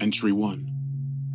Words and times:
Entry 0.00 0.32
1. 0.32 0.66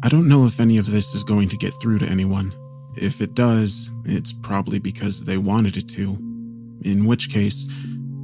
I 0.04 0.10
don't 0.10 0.28
know 0.28 0.46
if 0.46 0.60
any 0.60 0.78
of 0.78 0.90
this 0.90 1.14
is 1.16 1.24
going 1.24 1.50
to 1.50 1.58
get 1.58 1.74
through 1.82 2.00
to 2.00 2.06
anyone. 2.06 2.54
If 2.96 3.22
it 3.22 3.34
does, 3.34 3.92
it's 4.06 4.34
probably 4.34 4.80
because 4.80 5.26
they 5.26 5.38
wanted 5.38 5.78
it 5.78 5.88
to. 5.90 6.18
In 6.84 7.06
which 7.06 7.30
case, 7.30 7.68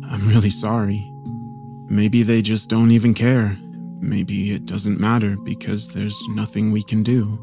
I'm 0.05 0.27
really 0.27 0.49
sorry. 0.49 1.07
Maybe 1.89 2.23
they 2.23 2.41
just 2.41 2.69
don't 2.69 2.91
even 2.91 3.13
care. 3.13 3.57
Maybe 3.99 4.53
it 4.53 4.65
doesn't 4.65 4.99
matter 4.99 5.37
because 5.37 5.93
there's 5.93 6.19
nothing 6.29 6.71
we 6.71 6.83
can 6.83 7.03
do. 7.03 7.39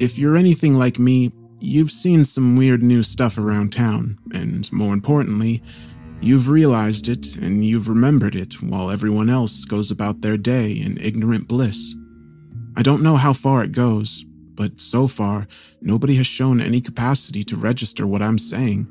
If 0.00 0.18
you're 0.18 0.36
anything 0.36 0.78
like 0.78 0.98
me, 0.98 1.32
you've 1.60 1.90
seen 1.90 2.24
some 2.24 2.56
weird 2.56 2.82
new 2.82 3.02
stuff 3.02 3.38
around 3.38 3.72
town, 3.72 4.18
and 4.34 4.70
more 4.72 4.92
importantly, 4.92 5.62
you've 6.20 6.48
realized 6.48 7.08
it 7.08 7.36
and 7.36 7.64
you've 7.64 7.88
remembered 7.88 8.34
it 8.34 8.62
while 8.62 8.90
everyone 8.90 9.30
else 9.30 9.64
goes 9.64 9.90
about 9.90 10.20
their 10.20 10.36
day 10.36 10.72
in 10.72 10.98
ignorant 10.98 11.48
bliss. 11.48 11.94
I 12.76 12.82
don't 12.82 13.02
know 13.02 13.16
how 13.16 13.32
far 13.32 13.64
it 13.64 13.72
goes, 13.72 14.24
but 14.54 14.80
so 14.80 15.06
far, 15.06 15.46
nobody 15.80 16.14
has 16.16 16.26
shown 16.26 16.60
any 16.60 16.80
capacity 16.80 17.44
to 17.44 17.56
register 17.56 18.06
what 18.06 18.22
I'm 18.22 18.38
saying. 18.38 18.86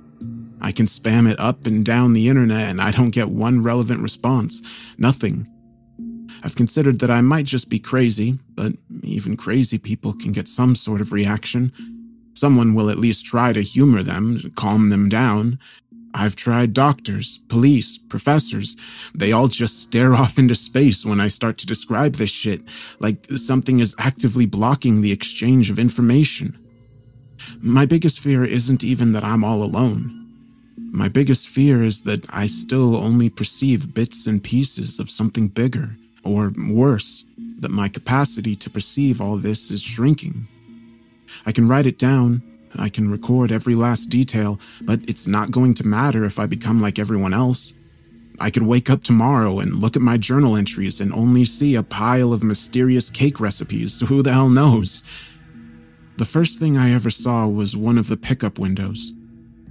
I 0.62 0.72
can 0.72 0.86
spam 0.86 1.30
it 1.30 1.40
up 1.40 1.66
and 1.66 1.86
down 1.86 2.14
the 2.14 2.30
internet 2.30 2.70
and 2.70 2.82
I 2.82 2.92
don't 2.92 3.12
get 3.12 3.30
one 3.30 3.62
relevant 3.62 4.02
response. 4.02 4.62
Nothing. 4.98 5.48
I've 6.44 6.56
considered 6.56 7.00
that 7.00 7.12
I 7.12 7.22
might 7.22 7.46
just 7.46 7.70
be 7.70 7.80
crazy, 7.80 8.40
but 8.54 8.74
even 9.04 9.38
crazy 9.38 9.78
people 9.78 10.14
can 10.14 10.32
get 10.32 10.48
some 10.48 10.76
sort 10.76 11.02
of 11.02 11.12
reaction. 11.12 11.72
Someone 12.36 12.74
will 12.74 12.90
at 12.90 13.00
least 13.00 13.26
try 13.26 13.54
to 13.54 13.62
humor 13.62 14.04
them, 14.04 14.52
calm 14.56 14.90
them 14.90 15.10
down. 15.10 15.58
I've 16.16 16.38
tried 16.38 16.72
doctors, 16.72 17.40
police, 17.50 17.98
professors. 17.98 18.78
They 19.14 19.34
all 19.34 19.50
just 19.50 19.82
stare 19.84 20.14
off 20.22 20.40
into 20.40 20.56
space 20.56 21.06
when 21.06 21.20
I 21.20 21.28
start 21.28 21.58
to 21.60 21.66
describe 21.66 22.16
this 22.16 22.30
shit, 22.30 22.62
like 23.00 23.26
something 23.36 23.80
is 23.80 23.94
actively 24.00 24.46
blocking 24.46 25.02
the 25.02 25.12
exchange 25.12 25.70
of 25.70 25.78
information. 25.78 26.58
My 27.62 27.86
biggest 27.86 28.22
fear 28.22 28.46
isn't 28.46 28.84
even 28.84 29.12
that 29.12 29.26
I'm 29.26 29.44
all 29.44 29.62
alone. 29.62 30.22
My 30.78 31.10
biggest 31.10 31.50
fear 31.50 31.84
is 31.84 32.04
that 32.04 32.26
I 32.34 32.48
still 32.48 32.96
only 32.96 33.30
perceive 33.30 33.94
bits 33.94 34.26
and 34.26 34.42
pieces 34.42 35.00
of 35.00 35.10
something 35.10 35.50
bigger, 35.50 35.98
or 36.24 36.54
worse, 36.70 37.26
that 37.60 37.72
my 37.72 37.90
capacity 37.90 38.56
to 38.56 38.70
perceive 38.70 39.20
all 39.20 39.36
this 39.36 39.70
is 39.70 39.82
shrinking. 39.82 40.48
I 41.46 41.52
can 41.52 41.68
write 41.68 41.86
it 41.86 42.00
down, 42.00 42.42
I 42.80 42.90
can 42.90 43.10
record 43.10 43.52
every 43.52 43.76
last 43.76 44.06
detail, 44.08 44.60
but 44.82 45.00
it's 45.08 45.28
not 45.28 45.52
going 45.52 45.74
to 45.76 45.88
matter 45.88 46.26
if 46.26 46.40
I 46.40 46.46
become 46.46 46.82
like 46.82 47.00
everyone 47.00 47.34
else. 47.34 47.74
I 48.40 48.50
could 48.50 48.64
wake 48.64 48.90
up 48.90 49.04
tomorrow 49.04 49.60
and 49.60 49.76
look 49.76 49.96
at 49.96 50.02
my 50.02 50.18
journal 50.18 50.58
entries 50.58 51.00
and 51.00 51.14
only 51.14 51.46
see 51.46 51.76
a 51.76 51.84
pile 51.84 52.34
of 52.34 52.44
mysterious 52.44 53.10
cake 53.10 53.40
recipes. 53.40 54.02
Who 54.08 54.22
the 54.22 54.34
hell 54.34 54.50
knows? 54.50 55.04
The 56.18 56.26
first 56.26 56.60
thing 56.60 56.78
I 56.78 56.92
ever 56.92 57.10
saw 57.10 57.48
was 57.48 57.76
one 57.76 57.98
of 57.98 58.08
the 58.08 58.18
pickup 58.18 58.58
windows. 58.58 59.12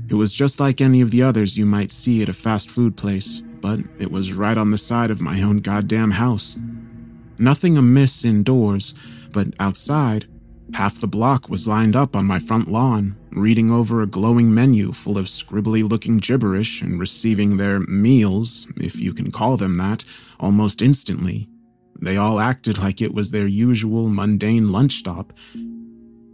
It 0.09 0.15
was 0.15 0.33
just 0.33 0.61
like 0.61 0.81
any 0.81 1.01
of 1.01 1.11
the 1.11 1.23
others 1.23 1.57
you 1.57 1.65
might 1.65 1.91
see 1.91 2.23
at 2.23 2.29
a 2.29 2.35
fast 2.35 2.71
food 2.71 2.97
place, 2.97 3.41
but 3.61 3.81
it 3.99 4.11
was 4.11 4.35
right 4.35 4.59
on 4.59 4.71
the 4.71 4.79
side 4.79 5.11
of 5.11 5.23
my 5.23 5.43
own 5.43 5.59
goddamn 5.59 6.13
house. 6.13 6.57
Nothing 7.39 7.79
amiss 7.79 8.25
indoors, 8.25 8.95
but 9.33 9.49
outside, 9.59 10.27
half 10.73 11.01
the 11.01 11.07
block 11.07 11.49
was 11.49 11.69
lined 11.69 11.95
up 11.95 12.17
on 12.17 12.27
my 12.27 12.39
front 12.39 12.69
lawn, 12.69 13.17
reading 13.31 13.71
over 13.71 14.01
a 14.01 14.07
glowing 14.07 14.55
menu 14.55 14.93
full 14.93 15.19
of 15.19 15.27
scribbly 15.27 15.89
looking 15.89 16.17
gibberish 16.17 16.81
and 16.81 16.99
receiving 16.99 17.57
their 17.57 17.81
meals, 17.81 18.67
if 18.77 18.99
you 18.99 19.13
can 19.13 19.31
call 19.31 19.57
them 19.57 19.77
that, 19.77 20.05
almost 20.41 20.81
instantly. 20.81 21.49
They 22.01 22.17
all 22.17 22.41
acted 22.41 22.79
like 22.79 23.01
it 23.01 23.15
was 23.15 23.31
their 23.31 23.47
usual 23.47 24.09
mundane 24.09 24.73
lunch 24.73 24.95
stop, 24.95 25.33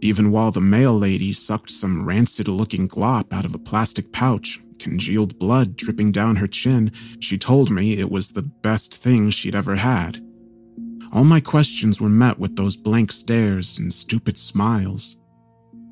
even 0.01 0.31
while 0.31 0.51
the 0.51 0.61
mail 0.61 0.97
lady 0.97 1.31
sucked 1.31 1.69
some 1.69 2.07
rancid 2.07 2.47
looking 2.47 2.87
glop 2.87 3.31
out 3.31 3.45
of 3.45 3.53
a 3.53 3.59
plastic 3.59 4.11
pouch, 4.11 4.59
congealed 4.79 5.37
blood 5.37 5.77
dripping 5.77 6.11
down 6.11 6.37
her 6.37 6.47
chin, 6.47 6.91
she 7.19 7.37
told 7.37 7.69
me 7.69 7.93
it 7.93 8.09
was 8.09 8.31
the 8.31 8.41
best 8.41 8.95
thing 8.95 9.29
she'd 9.29 9.53
ever 9.53 9.75
had. 9.75 10.19
All 11.11 11.25
my 11.25 11.41
questions 11.41 11.99
were 11.99 12.09
met 12.09 12.39
with 12.39 12.55
those 12.55 12.77
blank 12.77 13.11
stares 13.11 13.77
and 13.77 13.93
stupid 13.93 14.37
smiles. 14.37 15.17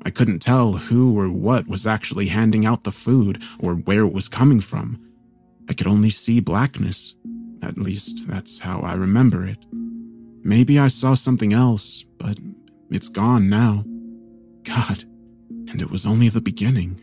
I 0.04 0.10
couldn't 0.10 0.38
tell 0.38 0.72
who 0.72 1.18
or 1.18 1.28
what 1.28 1.66
was 1.66 1.86
actually 1.86 2.28
handing 2.28 2.64
out 2.64 2.84
the 2.84 2.90
food 2.90 3.42
or 3.58 3.74
where 3.74 4.04
it 4.04 4.14
was 4.14 4.28
coming 4.28 4.60
from. 4.60 4.98
I 5.68 5.74
could 5.74 5.86
only 5.86 6.08
see 6.08 6.40
blackness. 6.40 7.14
At 7.62 7.76
least, 7.76 8.26
that's 8.26 8.60
how 8.60 8.80
I 8.80 8.94
remember 8.94 9.46
it. 9.46 9.58
Maybe 10.42 10.78
I 10.78 10.88
saw 10.88 11.12
something 11.12 11.52
else, 11.52 12.02
but 12.18 12.38
it's 12.90 13.08
gone 13.08 13.50
now. 13.50 13.84
God, 14.62 15.04
and 15.68 15.82
it 15.82 15.90
was 15.90 16.06
only 16.06 16.30
the 16.30 16.40
beginning. 16.40 16.98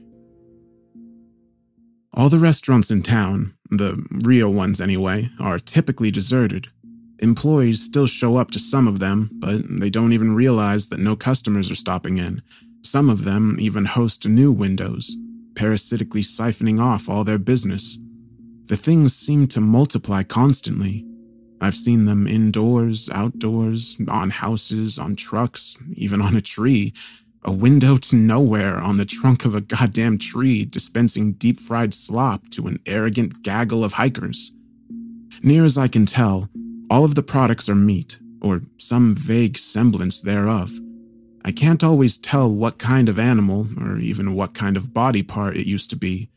All 2.13 2.29
the 2.29 2.39
restaurants 2.39 2.89
in 2.89 3.03
town, 3.03 3.53
the 3.69 4.03
real 4.09 4.51
ones 4.51 4.81
anyway, 4.81 5.29
are 5.39 5.59
typically 5.59 6.09
deserted. 6.09 6.69
Employees 7.19 7.81
still 7.81 8.05
show 8.05 8.37
up 8.37 8.51
to 8.51 8.59
some 8.59 8.87
of 8.87 8.99
them, 8.99 9.29
but 9.33 9.61
they 9.67 9.89
don't 9.89 10.13
even 10.13 10.35
realize 10.35 10.89
that 10.89 10.99
no 10.99 11.15
customers 11.15 11.71
are 11.71 11.75
stopping 11.75 12.17
in. 12.17 12.41
Some 12.83 13.09
of 13.09 13.23
them 13.23 13.57
even 13.59 13.85
host 13.85 14.27
new 14.27 14.51
windows, 14.51 15.15
parasitically 15.55 16.21
siphoning 16.21 16.79
off 16.79 17.09
all 17.09 17.23
their 17.23 17.39
business. 17.39 17.97
The 18.67 18.77
things 18.77 19.15
seem 19.15 19.47
to 19.47 19.61
multiply 19.61 20.23
constantly. 20.23 21.05
I've 21.59 21.75
seen 21.75 22.05
them 22.05 22.27
indoors, 22.27 23.09
outdoors, 23.09 23.97
on 24.07 24.29
houses, 24.29 24.99
on 24.99 25.15
trucks, 25.15 25.75
even 25.95 26.21
on 26.21 26.35
a 26.35 26.41
tree, 26.41 26.93
a 27.43 27.51
window 27.51 27.97
to 27.97 28.15
nowhere 28.15 28.77
on 28.77 28.97
the 28.97 29.05
trunk 29.05 29.43
of 29.43 29.55
a 29.55 29.61
goddamn 29.61 30.17
tree 30.19 30.65
dispensing 30.65 31.33
deep 31.33 31.59
fried 31.59 31.93
slop 31.93 32.49
to 32.51 32.67
an 32.67 32.79
arrogant 32.85 33.41
gaggle 33.41 33.83
of 33.83 33.93
hikers. 33.93 34.51
Near 35.41 35.65
as 35.65 35.77
I 35.77 35.87
can 35.87 36.05
tell, 36.05 36.49
all 36.89 37.03
of 37.03 37.15
the 37.15 37.23
products 37.23 37.67
are 37.69 37.75
meat, 37.75 38.19
or 38.41 38.61
some 38.77 39.15
vague 39.15 39.57
semblance 39.57 40.21
thereof. 40.21 40.71
I 41.43 41.51
can't 41.51 41.83
always 41.83 42.17
tell 42.17 42.51
what 42.51 42.77
kind 42.77 43.09
of 43.09 43.19
animal, 43.19 43.67
or 43.79 43.97
even 43.97 44.33
what 44.33 44.53
kind 44.53 44.77
of 44.77 44.93
body 44.93 45.23
part 45.23 45.57
it 45.57 45.65
used 45.65 45.89
to 45.91 45.95
be. 45.95 46.29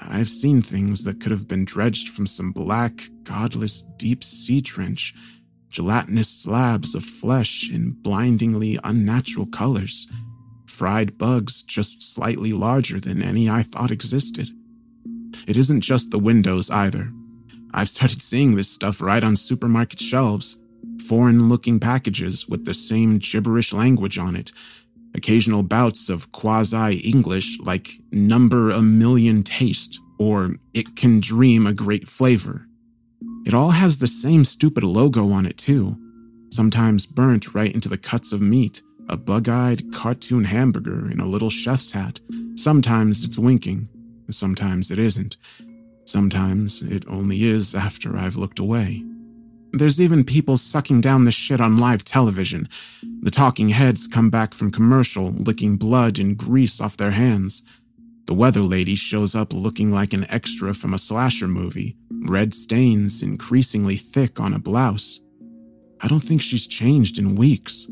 I've 0.00 0.28
seen 0.28 0.62
things 0.62 1.04
that 1.04 1.20
could 1.20 1.30
have 1.30 1.48
been 1.48 1.64
dredged 1.64 2.08
from 2.08 2.26
some 2.26 2.52
black, 2.52 3.02
godless 3.22 3.82
deep 3.96 4.22
sea 4.24 4.60
trench, 4.60 5.14
gelatinous 5.70 6.28
slabs 6.28 6.94
of 6.94 7.04
flesh 7.04 7.70
in 7.70 7.92
blindingly 7.92 8.78
unnatural 8.84 9.46
colors 9.46 10.06
fried 10.76 11.16
bugs 11.16 11.62
just 11.62 12.02
slightly 12.02 12.52
larger 12.52 13.00
than 13.00 13.22
any 13.22 13.48
I 13.48 13.62
thought 13.62 13.90
existed. 13.90 14.50
It 15.48 15.56
isn't 15.56 15.80
just 15.80 16.10
the 16.10 16.18
windows 16.18 16.68
either. 16.68 17.10
I've 17.72 17.88
started 17.88 18.22
seeing 18.22 18.54
this 18.54 18.68
stuff 18.68 19.00
right 19.00 19.22
on 19.22 19.36
supermarket 19.36 20.00
shelves. 20.00 20.56
Foreign 21.08 21.48
looking 21.48 21.78
packages 21.78 22.48
with 22.48 22.64
the 22.64 22.74
same 22.74 23.18
gibberish 23.18 23.72
language 23.72 24.18
on 24.18 24.34
it. 24.34 24.52
Occasional 25.14 25.62
bouts 25.62 26.08
of 26.08 26.32
quasi 26.32 26.98
English 26.98 27.58
like 27.60 27.90
number 28.12 28.70
a 28.70 28.82
million 28.82 29.42
taste 29.42 30.00
or 30.18 30.56
it 30.74 30.96
can 30.96 31.20
dream 31.20 31.66
a 31.66 31.74
great 31.74 32.08
flavor. 32.08 32.66
It 33.46 33.54
all 33.54 33.70
has 33.70 33.98
the 33.98 34.08
same 34.08 34.44
stupid 34.44 34.82
logo 34.82 35.30
on 35.30 35.46
it, 35.46 35.56
too, 35.56 35.96
sometimes 36.50 37.06
burnt 37.06 37.54
right 37.54 37.72
into 37.72 37.88
the 37.88 37.98
cuts 37.98 38.32
of 38.32 38.40
meat 38.40 38.82
a 39.08 39.16
bug 39.16 39.48
eyed 39.48 39.92
cartoon 39.92 40.44
hamburger 40.44 41.10
in 41.10 41.20
a 41.20 41.26
little 41.26 41.50
chef's 41.50 41.92
hat. 41.92 42.18
Sometimes 42.56 43.24
it's 43.24 43.38
winking, 43.38 43.88
sometimes 44.30 44.90
it 44.90 44.98
isn't. 44.98 45.36
Sometimes 46.06 46.82
it 46.82 47.04
only 47.08 47.44
is 47.44 47.74
after 47.74 48.16
I've 48.16 48.36
looked 48.36 48.60
away. 48.60 49.04
There's 49.72 50.00
even 50.00 50.24
people 50.24 50.56
sucking 50.56 51.00
down 51.00 51.24
the 51.24 51.32
shit 51.32 51.60
on 51.60 51.76
live 51.76 52.04
television. 52.04 52.68
The 53.22 53.30
talking 53.30 53.70
heads 53.70 54.06
come 54.06 54.30
back 54.30 54.54
from 54.54 54.70
commercial, 54.70 55.32
licking 55.32 55.76
blood 55.76 56.18
and 56.18 56.36
grease 56.36 56.80
off 56.80 56.96
their 56.96 57.10
hands. 57.10 57.62
The 58.26 58.34
weather 58.34 58.60
lady 58.60 58.94
shows 58.94 59.34
up 59.34 59.52
looking 59.52 59.90
like 59.90 60.12
an 60.12 60.24
extra 60.30 60.74
from 60.74 60.94
a 60.94 60.98
slasher 60.98 61.48
movie, 61.48 61.96
red 62.10 62.54
stains 62.54 63.20
increasingly 63.20 63.96
thick 63.96 64.38
on 64.40 64.54
a 64.54 64.58
blouse. 64.60 65.20
I 66.00 66.08
don't 66.08 66.20
think 66.20 66.40
she's 66.40 66.66
changed 66.68 67.18
in 67.18 67.34
weeks. 67.36 67.88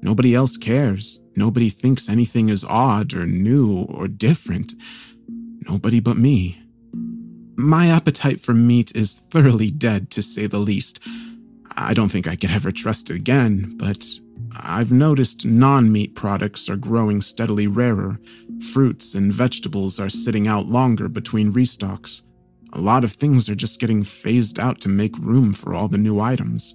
Nobody 0.00 0.34
else 0.34 0.56
cares. 0.56 1.20
Nobody 1.36 1.68
thinks 1.68 2.08
anything 2.08 2.48
is 2.48 2.64
odd 2.64 3.12
or 3.12 3.26
new 3.26 3.82
or 3.82 4.08
different. 4.08 4.74
Nobody 5.68 6.00
but 6.00 6.16
me. 6.16 6.62
My 7.58 7.88
appetite 7.88 8.40
for 8.40 8.54
meat 8.54 8.94
is 8.94 9.18
thoroughly 9.18 9.72
dead, 9.72 10.12
to 10.12 10.22
say 10.22 10.46
the 10.46 10.60
least. 10.60 11.00
I 11.76 11.92
don't 11.92 12.08
think 12.08 12.28
I 12.28 12.36
could 12.36 12.52
ever 12.52 12.70
trust 12.70 13.10
it 13.10 13.16
again, 13.16 13.74
but 13.76 14.06
I've 14.56 14.92
noticed 14.92 15.44
non 15.44 15.90
meat 15.90 16.14
products 16.14 16.70
are 16.70 16.76
growing 16.76 17.20
steadily 17.20 17.66
rarer. 17.66 18.20
Fruits 18.72 19.16
and 19.16 19.32
vegetables 19.32 19.98
are 19.98 20.08
sitting 20.08 20.46
out 20.46 20.66
longer 20.66 21.08
between 21.08 21.52
restocks. 21.52 22.22
A 22.74 22.80
lot 22.80 23.02
of 23.02 23.14
things 23.14 23.48
are 23.48 23.56
just 23.56 23.80
getting 23.80 24.04
phased 24.04 24.60
out 24.60 24.80
to 24.82 24.88
make 24.88 25.18
room 25.18 25.52
for 25.52 25.74
all 25.74 25.88
the 25.88 25.98
new 25.98 26.20
items. 26.20 26.72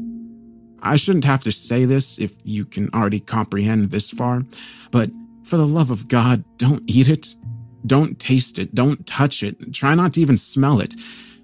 I 0.81 0.97
shouldn't 0.97 1.23
have 1.23 1.43
to 1.43 1.51
say 1.53 1.85
this 1.85 2.19
if 2.19 2.35
you 2.43 2.65
can 2.65 2.89
already 2.93 3.21
comprehend 3.21 3.91
this 3.91 4.09
far, 4.11 4.43
but 4.91 5.11
for 5.45 5.55
the 5.55 5.65
love 5.65 5.91
of 5.91 6.09
God, 6.09 6.43
don't 6.57 6.83
eat 6.87 7.07
it. 7.07 7.37
Don't 7.85 8.19
taste 8.19 8.57
it. 8.57 8.73
Don't 8.73 9.05
touch 9.05 9.43
it. 9.43 9.73
Try 9.73 9.95
not 9.95 10.13
to 10.13 10.21
even 10.21 10.37
smell 10.37 10.79
it. 10.79 10.95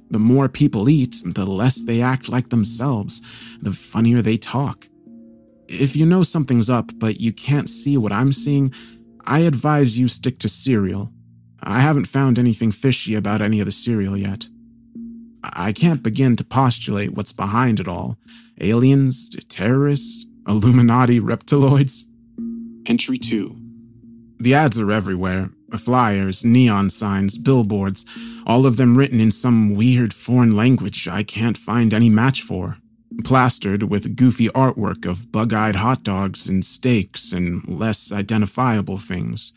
The 0.09 0.19
more 0.19 0.50
people 0.50 0.89
eat, 0.89 1.18
the 1.24 1.45
less 1.45 1.83
they 1.83 2.01
act 2.01 2.30
like 2.30 2.50
themselves, 2.50 3.21
the 3.62 3.71
funnier 3.71 4.21
they 4.21 4.38
talk. 4.38 4.88
If 5.68 5.95
you 5.95 6.06
know 6.06 6.24
something's 6.24 6.69
up, 6.69 6.91
but 6.95 7.19
you 7.19 7.31
can't 7.31 7.69
see 7.69 7.95
what 7.95 8.12
I'm 8.12 8.33
seeing, 8.33 8.74
I 9.25 9.39
advise 9.39 10.00
you 10.00 10.07
stick 10.07 10.39
to 10.39 10.50
cereal. 10.50 11.12
I 11.62 11.81
haven't 11.81 12.06
found 12.06 12.39
anything 12.39 12.71
fishy 12.71 13.13
about 13.13 13.42
any 13.42 13.59
of 13.59 13.68
the 13.68 13.71
cereal 13.71 14.18
yet. 14.18 14.47
I 15.44 15.71
can't 15.71 16.01
begin 16.01 16.35
to 16.38 16.44
postulate 16.44 17.13
what's 17.13 17.33
behind 17.33 17.80
it 17.80 17.88
all 17.88 18.18
aliens, 18.62 19.30
terrorists, 19.47 20.25
Illuminati 20.47 21.19
reptiloids. 21.19 22.03
Entry 22.85 23.18
2. 23.18 23.56
The 24.39 24.53
ads 24.53 24.80
are 24.80 24.92
everywhere 24.92 25.51
flyers, 25.77 26.44
neon 26.44 26.89
signs, 26.89 27.38
billboards, 27.38 28.06
all 28.45 28.66
of 28.66 28.77
them 28.77 28.98
written 28.98 29.19
in 29.19 29.31
some 29.31 29.75
weird 29.75 30.13
foreign 30.13 30.56
language 30.56 31.07
I 31.07 31.24
can't 31.24 31.57
find 31.57 31.94
any 31.94 32.10
match 32.10 32.42
for. 32.42 32.77
Plastered 33.24 33.83
with 33.83 34.16
goofy 34.16 34.48
artwork 34.50 35.06
of 35.06 35.31
bug 35.31 35.54
eyed 35.54 35.75
hot 35.75 36.04
dogs 36.04 36.48
and 36.48 36.63
steaks 36.63 37.31
and 37.33 37.68
less 37.68 38.12
identifiable 38.12 38.98
things. 38.98 39.51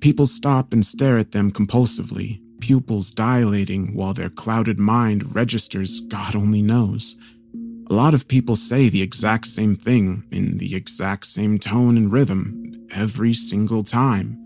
People 0.00 0.26
stop 0.26 0.72
and 0.72 0.84
stare 0.84 1.18
at 1.18 1.32
them 1.32 1.50
compulsively, 1.50 2.40
pupils 2.60 3.10
dilating 3.10 3.94
while 3.94 4.14
their 4.14 4.28
clouded 4.28 4.78
mind 4.78 5.34
registers 5.34 6.00
God 6.00 6.36
only 6.36 6.62
knows. 6.62 7.16
A 7.88 7.94
lot 7.94 8.14
of 8.14 8.28
people 8.28 8.56
say 8.56 8.88
the 8.88 9.02
exact 9.02 9.46
same 9.46 9.76
thing 9.76 10.24
in 10.32 10.58
the 10.58 10.74
exact 10.74 11.26
same 11.26 11.58
tone 11.58 11.96
and 11.96 12.12
rhythm 12.12 12.86
every 12.90 13.32
single 13.32 13.84
time. 13.84 14.45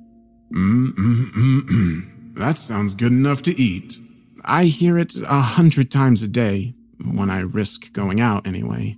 Mm, 0.52 0.92
mm, 0.94 1.30
mm, 1.32 1.60
mm. 1.62 2.34
That 2.36 2.58
sounds 2.58 2.94
good 2.94 3.12
enough 3.12 3.42
to 3.42 3.60
eat. 3.60 4.00
I 4.44 4.64
hear 4.64 4.98
it 4.98 5.14
a 5.22 5.40
hundred 5.40 5.90
times 5.90 6.22
a 6.22 6.28
day, 6.28 6.74
when 7.04 7.30
I 7.30 7.40
risk 7.40 7.92
going 7.92 8.20
out 8.20 8.46
anyway. 8.46 8.96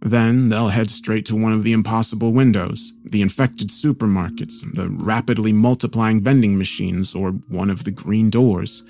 Then 0.00 0.48
they'll 0.48 0.68
head 0.68 0.90
straight 0.90 1.26
to 1.26 1.36
one 1.36 1.52
of 1.52 1.64
the 1.64 1.72
impossible 1.72 2.32
windows, 2.32 2.92
the 3.04 3.22
infected 3.22 3.68
supermarkets, 3.70 4.74
the 4.74 4.88
rapidly 4.88 5.52
multiplying 5.52 6.22
vending 6.22 6.56
machines, 6.56 7.14
or 7.14 7.30
one 7.30 7.70
of 7.70 7.84
the 7.84 7.90
green 7.90 8.30
doors. 8.30 8.84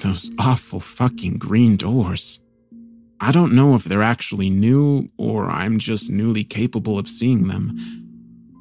Those 0.00 0.30
awful 0.38 0.80
fucking 0.80 1.38
green 1.38 1.76
doors. 1.76 2.40
I 3.20 3.30
don't 3.30 3.52
know 3.52 3.74
if 3.74 3.84
they're 3.84 4.02
actually 4.02 4.50
new 4.50 5.08
or 5.16 5.46
I'm 5.46 5.78
just 5.78 6.10
newly 6.10 6.44
capable 6.44 6.98
of 6.98 7.08
seeing 7.08 7.46
them. 7.48 8.01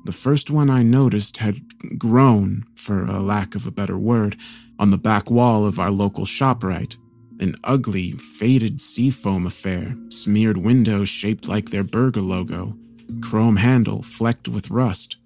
The 0.03 0.11
first 0.11 0.49
one 0.49 0.69
I 0.69 0.81
noticed 0.81 1.37
had 1.37 1.99
grown, 1.99 2.65
for 2.75 3.05
a 3.05 3.19
lack 3.19 3.53
of 3.53 3.67
a 3.67 3.71
better 3.71 3.97
word, 3.97 4.35
on 4.79 4.89
the 4.89 4.97
back 4.97 5.29
wall 5.29 5.65
of 5.65 5.79
our 5.79 5.91
local 5.91 6.25
ShopRite. 6.25 6.97
An 7.39 7.55
ugly, 7.63 8.11
faded 8.11 8.79
seafoam 8.81 9.45
affair, 9.45 9.95
smeared 10.09 10.57
windows 10.57 11.09
shaped 11.09 11.47
like 11.47 11.69
their 11.69 11.83
burger 11.83 12.21
logo, 12.21 12.77
chrome 13.21 13.57
handle 13.57 14.03
flecked 14.03 14.47
with 14.47 14.69
rust, 14.69 15.17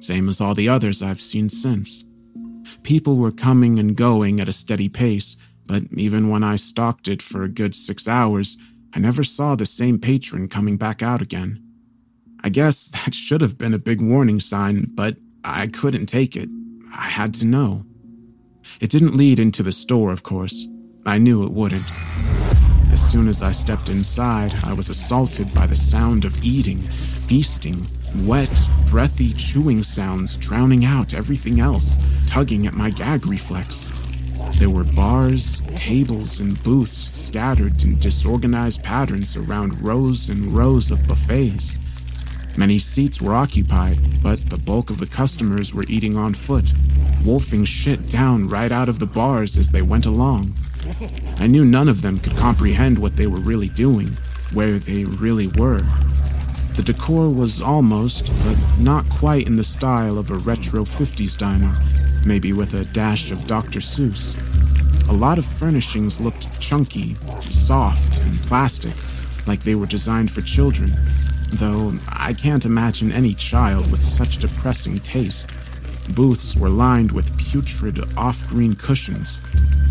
same 0.00 0.28
as 0.28 0.40
all 0.40 0.54
the 0.54 0.68
others 0.68 1.02
I've 1.02 1.20
seen 1.20 1.48
since. 1.48 2.04
People 2.82 3.16
were 3.16 3.32
coming 3.32 3.78
and 3.78 3.96
going 3.96 4.40
at 4.40 4.48
a 4.48 4.52
steady 4.52 4.88
pace, 4.88 5.36
but 5.66 5.84
even 5.92 6.28
when 6.28 6.42
I 6.42 6.56
stalked 6.56 7.08
it 7.08 7.22
for 7.22 7.42
a 7.42 7.48
good 7.48 7.74
six 7.74 8.06
hours, 8.06 8.56
I 8.94 8.98
never 8.98 9.24
saw 9.24 9.54
the 9.54 9.66
same 9.66 9.98
patron 9.98 10.48
coming 10.48 10.76
back 10.76 11.02
out 11.02 11.22
again. 11.22 11.62
I 12.44 12.48
guess 12.48 12.88
that 13.04 13.14
should 13.14 13.40
have 13.40 13.56
been 13.56 13.74
a 13.74 13.78
big 13.78 14.00
warning 14.00 14.40
sign, 14.40 14.90
but 14.94 15.16
I 15.44 15.68
couldn't 15.68 16.06
take 16.06 16.36
it. 16.36 16.48
I 16.96 17.04
had 17.08 17.34
to 17.34 17.44
know. 17.44 17.84
It 18.80 18.90
didn't 18.90 19.16
lead 19.16 19.38
into 19.38 19.62
the 19.62 19.72
store, 19.72 20.12
of 20.12 20.22
course. 20.22 20.66
I 21.06 21.18
knew 21.18 21.44
it 21.44 21.52
wouldn't. 21.52 21.84
As 22.90 23.00
soon 23.10 23.28
as 23.28 23.42
I 23.42 23.52
stepped 23.52 23.88
inside, 23.88 24.52
I 24.64 24.72
was 24.72 24.88
assaulted 24.88 25.52
by 25.54 25.66
the 25.66 25.76
sound 25.76 26.24
of 26.24 26.44
eating, 26.44 26.78
feasting, 26.78 27.86
wet, 28.24 28.50
breathy 28.86 29.32
chewing 29.32 29.82
sounds 29.82 30.36
drowning 30.36 30.84
out 30.84 31.14
everything 31.14 31.60
else, 31.60 31.98
tugging 32.26 32.66
at 32.66 32.74
my 32.74 32.90
gag 32.90 33.26
reflex. 33.26 33.90
There 34.58 34.70
were 34.70 34.84
bars, 34.84 35.60
tables, 35.76 36.40
and 36.40 36.62
booths 36.62 37.10
scattered 37.18 37.82
in 37.82 37.98
disorganized 37.98 38.82
patterns 38.82 39.36
around 39.36 39.80
rows 39.80 40.28
and 40.28 40.52
rows 40.52 40.90
of 40.90 41.06
buffets. 41.06 41.76
Many 42.56 42.78
seats 42.78 43.20
were 43.20 43.34
occupied, 43.34 43.98
but 44.22 44.50
the 44.50 44.58
bulk 44.58 44.90
of 44.90 44.98
the 44.98 45.06
customers 45.06 45.74
were 45.74 45.86
eating 45.88 46.16
on 46.16 46.34
foot, 46.34 46.72
wolfing 47.24 47.64
shit 47.64 48.08
down 48.08 48.46
right 48.46 48.70
out 48.70 48.88
of 48.88 48.98
the 48.98 49.06
bars 49.06 49.56
as 49.56 49.70
they 49.72 49.82
went 49.82 50.06
along. 50.06 50.54
I 51.38 51.46
knew 51.46 51.64
none 51.64 51.88
of 51.88 52.02
them 52.02 52.18
could 52.18 52.36
comprehend 52.36 52.98
what 52.98 53.16
they 53.16 53.26
were 53.26 53.38
really 53.38 53.68
doing, 53.68 54.16
where 54.52 54.78
they 54.78 55.04
really 55.04 55.46
were. 55.46 55.82
The 56.76 56.82
decor 56.82 57.30
was 57.30 57.60
almost, 57.60 58.30
but 58.44 58.58
not 58.78 59.08
quite 59.08 59.46
in 59.46 59.56
the 59.56 59.64
style 59.64 60.18
of 60.18 60.30
a 60.30 60.38
retro 60.38 60.84
50s 60.84 61.38
diner, 61.38 61.74
maybe 62.26 62.52
with 62.52 62.74
a 62.74 62.84
dash 62.86 63.30
of 63.30 63.46
Dr. 63.46 63.80
Seuss. 63.80 64.36
A 65.08 65.12
lot 65.12 65.38
of 65.38 65.44
furnishings 65.44 66.20
looked 66.20 66.60
chunky, 66.60 67.14
soft, 67.40 68.20
and 68.22 68.34
plastic, 68.42 68.94
like 69.46 69.62
they 69.62 69.74
were 69.74 69.86
designed 69.86 70.30
for 70.30 70.40
children, 70.42 70.94
though 71.52 71.94
I 72.08 72.32
can't 72.32 72.64
imagine 72.64 73.12
any 73.12 73.34
child 73.34 73.90
with 73.90 74.02
such 74.02 74.38
depressing 74.38 74.98
taste. 74.98 75.48
Booths 76.14 76.56
were 76.56 76.68
lined 76.68 77.12
with 77.12 77.36
putrid 77.38 78.00
off 78.16 78.46
green 78.48 78.74
cushions. 78.74 79.40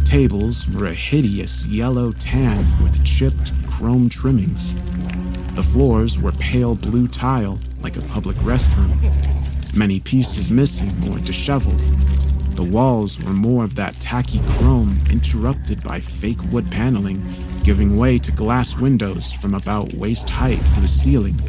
Tables 0.06 0.70
were 0.70 0.88
a 0.88 0.94
hideous 0.94 1.66
yellow 1.68 2.12
tan 2.12 2.66
with 2.84 3.04
chipped 3.06 3.52
chrome 3.68 4.10
trimmings. 4.10 4.74
The 5.56 5.64
floors 5.64 6.20
were 6.20 6.32
pale 6.34 6.76
blue 6.76 7.08
tile, 7.08 7.60
like 7.82 7.98
a 7.98 8.02
public 8.02 8.38
restroom. 8.38 8.98
Many 9.76 10.00
pieces 10.00 10.52
missing 10.52 10.92
or 11.10 11.20
disheveled, 11.20 11.80
the 12.56 12.64
walls 12.64 13.20
were 13.24 13.32
more 13.34 13.64
of 13.64 13.76
that 13.76 14.00
tacky 14.00 14.40
chrome 14.50 15.00
interrupted 15.10 15.82
by 15.84 16.00
fake 16.00 16.38
wood 16.52 16.70
paneling, 16.70 17.24
giving 17.64 17.98
way 17.98 18.20
to 18.20 18.32
glass 18.32 18.78
windows 18.78 19.32
from 19.32 19.56
about 19.56 19.94
waist 19.94 20.30
height 20.30 20.60
to 20.76 20.82
the 20.82 20.88
ceiling. 20.88 21.40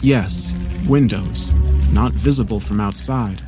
Yes, 0.00 0.54
windows, 0.86 1.50
not 1.92 2.12
visible 2.12 2.60
from 2.60 2.80
outside. 2.80 3.42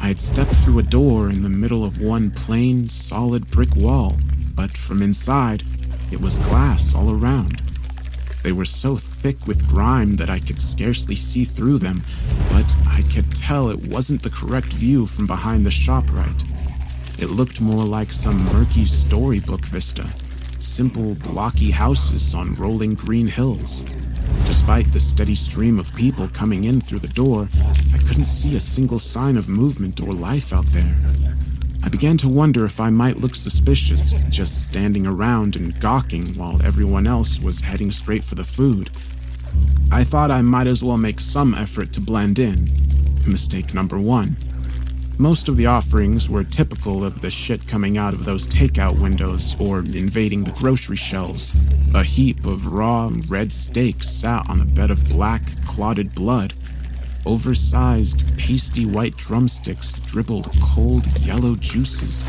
I 0.00 0.08
had 0.08 0.18
stepped 0.18 0.56
through 0.56 0.80
a 0.80 0.82
door 0.82 1.30
in 1.30 1.44
the 1.44 1.48
middle 1.48 1.84
of 1.84 2.00
one 2.00 2.32
plain, 2.32 2.88
solid 2.88 3.48
brick 3.52 3.76
wall, 3.76 4.16
but 4.56 4.76
from 4.76 5.00
inside, 5.00 5.62
it 6.10 6.20
was 6.20 6.38
glass 6.38 6.92
all 6.92 7.12
around. 7.12 7.62
They 8.42 8.50
were 8.50 8.64
so 8.64 8.96
thick 8.96 9.46
with 9.46 9.68
grime 9.68 10.16
that 10.16 10.28
I 10.28 10.40
could 10.40 10.58
scarcely 10.58 11.14
see 11.14 11.44
through 11.44 11.78
them, 11.78 12.02
but 12.50 12.66
I 12.88 13.02
could 13.14 13.32
tell 13.36 13.68
it 13.68 13.86
wasn't 13.86 14.24
the 14.24 14.30
correct 14.30 14.72
view 14.72 15.06
from 15.06 15.28
behind 15.28 15.64
the 15.64 15.70
ShopRite. 15.70 17.22
It 17.22 17.30
looked 17.30 17.60
more 17.60 17.84
like 17.84 18.10
some 18.10 18.44
murky 18.46 18.86
storybook 18.86 19.64
vista, 19.66 20.04
simple, 20.58 21.14
blocky 21.14 21.70
houses 21.70 22.34
on 22.34 22.56
rolling 22.56 22.94
green 22.94 23.28
hills. 23.28 23.84
Despite 24.46 24.92
the 24.92 25.00
steady 25.00 25.34
stream 25.34 25.78
of 25.78 25.94
people 25.94 26.28
coming 26.28 26.64
in 26.64 26.80
through 26.80 27.00
the 27.00 27.08
door, 27.08 27.48
I 27.92 27.98
couldn't 27.98 28.26
see 28.26 28.56
a 28.56 28.60
single 28.60 28.98
sign 28.98 29.36
of 29.36 29.48
movement 29.48 30.00
or 30.00 30.12
life 30.12 30.52
out 30.52 30.66
there. 30.66 30.94
I 31.84 31.88
began 31.88 32.16
to 32.18 32.28
wonder 32.28 32.64
if 32.64 32.78
I 32.78 32.90
might 32.90 33.18
look 33.18 33.34
suspicious, 33.34 34.12
just 34.28 34.68
standing 34.68 35.06
around 35.06 35.56
and 35.56 35.78
gawking 35.80 36.34
while 36.34 36.64
everyone 36.64 37.06
else 37.06 37.40
was 37.40 37.60
heading 37.60 37.90
straight 37.90 38.22
for 38.22 38.36
the 38.36 38.44
food. 38.44 38.90
I 39.90 40.04
thought 40.04 40.30
I 40.30 40.42
might 40.42 40.66
as 40.66 40.84
well 40.84 40.96
make 40.96 41.20
some 41.20 41.54
effort 41.54 41.92
to 41.94 42.00
blend 42.00 42.38
in. 42.38 42.70
Mistake 43.26 43.74
number 43.74 43.98
one. 43.98 44.36
Most 45.18 45.48
of 45.48 45.56
the 45.56 45.66
offerings 45.66 46.28
were 46.28 46.44
typical 46.44 47.04
of 47.04 47.20
the 47.20 47.30
shit 47.30 47.66
coming 47.68 47.98
out 47.98 48.14
of 48.14 48.24
those 48.24 48.46
takeout 48.46 49.00
windows 49.00 49.54
or 49.60 49.80
invading 49.80 50.44
the 50.44 50.52
grocery 50.52 50.96
shelves. 50.96 51.54
A 51.94 52.02
heap 52.02 52.46
of 52.46 52.72
raw 52.72 53.10
red 53.28 53.52
steak 53.52 54.02
sat 54.02 54.48
on 54.48 54.60
a 54.60 54.64
bed 54.64 54.90
of 54.90 55.08
black, 55.08 55.42
clotted 55.66 56.14
blood, 56.14 56.54
Oversized, 57.24 58.36
pasty 58.36 58.84
white 58.84 59.16
drumsticks 59.16 59.92
dribbled 59.92 60.50
cold 60.60 61.06
yellow 61.20 61.54
juices. 61.54 62.26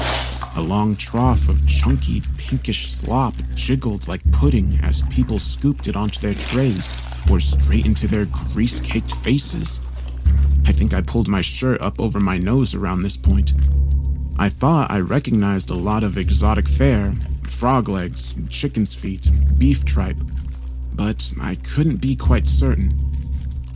A 0.56 0.62
long 0.62 0.96
trough 0.96 1.50
of 1.50 1.66
chunky, 1.68 2.22
pinkish 2.38 2.92
slop 2.92 3.34
jiggled 3.56 4.08
like 4.08 4.22
pudding 4.32 4.80
as 4.84 5.02
people 5.10 5.40
scooped 5.40 5.88
it 5.88 5.96
onto 5.96 6.20
their 6.20 6.36
trays 6.36 6.94
or 7.32 7.40
straight 7.40 7.88
into 7.88 8.08
their 8.08 8.26
grease 8.26 8.80
caked 8.82 9.16
faces. 9.16 9.80
I 10.66 10.72
think 10.72 10.94
I 10.94 11.02
pulled 11.02 11.28
my 11.28 11.42
shirt 11.42 11.82
up 11.82 12.00
over 12.00 12.20
my 12.20 12.38
nose 12.38 12.74
around 12.74 13.04
this 13.04 13.18
point. 13.18 13.54
I 14.38 14.50
thought 14.50 14.92
I 14.92 15.00
recognized 15.00 15.70
a 15.70 15.76
lot 15.76 16.04
of 16.04 16.18
exotic 16.18 16.68
fare 16.68 17.14
frog 17.44 17.88
legs, 17.88 18.36
chicken's 18.50 18.94
feet, 18.94 19.30
beef 19.58 19.86
tripe. 19.86 20.18
but 20.96 21.32
I 21.42 21.56
couldn't 21.56 21.98
be 21.98 22.16
quite 22.16 22.48
certain. 22.48 22.94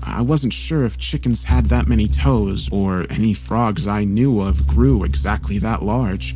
I 0.03 0.22
wasn't 0.22 0.53
sure 0.53 0.86
if 0.86 0.98
chickens 0.98 1.44
had 1.44 1.65
that 1.67 1.88
many 1.88 2.08
toes 2.08 2.70
or 2.72 3.06
any 3.10 3.34
frogs 3.34 3.88
I 3.88 4.03
knew 4.03 4.39
of 4.39 4.67
grew 4.67 5.03
exactly 5.03 5.58
that 5.60 5.82
large. 5.82 6.36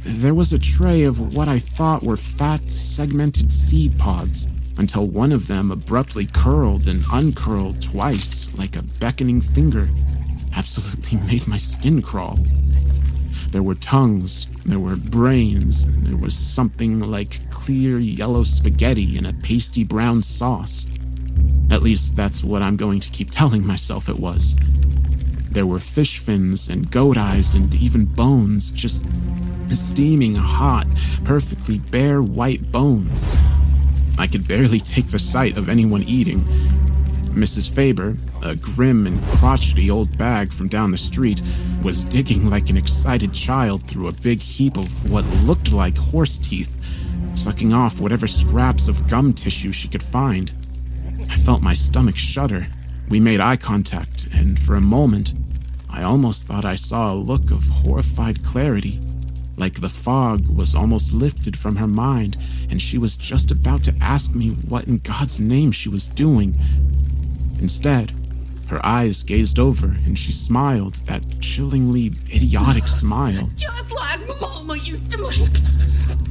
There 0.00 0.34
was 0.34 0.52
a 0.52 0.58
tray 0.58 1.04
of 1.04 1.34
what 1.34 1.48
I 1.48 1.58
thought 1.58 2.02
were 2.02 2.18
fat, 2.18 2.70
segmented 2.70 3.50
seed 3.50 3.98
pods 3.98 4.46
until 4.76 5.06
one 5.06 5.32
of 5.32 5.46
them 5.46 5.70
abruptly 5.70 6.26
curled 6.26 6.88
and 6.88 7.04
uncurled 7.12 7.80
twice 7.82 8.52
like 8.56 8.76
a 8.76 8.82
beckoning 8.82 9.40
finger. 9.40 9.88
Absolutely 10.54 11.18
made 11.26 11.46
my 11.46 11.58
skin 11.58 12.02
crawl. 12.02 12.38
There 13.50 13.62
were 13.62 13.76
tongues, 13.76 14.48
there 14.64 14.80
were 14.80 14.96
brains, 14.96 15.86
there 16.02 16.16
was 16.16 16.36
something 16.36 17.00
like 17.00 17.48
clear 17.50 18.00
yellow 18.00 18.42
spaghetti 18.42 19.16
in 19.16 19.26
a 19.26 19.32
pasty 19.32 19.84
brown 19.84 20.22
sauce. 20.22 20.86
At 21.70 21.82
least 21.82 22.16
that's 22.16 22.42
what 22.42 22.62
I'm 22.62 22.76
going 22.76 23.00
to 23.00 23.10
keep 23.10 23.30
telling 23.30 23.64
myself 23.66 24.08
it 24.08 24.18
was. 24.18 24.56
There 25.50 25.66
were 25.66 25.78
fish 25.78 26.18
fins 26.18 26.68
and 26.68 26.90
goat 26.90 27.16
eyes 27.16 27.54
and 27.54 27.72
even 27.76 28.06
bones, 28.06 28.70
just 28.70 29.04
steaming 29.70 30.34
hot, 30.34 30.86
perfectly 31.24 31.78
bare 31.78 32.22
white 32.22 32.72
bones. 32.72 33.36
I 34.18 34.26
could 34.26 34.46
barely 34.46 34.80
take 34.80 35.08
the 35.08 35.18
sight 35.18 35.56
of 35.56 35.68
anyone 35.68 36.02
eating. 36.04 36.40
Mrs. 37.34 37.68
Faber, 37.68 38.16
a 38.44 38.54
grim 38.54 39.06
and 39.06 39.20
crotchety 39.24 39.90
old 39.90 40.16
bag 40.16 40.52
from 40.52 40.68
down 40.68 40.92
the 40.92 40.98
street, 40.98 41.42
was 41.82 42.04
digging 42.04 42.48
like 42.48 42.70
an 42.70 42.76
excited 42.76 43.32
child 43.32 43.86
through 43.86 44.06
a 44.06 44.12
big 44.12 44.40
heap 44.40 44.76
of 44.76 45.10
what 45.10 45.24
looked 45.42 45.72
like 45.72 45.96
horse 45.96 46.38
teeth, 46.38 46.80
sucking 47.34 47.72
off 47.72 48.00
whatever 48.00 48.28
scraps 48.28 48.86
of 48.86 49.08
gum 49.08 49.32
tissue 49.32 49.72
she 49.72 49.88
could 49.88 50.02
find. 50.02 50.52
I 51.28 51.36
felt 51.36 51.60
my 51.60 51.74
stomach 51.74 52.16
shudder. 52.16 52.68
We 53.08 53.18
made 53.18 53.40
eye 53.40 53.56
contact, 53.56 54.28
and 54.32 54.58
for 54.58 54.76
a 54.76 54.80
moment, 54.80 55.34
I 55.90 56.02
almost 56.04 56.46
thought 56.46 56.64
I 56.64 56.76
saw 56.76 57.12
a 57.12 57.16
look 57.16 57.50
of 57.50 57.64
horrified 57.64 58.44
clarity 58.44 59.00
like 59.56 59.80
the 59.80 59.88
fog 59.88 60.48
was 60.48 60.74
almost 60.74 61.12
lifted 61.12 61.58
from 61.58 61.76
her 61.76 61.86
mind, 61.86 62.36
and 62.70 62.80
she 62.80 62.98
was 62.98 63.16
just 63.16 63.50
about 63.50 63.84
to 63.84 63.94
ask 64.00 64.34
me 64.34 64.50
what 64.50 64.84
in 64.86 64.98
God's 64.98 65.40
name 65.40 65.72
she 65.72 65.88
was 65.88 66.08
doing. 66.08 66.56
Instead, 67.58 68.12
her 68.68 68.84
eyes 68.84 69.22
gazed 69.22 69.58
over 69.58 69.86
and 69.86 70.18
she 70.18 70.32
smiled 70.32 70.94
that 71.06 71.40
chillingly 71.40 72.06
idiotic 72.34 72.88
smile. 73.00 73.50
Just 73.56 73.90
like 73.90 74.20
Mama 74.40 74.76
used 74.76 75.10
to 75.12 75.18
make. 75.18 75.50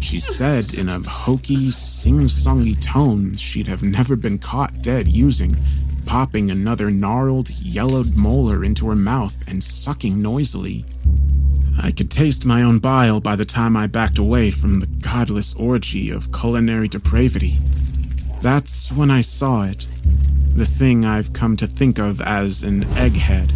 She 0.02 0.20
said 0.20 0.74
in 0.74 0.90
a 0.90 1.00
hokey, 1.00 1.72
sing 1.72 2.22
songy 2.22 2.80
tone 2.82 3.36
she'd 3.36 3.68
have 3.68 3.84
never 3.84 4.16
been 4.16 4.38
caught 4.38 4.82
dead 4.82 5.08
using, 5.08 5.58
popping 6.06 6.52
another 6.52 6.92
gnarled, 6.92 7.50
yellowed 7.52 8.16
molar 8.16 8.66
into 8.66 8.90
her 8.90 8.96
mouth 8.96 9.44
and 9.48 9.64
sucking 9.64 10.22
noisily. 10.22 10.86
I 11.82 11.92
could 11.92 12.12
taste 12.12 12.46
my 12.46 12.62
own 12.62 12.80
bile 12.80 13.20
by 13.20 13.36
the 13.36 13.46
time 13.46 13.76
I 13.76 13.88
backed 13.88 14.18
away 14.18 14.52
from 14.52 14.80
the 14.80 14.88
godless 14.88 15.54
orgy 15.56 16.10
of 16.10 16.32
culinary 16.32 16.88
depravity. 16.88 17.58
That's 18.42 18.92
when 18.92 19.10
I 19.10 19.22
saw 19.22 19.64
it. 19.64 19.88
The 20.56 20.66
thing 20.66 21.06
I've 21.06 21.34
come 21.34 21.58
to 21.58 21.68
think 21.68 22.00
of 22.00 22.22
as 22.22 22.64
an 22.64 22.84
egghead. 22.96 23.54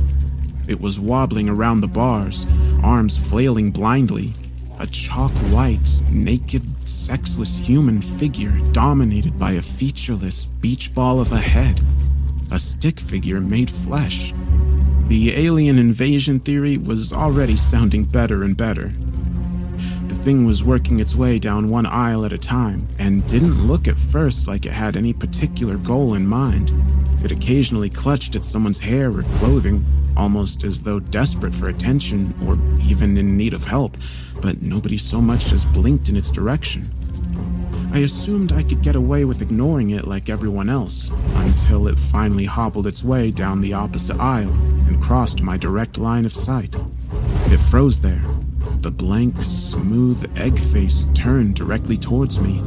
It 0.67 0.81
was 0.81 0.99
wobbling 0.99 1.47
around 1.47 1.81
the 1.81 1.87
bars, 1.87 2.45
arms 2.83 3.17
flailing 3.17 3.71
blindly. 3.71 4.33
A 4.79 4.87
chalk 4.87 5.31
white, 5.51 6.01
naked, 6.11 6.63
sexless 6.87 7.57
human 7.57 8.01
figure 8.01 8.57
dominated 8.71 9.39
by 9.39 9.53
a 9.53 9.61
featureless 9.61 10.45
beach 10.45 10.93
ball 10.93 11.19
of 11.19 11.31
a 11.31 11.37
head. 11.37 11.81
A 12.51 12.59
stick 12.59 12.99
figure 12.99 13.39
made 13.39 13.69
flesh, 13.69 14.33
the 15.07 15.33
alien 15.37 15.79
invasion 15.79 16.37
theory 16.37 16.77
was 16.77 17.13
already 17.13 17.55
sounding 17.55 18.03
better 18.03 18.43
and 18.43 18.57
better. 18.57 18.91
The 20.07 20.15
thing 20.15 20.45
was 20.45 20.65
working 20.65 20.99
its 20.99 21.15
way 21.15 21.39
down 21.39 21.69
one 21.69 21.85
aisle 21.85 22.25
at 22.25 22.33
a 22.33 22.37
time, 22.37 22.85
and 22.99 23.25
didn't 23.25 23.65
look 23.67 23.87
at 23.87 23.97
first 23.97 24.49
like 24.49 24.65
it 24.65 24.73
had 24.73 24.97
any 24.97 25.13
particular 25.13 25.77
goal 25.77 26.13
in 26.13 26.27
mind. 26.27 26.73
It 27.23 27.31
occasionally 27.31 27.89
clutched 27.89 28.35
at 28.35 28.43
someone's 28.43 28.79
hair 28.79 29.09
or 29.09 29.23
clothing, 29.35 29.85
almost 30.17 30.65
as 30.65 30.83
though 30.83 30.99
desperate 30.99 31.55
for 31.55 31.69
attention 31.69 32.33
or 32.45 32.59
even 32.85 33.15
in 33.15 33.37
need 33.37 33.53
of 33.53 33.63
help, 33.63 33.95
but 34.41 34.61
nobody 34.61 34.97
so 34.97 35.21
much 35.21 35.53
as 35.53 35.63
blinked 35.63 36.09
in 36.09 36.17
its 36.17 36.31
direction. 36.31 36.91
I 37.91 37.99
assumed 37.99 38.51
I 38.51 38.63
could 38.63 38.81
get 38.81 38.95
away 38.95 39.25
with 39.25 39.41
ignoring 39.41 39.89
it 39.89 40.07
like 40.07 40.29
everyone 40.29 40.69
else, 40.69 41.09
until 41.35 41.87
it 41.87 41.97
finally 41.97 42.45
hobbled 42.45 42.85
its 42.85 43.03
way 43.03 43.31
down 43.31 43.61
the 43.61 43.73
opposite 43.73 44.19
aisle 44.19 44.53
and 44.87 45.01
crossed 45.01 45.41
my 45.41 45.57
direct 45.57 45.97
line 45.97 46.25
of 46.25 46.35
sight. 46.35 46.75
It 47.47 47.59
froze 47.59 47.99
there, 48.01 48.21
the 48.81 48.91
blank, 48.91 49.37
smooth 49.39 50.31
egg 50.37 50.59
face 50.59 51.07
turned 51.13 51.55
directly 51.55 51.97
towards 51.97 52.39
me. 52.39 52.61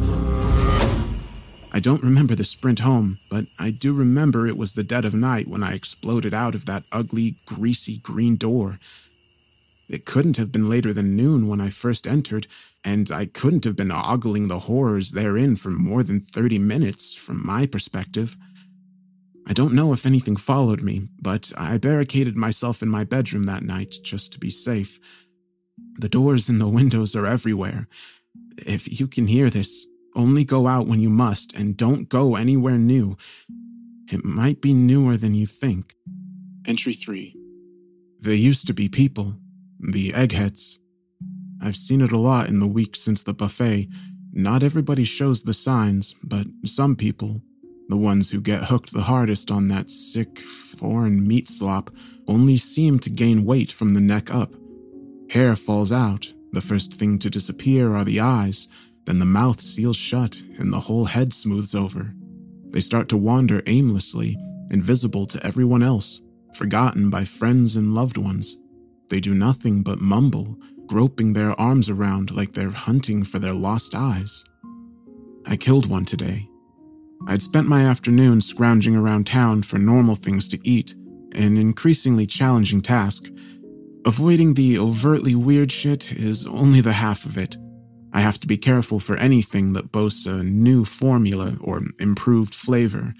I 1.72 1.78
don't 1.78 2.02
remember 2.02 2.34
the 2.34 2.44
sprint 2.44 2.80
home, 2.80 3.18
but 3.30 3.46
I 3.58 3.70
do 3.70 3.92
remember 3.92 4.46
it 4.46 4.56
was 4.56 4.72
the 4.72 4.82
dead 4.82 5.04
of 5.04 5.14
night 5.14 5.46
when 5.46 5.62
I 5.62 5.74
exploded 5.74 6.34
out 6.34 6.56
of 6.56 6.66
that 6.66 6.82
ugly, 6.90 7.36
greasy 7.46 7.98
green 7.98 8.36
door. 8.36 8.80
It 9.88 10.04
couldn't 10.04 10.36
have 10.36 10.50
been 10.50 10.68
later 10.68 10.92
than 10.92 11.16
noon 11.16 11.46
when 11.46 11.60
I 11.60 11.70
first 11.70 12.06
entered, 12.06 12.48
and 12.84 13.10
I 13.10 13.26
couldn't 13.26 13.64
have 13.64 13.76
been 13.76 13.90
ogling 13.90 14.48
the 14.48 14.60
horrors 14.60 15.12
therein 15.12 15.56
for 15.56 15.70
more 15.70 16.02
than 16.02 16.20
30 16.20 16.58
minutes, 16.58 17.14
from 17.14 17.44
my 17.44 17.66
perspective. 17.66 18.36
I 19.46 19.52
don't 19.52 19.74
know 19.74 19.92
if 19.92 20.06
anything 20.06 20.36
followed 20.36 20.82
me, 20.82 21.08
but 21.20 21.52
I 21.56 21.76
barricaded 21.78 22.36
myself 22.36 22.82
in 22.82 22.88
my 22.88 23.04
bedroom 23.04 23.44
that 23.44 23.62
night 23.62 23.94
just 24.02 24.32
to 24.32 24.38
be 24.38 24.50
safe. 24.50 24.98
The 25.96 26.08
doors 26.08 26.48
and 26.48 26.60
the 26.60 26.68
windows 26.68 27.16
are 27.16 27.26
everywhere. 27.26 27.88
If 28.66 29.00
you 29.00 29.06
can 29.06 29.26
hear 29.26 29.50
this, 29.50 29.86
only 30.14 30.44
go 30.44 30.66
out 30.66 30.86
when 30.86 31.00
you 31.00 31.10
must 31.10 31.54
and 31.54 31.76
don't 31.76 32.08
go 32.08 32.36
anywhere 32.36 32.78
new. 32.78 33.16
It 34.10 34.24
might 34.24 34.60
be 34.60 34.74
newer 34.74 35.16
than 35.16 35.34
you 35.34 35.46
think. 35.46 35.94
Entry 36.66 36.94
3. 36.94 37.36
There 38.20 38.34
used 38.34 38.66
to 38.66 38.74
be 38.74 38.88
people, 38.88 39.36
the 39.78 40.12
eggheads, 40.12 40.78
I've 41.62 41.76
seen 41.76 42.00
it 42.00 42.12
a 42.12 42.18
lot 42.18 42.48
in 42.48 42.58
the 42.58 42.66
weeks 42.66 43.00
since 43.00 43.22
the 43.22 43.34
buffet. 43.34 43.88
Not 44.32 44.62
everybody 44.62 45.04
shows 45.04 45.42
the 45.42 45.54
signs, 45.54 46.14
but 46.22 46.46
some 46.64 46.96
people, 46.96 47.42
the 47.88 47.96
ones 47.96 48.30
who 48.30 48.40
get 48.40 48.64
hooked 48.64 48.92
the 48.92 49.02
hardest 49.02 49.50
on 49.50 49.68
that 49.68 49.90
sick, 49.90 50.38
foreign 50.38 51.26
meat 51.26 51.48
slop, 51.48 51.90
only 52.28 52.56
seem 52.56 52.98
to 53.00 53.10
gain 53.10 53.44
weight 53.44 53.72
from 53.72 53.90
the 53.90 54.00
neck 54.00 54.32
up. 54.32 54.52
Hair 55.30 55.56
falls 55.56 55.92
out, 55.92 56.32
the 56.52 56.60
first 56.60 56.94
thing 56.94 57.18
to 57.18 57.30
disappear 57.30 57.94
are 57.94 58.04
the 58.04 58.20
eyes, 58.20 58.68
then 59.04 59.18
the 59.18 59.24
mouth 59.24 59.60
seals 59.60 59.96
shut 59.96 60.42
and 60.58 60.72
the 60.72 60.80
whole 60.80 61.04
head 61.04 61.32
smooths 61.32 61.74
over. 61.74 62.14
They 62.70 62.80
start 62.80 63.08
to 63.08 63.16
wander 63.16 63.62
aimlessly, 63.66 64.38
invisible 64.70 65.26
to 65.26 65.44
everyone 65.44 65.82
else, 65.82 66.20
forgotten 66.54 67.10
by 67.10 67.24
friends 67.24 67.76
and 67.76 67.94
loved 67.94 68.16
ones. 68.16 68.56
They 69.08 69.20
do 69.20 69.34
nothing 69.34 69.82
but 69.82 70.00
mumble, 70.00 70.56
groping 70.90 71.32
their 71.32 71.58
arms 71.60 71.88
around 71.88 72.32
like 72.32 72.52
they're 72.52 72.72
hunting 72.72 73.22
for 73.22 73.38
their 73.38 73.54
lost 73.54 73.94
eyes. 73.94 74.44
I 75.46 75.56
killed 75.56 75.86
one 75.86 76.04
today. 76.04 76.48
I'd 77.28 77.42
spent 77.42 77.68
my 77.68 77.84
afternoon 77.84 78.40
scrounging 78.40 78.96
around 78.96 79.24
town 79.24 79.62
for 79.62 79.78
normal 79.78 80.16
things 80.16 80.48
to 80.48 80.58
eat, 80.64 80.96
an 81.36 81.56
increasingly 81.56 82.26
challenging 82.26 82.80
task. 82.80 83.30
Avoiding 84.04 84.54
the 84.54 84.78
overtly 84.80 85.36
weird 85.36 85.70
shit 85.70 86.10
is 86.10 86.44
only 86.48 86.80
the 86.80 86.94
half 86.94 87.24
of 87.24 87.38
it. 87.38 87.56
I 88.12 88.20
have 88.20 88.40
to 88.40 88.48
be 88.48 88.56
careful 88.56 88.98
for 88.98 89.16
anything 89.16 89.74
that 89.74 89.92
boasts 89.92 90.26
a 90.26 90.42
new 90.42 90.84
formula 90.84 91.56
or 91.60 91.82
improved 92.00 92.52
flavor, 92.52 93.14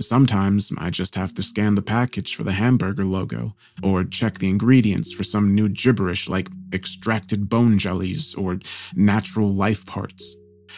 Sometimes 0.00 0.72
I 0.78 0.88
just 0.88 1.14
have 1.14 1.34
to 1.34 1.42
scan 1.42 1.74
the 1.74 1.82
package 1.82 2.34
for 2.34 2.42
the 2.42 2.52
hamburger 2.52 3.04
logo, 3.04 3.54
or 3.82 4.02
check 4.04 4.38
the 4.38 4.48
ingredients 4.48 5.12
for 5.12 5.24
some 5.24 5.54
new 5.54 5.68
gibberish 5.68 6.28
like 6.28 6.48
extracted 6.72 7.48
bone 7.48 7.78
jellies 7.78 8.34
or 8.34 8.58
natural 8.94 9.52
life 9.52 9.86
parts. 9.86 10.36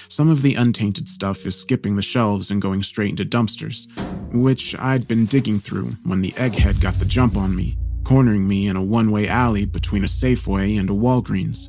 Some 0.08 0.30
of 0.30 0.42
the 0.42 0.54
untainted 0.54 1.08
stuff 1.08 1.44
is 1.46 1.60
skipping 1.60 1.96
the 1.96 2.02
shelves 2.02 2.50
and 2.50 2.62
going 2.62 2.82
straight 2.82 3.10
into 3.10 3.24
dumpsters, 3.24 3.86
which 4.32 4.74
I'd 4.78 5.06
been 5.06 5.26
digging 5.26 5.58
through 5.58 5.96
when 6.04 6.22
the 6.22 6.32
egghead 6.32 6.80
got 6.80 6.94
the 6.94 7.04
jump 7.04 7.36
on 7.36 7.54
me, 7.54 7.76
cornering 8.04 8.48
me 8.48 8.66
in 8.66 8.76
a 8.76 8.82
one 8.82 9.10
way 9.10 9.28
alley 9.28 9.66
between 9.66 10.04
a 10.04 10.08
Safeway 10.08 10.78
and 10.78 10.88
a 10.88 10.94
Walgreens. 10.94 11.68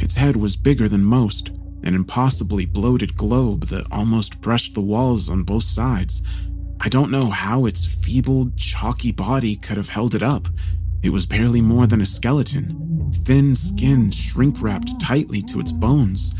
Its 0.00 0.14
head 0.14 0.36
was 0.36 0.56
bigger 0.56 0.88
than 0.88 1.04
most, 1.04 1.48
an 1.84 1.94
impossibly 1.94 2.66
bloated 2.66 3.16
globe 3.16 3.66
that 3.66 3.90
almost 3.90 4.40
brushed 4.40 4.74
the 4.74 4.80
walls 4.80 5.28
on 5.28 5.42
both 5.42 5.64
sides, 5.64 6.22
I 6.80 6.88
don't 6.88 7.10
know 7.10 7.30
how 7.30 7.64
its 7.64 7.86
feeble, 7.86 8.50
chalky 8.56 9.10
body 9.10 9.56
could 9.56 9.76
have 9.76 9.88
held 9.88 10.14
it 10.14 10.22
up. 10.22 10.48
It 11.04 11.12
was 11.12 11.26
barely 11.26 11.60
more 11.60 11.86
than 11.86 12.00
a 12.00 12.06
skeleton, 12.06 13.12
thin 13.26 13.54
skin 13.54 14.10
shrink 14.10 14.62
wrapped 14.62 14.98
tightly 14.98 15.42
to 15.42 15.60
its 15.60 15.70
bones. 15.70 16.32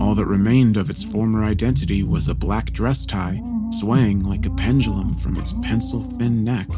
All 0.00 0.14
that 0.14 0.24
remained 0.24 0.78
of 0.78 0.88
its 0.88 1.02
former 1.02 1.44
identity 1.44 2.02
was 2.02 2.26
a 2.26 2.34
black 2.34 2.72
dress 2.72 3.04
tie 3.04 3.42
swaying 3.70 4.24
like 4.24 4.46
a 4.46 4.50
pendulum 4.50 5.14
from 5.14 5.36
its 5.36 5.52
pencil 5.60 6.02
thin 6.02 6.42
neck. 6.42 6.68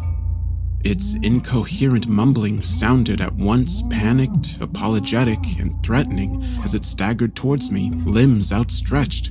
Its 0.82 1.14
incoherent 1.22 2.08
mumbling 2.08 2.64
sounded 2.64 3.20
at 3.20 3.36
once 3.36 3.84
panicked, 3.90 4.60
apologetic, 4.60 5.60
and 5.60 5.80
threatening 5.84 6.42
as 6.64 6.74
it 6.74 6.84
staggered 6.84 7.36
towards 7.36 7.70
me, 7.70 7.92
limbs 8.06 8.52
outstretched. 8.52 9.30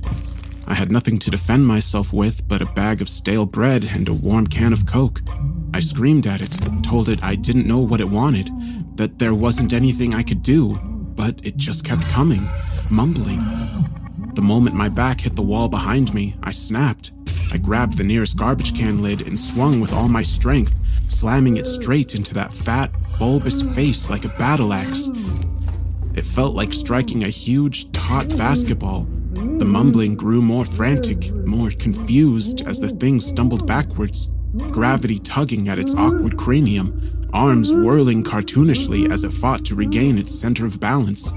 I 0.66 0.74
had 0.74 0.92
nothing 0.92 1.18
to 1.20 1.30
defend 1.30 1.66
myself 1.66 2.12
with 2.12 2.46
but 2.46 2.62
a 2.62 2.66
bag 2.66 3.00
of 3.00 3.08
stale 3.08 3.46
bread 3.46 3.84
and 3.84 4.08
a 4.08 4.14
warm 4.14 4.46
can 4.46 4.72
of 4.72 4.86
Coke. 4.86 5.22
I 5.74 5.80
screamed 5.80 6.26
at 6.26 6.40
it, 6.40 6.82
told 6.82 7.08
it 7.08 7.22
I 7.22 7.34
didn't 7.34 7.66
know 7.66 7.78
what 7.78 8.00
it 8.00 8.08
wanted, 8.08 8.50
that 8.96 9.18
there 9.18 9.34
wasn't 9.34 9.72
anything 9.72 10.14
I 10.14 10.22
could 10.22 10.42
do, 10.42 10.78
but 10.82 11.40
it 11.42 11.56
just 11.56 11.84
kept 11.84 12.02
coming, 12.02 12.48
mumbling. 12.90 13.40
The 14.34 14.42
moment 14.42 14.76
my 14.76 14.88
back 14.88 15.20
hit 15.20 15.36
the 15.36 15.42
wall 15.42 15.68
behind 15.68 16.14
me, 16.14 16.36
I 16.42 16.50
snapped. 16.50 17.12
I 17.52 17.58
grabbed 17.58 17.96
the 17.96 18.04
nearest 18.04 18.36
garbage 18.36 18.76
can 18.76 19.02
lid 19.02 19.26
and 19.26 19.38
swung 19.38 19.80
with 19.80 19.92
all 19.92 20.08
my 20.08 20.22
strength, 20.22 20.74
slamming 21.08 21.56
it 21.56 21.66
straight 21.66 22.14
into 22.14 22.32
that 22.34 22.54
fat, 22.54 22.92
bulbous 23.18 23.62
face 23.74 24.08
like 24.08 24.24
a 24.24 24.28
battle 24.28 24.72
axe. 24.72 25.08
It 26.14 26.24
felt 26.24 26.54
like 26.54 26.72
striking 26.72 27.24
a 27.24 27.28
huge, 27.28 27.90
taut 27.92 28.28
basketball. 28.36 29.08
The 29.60 29.66
mumbling 29.66 30.14
grew 30.14 30.40
more 30.40 30.64
frantic, 30.64 31.30
more 31.44 31.70
confused 31.70 32.62
as 32.62 32.80
the 32.80 32.88
thing 32.88 33.20
stumbled 33.20 33.66
backwards, 33.66 34.30
gravity 34.70 35.18
tugging 35.18 35.68
at 35.68 35.78
its 35.78 35.94
awkward 35.94 36.38
cranium, 36.38 37.28
arms 37.34 37.70
whirling 37.70 38.24
cartoonishly 38.24 39.12
as 39.12 39.22
it 39.22 39.34
fought 39.34 39.66
to 39.66 39.74
regain 39.74 40.16
its 40.16 40.34
center 40.34 40.64
of 40.64 40.80
balance. 40.80 41.30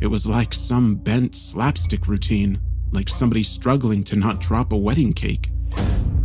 It 0.00 0.06
was 0.06 0.28
like 0.28 0.54
some 0.54 0.94
bent 0.94 1.34
slapstick 1.34 2.06
routine, 2.06 2.60
like 2.92 3.08
somebody 3.08 3.42
struggling 3.42 4.04
to 4.04 4.14
not 4.14 4.40
drop 4.40 4.70
a 4.70 4.76
wedding 4.76 5.12
cake. 5.12 5.50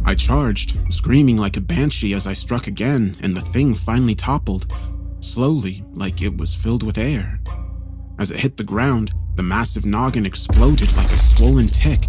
I 0.05 0.13
charged, 0.13 0.77
screaming 0.93 1.37
like 1.37 1.57
a 1.57 1.61
banshee 1.61 2.13
as 2.13 2.27
I 2.27 2.33
struck 2.33 2.67
again, 2.67 3.17
and 3.19 3.35
the 3.35 3.41
thing 3.41 3.73
finally 3.73 4.13
toppled, 4.13 4.71
slowly, 5.21 5.83
like 5.95 6.21
it 6.21 6.37
was 6.37 6.53
filled 6.53 6.83
with 6.83 6.99
air. 6.99 7.39
As 8.19 8.31
it 8.31 8.41
hit 8.41 8.57
the 8.57 8.65
ground, 8.65 9.13
the 9.35 9.43
massive 9.43 9.85
noggin 9.85 10.25
exploded 10.25 10.93
like 10.97 11.09
a 11.09 11.17
swollen 11.17 11.67
tick. 11.67 12.01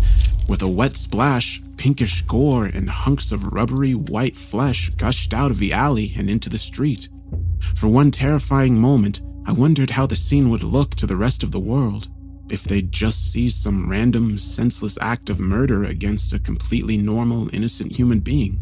With 0.48 0.60
a 0.60 0.68
wet 0.68 0.96
splash, 0.96 1.62
pinkish 1.76 2.22
gore 2.22 2.64
and 2.64 2.90
hunks 2.90 3.30
of 3.30 3.52
rubbery 3.52 3.94
white 3.94 4.34
flesh 4.34 4.90
gushed 4.96 5.32
out 5.32 5.52
of 5.52 5.58
the 5.58 5.72
alley 5.72 6.12
and 6.16 6.28
into 6.28 6.50
the 6.50 6.58
street. 6.58 7.08
For 7.76 7.86
one 7.86 8.10
terrifying 8.10 8.80
moment, 8.80 9.20
I 9.46 9.52
wondered 9.52 9.90
how 9.90 10.06
the 10.06 10.16
scene 10.16 10.50
would 10.50 10.64
look 10.64 10.96
to 10.96 11.06
the 11.06 11.14
rest 11.14 11.44
of 11.44 11.52
the 11.52 11.60
world 11.60 12.08
if 12.50 12.64
they'd 12.64 12.90
just 12.90 13.30
see 13.30 13.48
some 13.48 13.88
random, 13.88 14.36
senseless 14.36 14.98
act 15.00 15.30
of 15.30 15.38
murder 15.38 15.84
against 15.84 16.32
a 16.32 16.40
completely 16.40 16.96
normal, 16.96 17.48
innocent 17.54 17.92
human 17.92 18.18
being. 18.18 18.60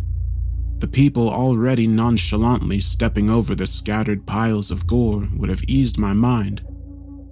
The 0.80 0.88
people 0.88 1.30
already 1.30 1.86
nonchalantly 1.86 2.80
stepping 2.80 3.30
over 3.30 3.54
the 3.54 3.66
scattered 3.66 4.26
piles 4.26 4.70
of 4.70 4.86
gore 4.86 5.26
would 5.34 5.48
have 5.48 5.64
eased 5.66 5.96
my 5.96 6.12
mind 6.12 6.67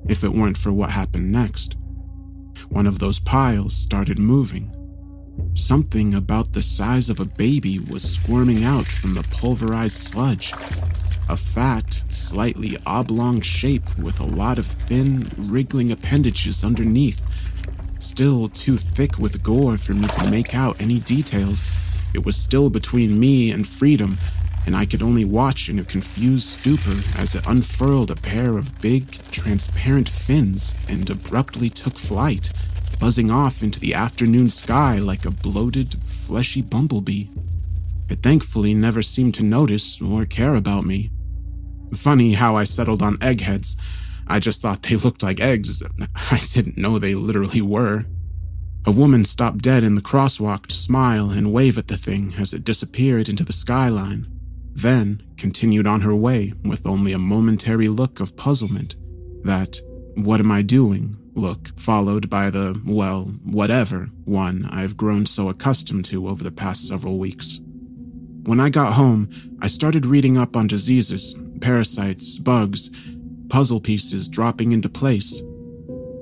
if 0.08 0.24
it 0.24 0.32
weren't 0.32 0.58
for 0.58 0.72
what 0.72 0.90
happened 0.90 1.32
next. 1.32 1.76
One 2.68 2.86
of 2.86 2.98
those 2.98 3.20
piles 3.20 3.74
started 3.74 4.18
moving. 4.18 4.72
Something 5.54 6.14
about 6.14 6.52
the 6.52 6.62
size 6.62 7.08
of 7.08 7.20
a 7.20 7.24
baby 7.24 7.78
was 7.78 8.02
squirming 8.02 8.64
out 8.64 8.86
from 8.86 9.14
the 9.14 9.22
pulverized 9.24 9.96
sludge, 9.96 10.52
a 11.28 11.36
fat, 11.36 12.02
slightly 12.08 12.78
oblong 12.86 13.40
shape 13.40 13.98
with 13.98 14.20
a 14.20 14.24
lot 14.24 14.58
of 14.58 14.66
thin, 14.66 15.30
wriggling 15.36 15.90
appendages 15.90 16.62
underneath. 16.62 17.20
Still 17.98 18.48
too 18.48 18.76
thick 18.76 19.18
with 19.18 19.42
gore 19.42 19.76
for 19.76 19.94
me 19.94 20.08
to 20.08 20.30
make 20.30 20.54
out 20.54 20.80
any 20.80 21.00
details. 21.00 21.70
It 22.14 22.24
was 22.24 22.36
still 22.36 22.70
between 22.70 23.18
me 23.18 23.50
and 23.50 23.66
freedom, 23.66 24.18
and 24.66 24.76
I 24.76 24.84
could 24.84 25.02
only 25.02 25.24
watch 25.24 25.68
in 25.68 25.78
a 25.78 25.84
confused 25.84 26.48
stupor 26.48 27.00
as 27.16 27.34
it 27.36 27.46
unfurled 27.46 28.10
a 28.10 28.16
pair 28.16 28.58
of 28.58 28.80
big, 28.80 29.10
transparent 29.30 30.08
fins 30.08 30.74
and 30.88 31.08
abruptly 31.08 31.70
took 31.70 31.96
flight, 31.96 32.52
buzzing 32.98 33.30
off 33.30 33.62
into 33.62 33.78
the 33.78 33.94
afternoon 33.94 34.50
sky 34.50 34.98
like 34.98 35.24
a 35.24 35.30
bloated, 35.30 35.96
fleshy 36.04 36.62
bumblebee. 36.62 37.28
It 38.08 38.22
thankfully 38.22 38.74
never 38.74 39.02
seemed 39.02 39.34
to 39.34 39.44
notice 39.44 40.02
or 40.02 40.26
care 40.26 40.56
about 40.56 40.84
me. 40.84 41.10
Funny 41.94 42.32
how 42.32 42.56
I 42.56 42.64
settled 42.64 43.02
on 43.02 43.18
eggheads. 43.22 43.76
I 44.26 44.40
just 44.40 44.60
thought 44.60 44.82
they 44.82 44.96
looked 44.96 45.22
like 45.22 45.40
eggs. 45.40 45.82
I 46.30 46.40
didn't 46.52 46.76
know 46.76 46.98
they 46.98 47.14
literally 47.14 47.62
were. 47.62 48.06
A 48.84 48.92
woman 48.92 49.24
stopped 49.24 49.58
dead 49.58 49.82
in 49.82 49.94
the 49.96 50.00
crosswalk 50.00 50.66
to 50.66 50.76
smile 50.76 51.30
and 51.30 51.52
wave 51.52 51.78
at 51.78 51.88
the 51.88 51.96
thing 51.96 52.34
as 52.38 52.52
it 52.52 52.64
disappeared 52.64 53.28
into 53.28 53.44
the 53.44 53.52
skyline, 53.52 54.26
then 54.76 55.22
continued 55.36 55.86
on 55.86 56.02
her 56.02 56.14
way 56.14 56.52
with 56.64 56.86
only 56.86 57.12
a 57.12 57.18
momentary 57.18 57.88
look 57.88 58.20
of 58.20 58.36
puzzlement. 58.36 58.94
That, 59.44 59.80
what 60.14 60.40
am 60.40 60.50
I 60.50 60.62
doing? 60.62 61.16
look, 61.36 61.78
followed 61.78 62.28
by 62.28 62.50
the, 62.50 62.80
well, 62.84 63.24
whatever 63.44 64.10
one 64.24 64.64
I've 64.72 64.96
grown 64.96 65.26
so 65.26 65.48
accustomed 65.48 66.06
to 66.06 66.28
over 66.28 66.42
the 66.42 66.50
past 66.50 66.88
several 66.88 67.18
weeks. 67.18 67.60
When 68.44 68.58
I 68.58 68.70
got 68.70 68.94
home, 68.94 69.28
I 69.60 69.66
started 69.66 70.06
reading 70.06 70.38
up 70.38 70.56
on 70.56 70.66
diseases 70.66 71.34
parasites, 71.60 72.36
bugs, 72.38 72.90
puzzle 73.48 73.80
pieces 73.80 74.28
dropping 74.28 74.72
into 74.72 74.88
place. 74.88 75.40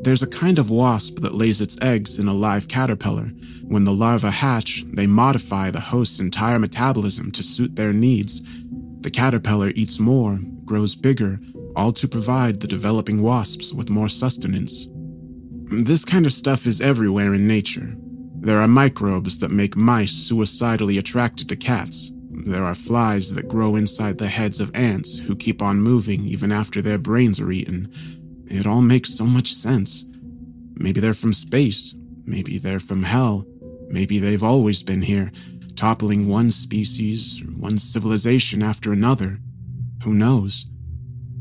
There's 0.05 0.23
a 0.23 0.27
kind 0.27 0.59
of 0.59 0.69
wasp 0.69 1.21
that 1.21 1.35
lays 1.35 1.63
its 1.63 1.79
eggs 1.81 2.19
in 2.19 2.29
a 2.29 2.35
live 2.35 2.69
caterpillar. 2.69 3.29
When 3.63 3.85
the 3.85 3.93
larvae 3.95 4.29
hatch, 4.29 4.85
they 4.93 5.07
modify 5.07 5.71
the 5.71 5.81
host's 5.81 6.21
entire 6.21 6.59
metabolism 6.59 7.33
to 7.33 7.43
suit 7.43 7.75
their 7.75 7.95
needs. 7.95 8.43
The 9.01 9.11
caterpillar 9.11 9.73
eats 9.75 9.99
more, 9.99 10.41
grows 10.67 10.95
bigger, 10.95 11.41
all 11.75 11.91
to 11.93 12.07
provide 12.07 12.61
the 12.61 12.69
developing 12.69 13.23
wasps 13.23 13.73
with 13.73 13.89
more 13.89 14.11
sustenance. 14.11 14.87
This 15.73 16.05
kind 16.05 16.27
of 16.27 16.35
stuff 16.35 16.67
is 16.67 16.83
everywhere 16.83 17.33
in 17.33 17.49
nature. 17.49 17.97
There 18.41 18.61
are 18.61 18.69
microbes 18.69 19.39
that 19.39 19.53
make 19.53 19.75
mice 19.75 20.13
suicidally 20.13 20.99
attracted 20.99 21.49
to 21.49 21.57
cats. 21.57 22.13
There 22.31 22.65
are 22.67 22.75
flies 22.75 23.33
that 23.35 23.49
grow 23.49 23.75
inside 23.75 24.19
the 24.19 24.29
heads 24.29 24.61
of 24.61 24.75
ants 24.75 25.19
who 25.19 25.35
keep 25.35 25.63
on 25.63 25.81
moving 25.81 26.27
even 26.27 26.53
after 26.53 26.83
their 26.83 26.99
brains 26.99 27.41
are 27.41 27.51
eaten. 27.51 27.91
It 28.47 28.67
all 28.67 28.83
makes 28.83 29.15
so 29.15 29.25
much 29.25 29.55
sense. 29.55 30.05
Maybe 30.75 31.01
they're 31.01 31.15
from 31.15 31.33
space. 31.33 31.95
Maybe 32.25 32.59
they're 32.59 32.81
from 32.81 33.05
hell. 33.05 33.47
Maybe 33.89 34.19
they've 34.19 34.43
always 34.43 34.83
been 34.83 35.03
here, 35.03 35.31
toppling 35.77 36.29
one 36.29 36.51
species, 36.51 37.43
or 37.43 37.47
one 37.47 37.79
civilization 37.79 38.63
after 38.63 38.93
another. 38.93 39.41
Who 40.03 40.15
knows? 40.15 40.67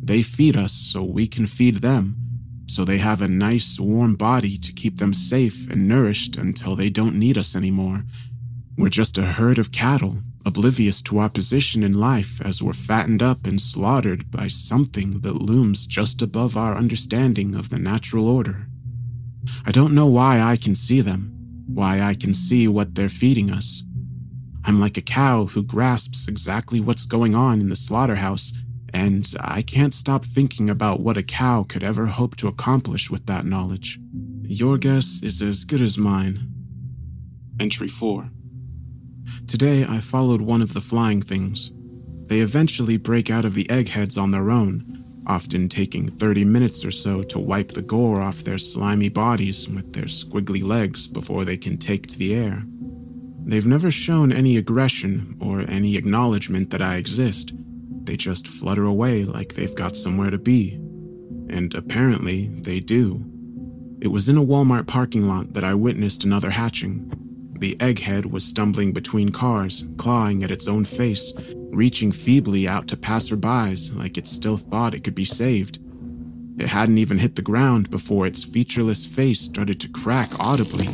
They 0.02 0.22
feed 0.22 0.56
us 0.56 0.74
so 0.74 1.04
we 1.04 1.28
can 1.28 1.48
feed 1.48 1.78
them, 1.78 2.18
so 2.66 2.84
they 2.84 2.98
have 2.98 3.22
a 3.22 3.28
nice, 3.28 3.80
warm 3.80 4.16
body 4.16 4.58
to 4.58 4.74
keep 4.74 4.98
them 4.98 5.14
safe 5.14 5.70
and 5.72 5.88
nourished 5.88 6.36
until 6.36 6.76
they 6.76 6.90
don't 6.90 7.18
need 7.18 7.38
us 7.38 7.56
anymore. 7.56 8.04
We're 8.78 8.90
just 8.90 9.18
a 9.18 9.24
herd 9.24 9.58
of 9.58 9.72
cattle 9.72 10.18
oblivious 10.46 11.02
to 11.02 11.20
our 11.20 11.30
position 11.30 11.84
in 11.84 11.94
life 11.94 12.42
as 12.42 12.62
we're 12.62 12.74
fattened 12.74 13.24
up 13.24 13.46
and 13.48 13.60
slaughtered 13.60 14.30
by 14.30 14.48
something 14.48 15.22
that 15.22 15.42
looms 15.42 15.88
just 15.88 16.22
above 16.22 16.58
our 16.58 16.76
understanding 16.76 17.56
of 17.56 17.70
the 17.70 17.78
natural 17.78 18.28
order. 18.28 18.68
I 19.66 19.72
don't 19.72 19.94
know 19.94 20.08
why 20.08 20.42
I 20.42 20.58
can 20.58 20.76
see 20.76 21.02
them, 21.02 21.64
why 21.68 22.02
I 22.02 22.14
can 22.14 22.34
see 22.34 22.68
what 22.68 22.96
they're 22.96 23.10
feeding 23.10 23.52
us. 23.52 23.84
I'm 24.66 24.80
like 24.80 24.98
a 24.98 25.02
cow 25.02 25.46
who 25.46 25.64
grasps 25.64 26.28
exactly 26.28 26.80
what's 26.80 27.06
going 27.06 27.36
on 27.36 27.60
in 27.60 27.70
the 27.70 27.76
slaughterhouse, 27.76 28.54
and 28.94 29.28
I 29.40 29.62
can't 29.62 29.94
stop 29.94 30.26
thinking 30.26 30.70
about 30.70 31.00
what 31.02 31.18
a 31.18 31.24
cow 31.24 31.64
could 31.64 31.84
ever 31.84 32.06
hope 32.08 32.36
to 32.38 32.48
accomplish 32.48 33.10
with 33.10 33.26
that 33.26 33.46
knowledge. 33.46 34.00
Your 34.44 34.78
guess 34.78 35.22
is 35.24 35.42
as 35.42 35.64
good 35.64 35.82
as 35.82 35.98
mine. 35.98 36.50
Entry 37.60 37.88
4 37.88 38.30
Today, 39.54 39.86
I 39.88 40.00
followed 40.00 40.42
one 40.42 40.64
of 40.64 40.74
the 40.74 40.82
flying 40.82 41.22
things. 41.22 41.72
They 42.26 42.40
eventually 42.40 42.98
break 42.98 43.30
out 43.30 43.46
of 43.46 43.54
the 43.54 43.70
eggheads 43.70 44.18
on 44.18 44.32
their 44.32 44.50
own, 44.50 45.06
often 45.28 45.70
taking 45.70 46.08
30 46.08 46.44
minutes 46.44 46.84
or 46.84 46.90
so 46.90 47.22
to 47.22 47.38
wipe 47.38 47.68
the 47.68 47.84
gore 47.84 48.20
off 48.20 48.38
their 48.38 48.58
slimy 48.58 49.10
bodies 49.10 49.70
with 49.70 49.94
their 49.94 50.06
squiggly 50.06 50.64
legs 50.64 51.06
before 51.06 51.46
they 51.46 51.56
can 51.56 51.78
take 51.78 52.08
to 52.08 52.18
the 52.18 52.34
air. 52.34 52.64
They've 53.46 53.68
never 53.68 53.92
shown 53.92 54.32
any 54.32 54.58
aggression 54.58 55.38
or 55.40 55.62
any 55.70 55.98
acknowledgement 55.98 56.72
that 56.72 56.82
I 56.82 56.96
exist. 56.96 57.54
They 58.06 58.18
just 58.18 58.48
flutter 58.48 58.86
away 58.86 59.24
like 59.24 59.54
they've 59.54 59.76
got 59.76 59.96
somewhere 59.96 60.32
to 60.32 60.40
be. 60.40 60.80
And 61.48 61.76
apparently, 61.76 62.48
they 62.48 62.80
do. 62.80 63.24
It 64.02 64.08
was 64.08 64.28
in 64.28 64.38
a 64.38 64.44
Walmart 64.44 64.88
parking 64.88 65.30
lot 65.30 65.54
that 65.54 65.64
I 65.64 65.76
witnessed 65.76 66.24
another 66.24 66.50
hatching. 66.50 67.23
The 67.60 67.76
egghead 67.76 68.26
was 68.26 68.44
stumbling 68.44 68.92
between 68.92 69.30
cars, 69.30 69.86
clawing 69.98 70.44
at 70.44 70.52
its 70.52 70.68
own 70.68 70.86
face, 70.86 71.34
reaching 71.72 72.12
feebly 72.12 72.68
out 72.68 72.88
to 72.90 72.98
passerbys 72.98 73.96
like 73.96 74.18
it 74.18 74.28
still 74.28 74.58
thought 74.58 74.94
it 74.94 75.04
could 75.04 75.16
be 75.16 75.26
saved. 75.26 75.80
It 76.58 76.68
hadn't 76.68 76.98
even 76.98 77.20
hit 77.20 77.36
the 77.36 77.42
ground 77.42 77.90
before 77.90 78.28
its 78.28 78.44
featureless 78.44 79.06
face 79.06 79.42
started 79.42 79.80
to 79.82 79.88
crack 79.88 80.30
audibly, 80.40 80.90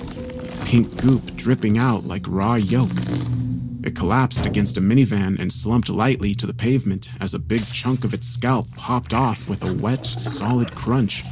pink 0.66 1.02
goop 1.02 1.36
dripping 1.36 1.78
out 1.78 2.06
like 2.06 2.26
raw 2.28 2.56
yolk. 2.56 2.92
It 3.84 3.96
collapsed 3.96 4.46
against 4.46 4.78
a 4.78 4.82
minivan 4.82 5.40
and 5.40 5.52
slumped 5.52 5.90
lightly 5.90 6.36
to 6.36 6.46
the 6.46 6.54
pavement 6.54 7.10
as 7.20 7.34
a 7.34 7.40
big 7.40 7.66
chunk 7.74 8.04
of 8.04 8.14
its 8.14 8.28
scalp 8.28 8.68
popped 8.76 9.14
off 9.14 9.50
with 9.50 9.64
a 9.68 9.74
wet, 9.74 10.06
solid 10.06 10.72
crunch. 10.76 11.24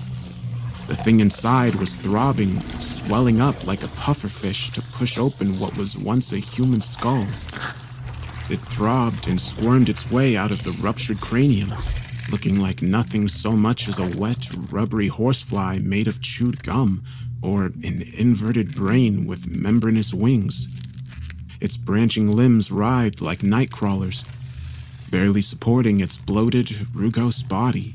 The 0.87 0.95
thing 0.95 1.19
inside 1.19 1.75
was 1.75 1.97
throbbing, 1.97 2.61
swelling 2.79 3.41
up 3.41 3.67
like 3.67 3.83
a 3.83 3.87
pufferfish 3.87 4.71
to 4.71 4.81
push 4.81 5.17
open 5.17 5.59
what 5.59 5.75
was 5.75 5.97
once 5.97 6.31
a 6.31 6.37
human 6.37 6.79
skull. 6.79 7.27
It 8.49 8.61
throbbed 8.61 9.27
and 9.27 9.39
squirmed 9.39 9.89
its 9.89 10.09
way 10.09 10.37
out 10.37 10.51
of 10.51 10.63
the 10.63 10.71
ruptured 10.71 11.19
cranium, 11.19 11.73
looking 12.31 12.61
like 12.61 12.81
nothing 12.81 13.27
so 13.27 13.51
much 13.51 13.89
as 13.89 13.99
a 13.99 14.17
wet, 14.17 14.47
rubbery 14.71 15.07
horsefly 15.07 15.79
made 15.79 16.07
of 16.07 16.21
chewed 16.21 16.63
gum 16.63 17.03
or 17.41 17.65
an 17.65 18.03
inverted 18.17 18.73
brain 18.73 19.25
with 19.25 19.47
membranous 19.49 20.13
wings. 20.13 20.67
Its 21.59 21.75
branching 21.75 22.33
limbs 22.33 22.71
writhed 22.71 23.21
like 23.21 23.43
night 23.43 23.71
crawlers, 23.71 24.23
barely 25.11 25.41
supporting 25.41 25.99
its 25.99 26.15
bloated, 26.15 26.67
rugose 26.93 27.45
body. 27.45 27.93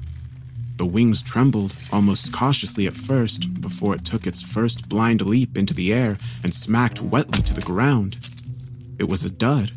The 0.83 0.87
wings 0.87 1.23
trembled 1.23 1.77
almost 1.93 2.33
cautiously 2.33 2.89
at 2.89 2.95
first 2.95 3.61
before 3.61 3.95
it 3.95 4.05
took 4.05 4.27
its 4.27 4.43
first 4.43 4.89
blind 4.89 5.25
leap 5.25 5.57
into 5.57 5.75
the 5.75 5.95
air 5.95 6.19
and 6.43 6.53
smacked 6.53 7.01
wetly 7.01 7.41
to 7.43 7.55
the 7.55 7.61
ground. 7.61 8.17
It 8.99 9.09
was 9.09 9.25
a 9.25 9.31
dud 9.31 9.71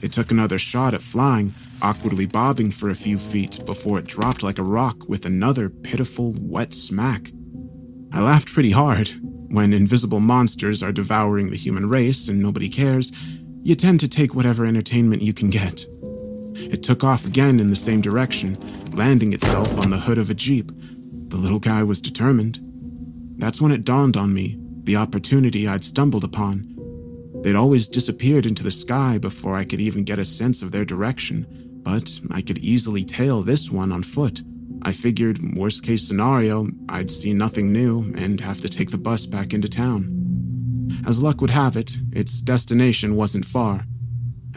it 0.00 0.12
took 0.12 0.30
another 0.30 0.58
shot 0.58 0.92
at 0.92 1.02
flying, 1.02 1.54
awkwardly 1.80 2.26
bobbing 2.26 2.70
for 2.70 2.90
a 2.90 2.94
few 2.94 3.18
feet 3.18 3.64
before 3.64 3.98
it 3.98 4.06
dropped 4.06 4.42
like 4.42 4.58
a 4.58 4.62
rock 4.62 5.08
with 5.08 5.24
another 5.24 5.68
pitiful, 5.68 6.34
wet 6.38 6.74
smack. 6.74 7.32
I 8.12 8.20
laughed 8.20 8.52
pretty 8.52 8.72
hard. 8.72 9.10
When 9.48 9.72
invisible 9.72 10.20
monsters 10.20 10.82
are 10.82 10.92
devouring 10.92 11.50
the 11.50 11.56
human 11.56 11.88
race 11.88 12.28
and 12.28 12.42
nobody 12.42 12.68
cares, 12.68 13.10
you 13.62 13.74
tend 13.74 14.00
to 14.00 14.08
take 14.08 14.34
whatever 14.34 14.66
entertainment 14.66 15.22
you 15.22 15.32
can 15.32 15.50
get. 15.50 15.86
It 16.58 16.82
took 16.82 17.04
off 17.04 17.24
again 17.24 17.60
in 17.60 17.70
the 17.70 17.76
same 17.76 18.00
direction, 18.00 18.56
landing 18.92 19.32
itself 19.32 19.78
on 19.78 19.90
the 19.90 19.98
hood 19.98 20.18
of 20.18 20.30
a 20.30 20.34
Jeep. 20.34 20.70
The 21.30 21.36
little 21.36 21.58
guy 21.58 21.82
was 21.82 22.00
determined. 22.00 22.60
That's 23.38 23.60
when 23.60 23.72
it 23.72 23.84
dawned 23.84 24.16
on 24.16 24.34
me 24.34 24.58
the 24.84 24.96
opportunity 24.96 25.68
I'd 25.68 25.84
stumbled 25.84 26.24
upon. 26.24 26.74
They'd 27.42 27.54
always 27.54 27.86
disappeared 27.86 28.46
into 28.46 28.64
the 28.64 28.70
sky 28.70 29.18
before 29.18 29.54
I 29.54 29.64
could 29.64 29.80
even 29.80 30.04
get 30.04 30.18
a 30.18 30.24
sense 30.24 30.62
of 30.62 30.72
their 30.72 30.84
direction, 30.84 31.46
but 31.82 32.20
I 32.30 32.42
could 32.42 32.58
easily 32.58 33.04
tail 33.04 33.42
this 33.42 33.70
one 33.70 33.92
on 33.92 34.02
foot. 34.02 34.42
I 34.82 34.92
figured, 34.92 35.56
worst 35.56 35.82
case 35.82 36.06
scenario, 36.06 36.68
I'd 36.88 37.10
see 37.10 37.32
nothing 37.32 37.72
new 37.72 38.12
and 38.16 38.40
have 38.40 38.60
to 38.60 38.68
take 38.68 38.90
the 38.90 38.98
bus 38.98 39.26
back 39.26 39.52
into 39.52 39.68
town. 39.68 40.14
As 41.06 41.22
luck 41.22 41.40
would 41.40 41.50
have 41.50 41.76
it, 41.76 41.98
its 42.12 42.40
destination 42.40 43.14
wasn't 43.16 43.44
far. 43.44 43.86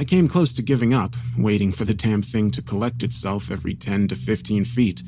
I 0.01 0.03
came 0.03 0.27
close 0.27 0.51
to 0.53 0.63
giving 0.63 0.95
up, 0.95 1.15
waiting 1.37 1.71
for 1.71 1.85
the 1.85 1.93
damn 1.93 2.23
thing 2.23 2.49
to 2.51 2.63
collect 2.63 3.03
itself 3.03 3.51
every 3.51 3.75
10 3.75 4.07
to 4.07 4.15
15 4.15 4.65
feet, 4.65 5.03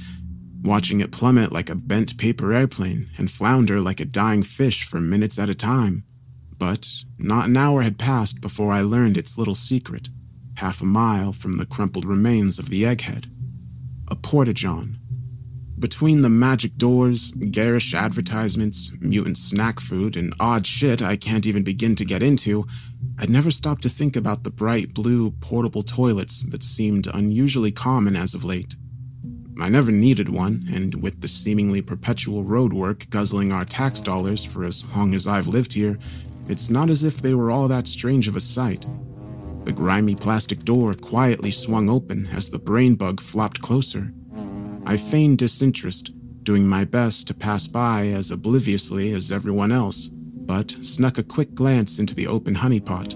watching 0.62 1.00
it 1.00 1.12
plummet 1.12 1.52
like 1.52 1.72
a 1.72 1.76
bent 1.76 2.16
paper 2.20 2.54
airplane 2.54 3.10
and 3.18 3.32
flounder 3.32 3.82
like 3.82 4.00
a 4.00 4.06
dying 4.06 4.44
fish 4.44 4.84
for 4.84 5.00
minutes 5.00 5.40
at 5.40 5.50
a 5.50 5.56
time. 5.56 6.04
But 6.60 6.88
not 7.18 7.48
an 7.48 7.58
hour 7.58 7.82
had 7.82 7.98
passed 7.98 8.40
before 8.40 8.72
I 8.72 8.82
learned 8.82 9.18
its 9.18 9.36
little 9.36 9.56
secret, 9.56 10.10
half 10.58 10.80
a 10.80 10.86
mile 10.86 11.34
from 11.34 11.58
the 11.58 11.66
crumpled 11.66 12.06
remains 12.06 12.60
of 12.60 12.70
the 12.70 12.84
egghead. 12.84 13.26
A 14.10 14.16
porta-john. 14.16 15.00
Between 15.80 16.22
the 16.22 16.30
magic 16.30 16.78
doors, 16.78 17.32
garish 17.32 17.96
advertisements, 17.96 18.92
mutant 19.00 19.40
snack 19.40 19.80
food, 19.80 20.16
and 20.16 20.36
odd 20.40 20.68
shit 20.68 21.02
I 21.02 21.16
can't 21.16 21.48
even 21.48 21.64
begin 21.64 21.96
to 21.96 22.06
get 22.06 22.22
into, 22.22 22.68
I'd 23.18 23.30
never 23.30 23.52
stopped 23.52 23.84
to 23.84 23.90
think 23.90 24.16
about 24.16 24.44
the 24.44 24.50
bright 24.50 24.94
blue 24.94 25.32
portable 25.32 25.84
toilets 25.84 26.44
that 26.44 26.64
seemed 26.64 27.08
unusually 27.08 27.72
common 27.72 28.16
as 28.16 28.34
of 28.34 28.44
late. 28.44 28.76
I 29.62 29.70
never 29.70 29.92
needed 29.92 30.30
one, 30.30 30.68
and 30.74 30.96
with 30.96 31.22
the 31.22 31.28
seemingly 31.28 31.82
perpetual 31.82 32.44
roadwork 32.44 33.10
guzzling 33.12 33.52
our 33.52 33.66
tax 33.66 34.02
dollars 34.02 34.44
for 34.44 34.64
as 34.64 34.84
long 34.96 35.14
as 35.14 35.28
I've 35.28 35.48
lived 35.48 35.74
here, 35.74 36.00
it's 36.50 36.70
not 36.70 36.90
as 36.90 37.04
if 37.04 37.22
they 37.22 37.34
were 37.34 37.52
all 37.52 37.68
that 37.68 37.88
strange 37.88 38.28
of 38.28 38.36
a 38.36 38.42
sight. 38.42 38.86
The 39.66 39.72
grimy 39.72 40.16
plastic 40.16 40.66
door 40.66 40.94
quietly 40.94 41.52
swung 41.52 41.90
open 41.90 42.28
as 42.28 42.50
the 42.50 42.60
brain 42.60 42.96
bug 42.96 43.22
flopped 43.22 43.62
closer. 43.62 44.12
I 44.86 44.98
feigned 44.98 45.38
disinterest, 45.38 46.12
doing 46.44 46.68
my 46.68 46.84
best 46.84 47.28
to 47.28 47.34
pass 47.34 47.68
by 47.68 48.08
as 48.08 48.32
obliviously 48.32 49.14
as 49.14 49.32
everyone 49.32 49.72
else, 49.72 50.10
but 50.46 50.72
snuck 50.82 51.18
a 51.18 51.24
quick 51.24 51.54
glance 51.54 52.00
into 52.00 52.16
the 52.16 52.28
open 52.28 52.56
honeypot. 52.56 53.12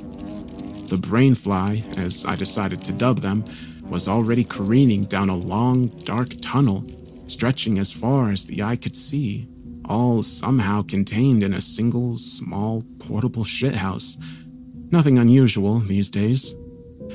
The 0.89 0.95
brainfly, 0.95 1.97
as 1.97 2.25
I 2.25 2.35
decided 2.35 2.83
to 2.85 2.91
dub 2.91 3.19
them, 3.19 3.45
was 3.83 4.07
already 4.07 4.43
careening 4.43 5.05
down 5.05 5.29
a 5.29 5.35
long, 5.35 5.87
dark 5.87 6.29
tunnel, 6.41 6.83
stretching 7.27 7.79
as 7.79 7.91
far 7.91 8.31
as 8.31 8.45
the 8.45 8.63
eye 8.63 8.75
could 8.75 8.95
see 8.95 9.47
all 9.87 10.21
somehow 10.21 10.81
contained 10.81 11.43
in 11.43 11.53
a 11.53 11.61
single, 11.61 12.17
small, 12.17 12.83
portable 12.99 13.43
shithouse. 13.43 14.17
Nothing 14.91 15.17
unusual 15.17 15.79
these 15.79 16.09
days. 16.09 16.55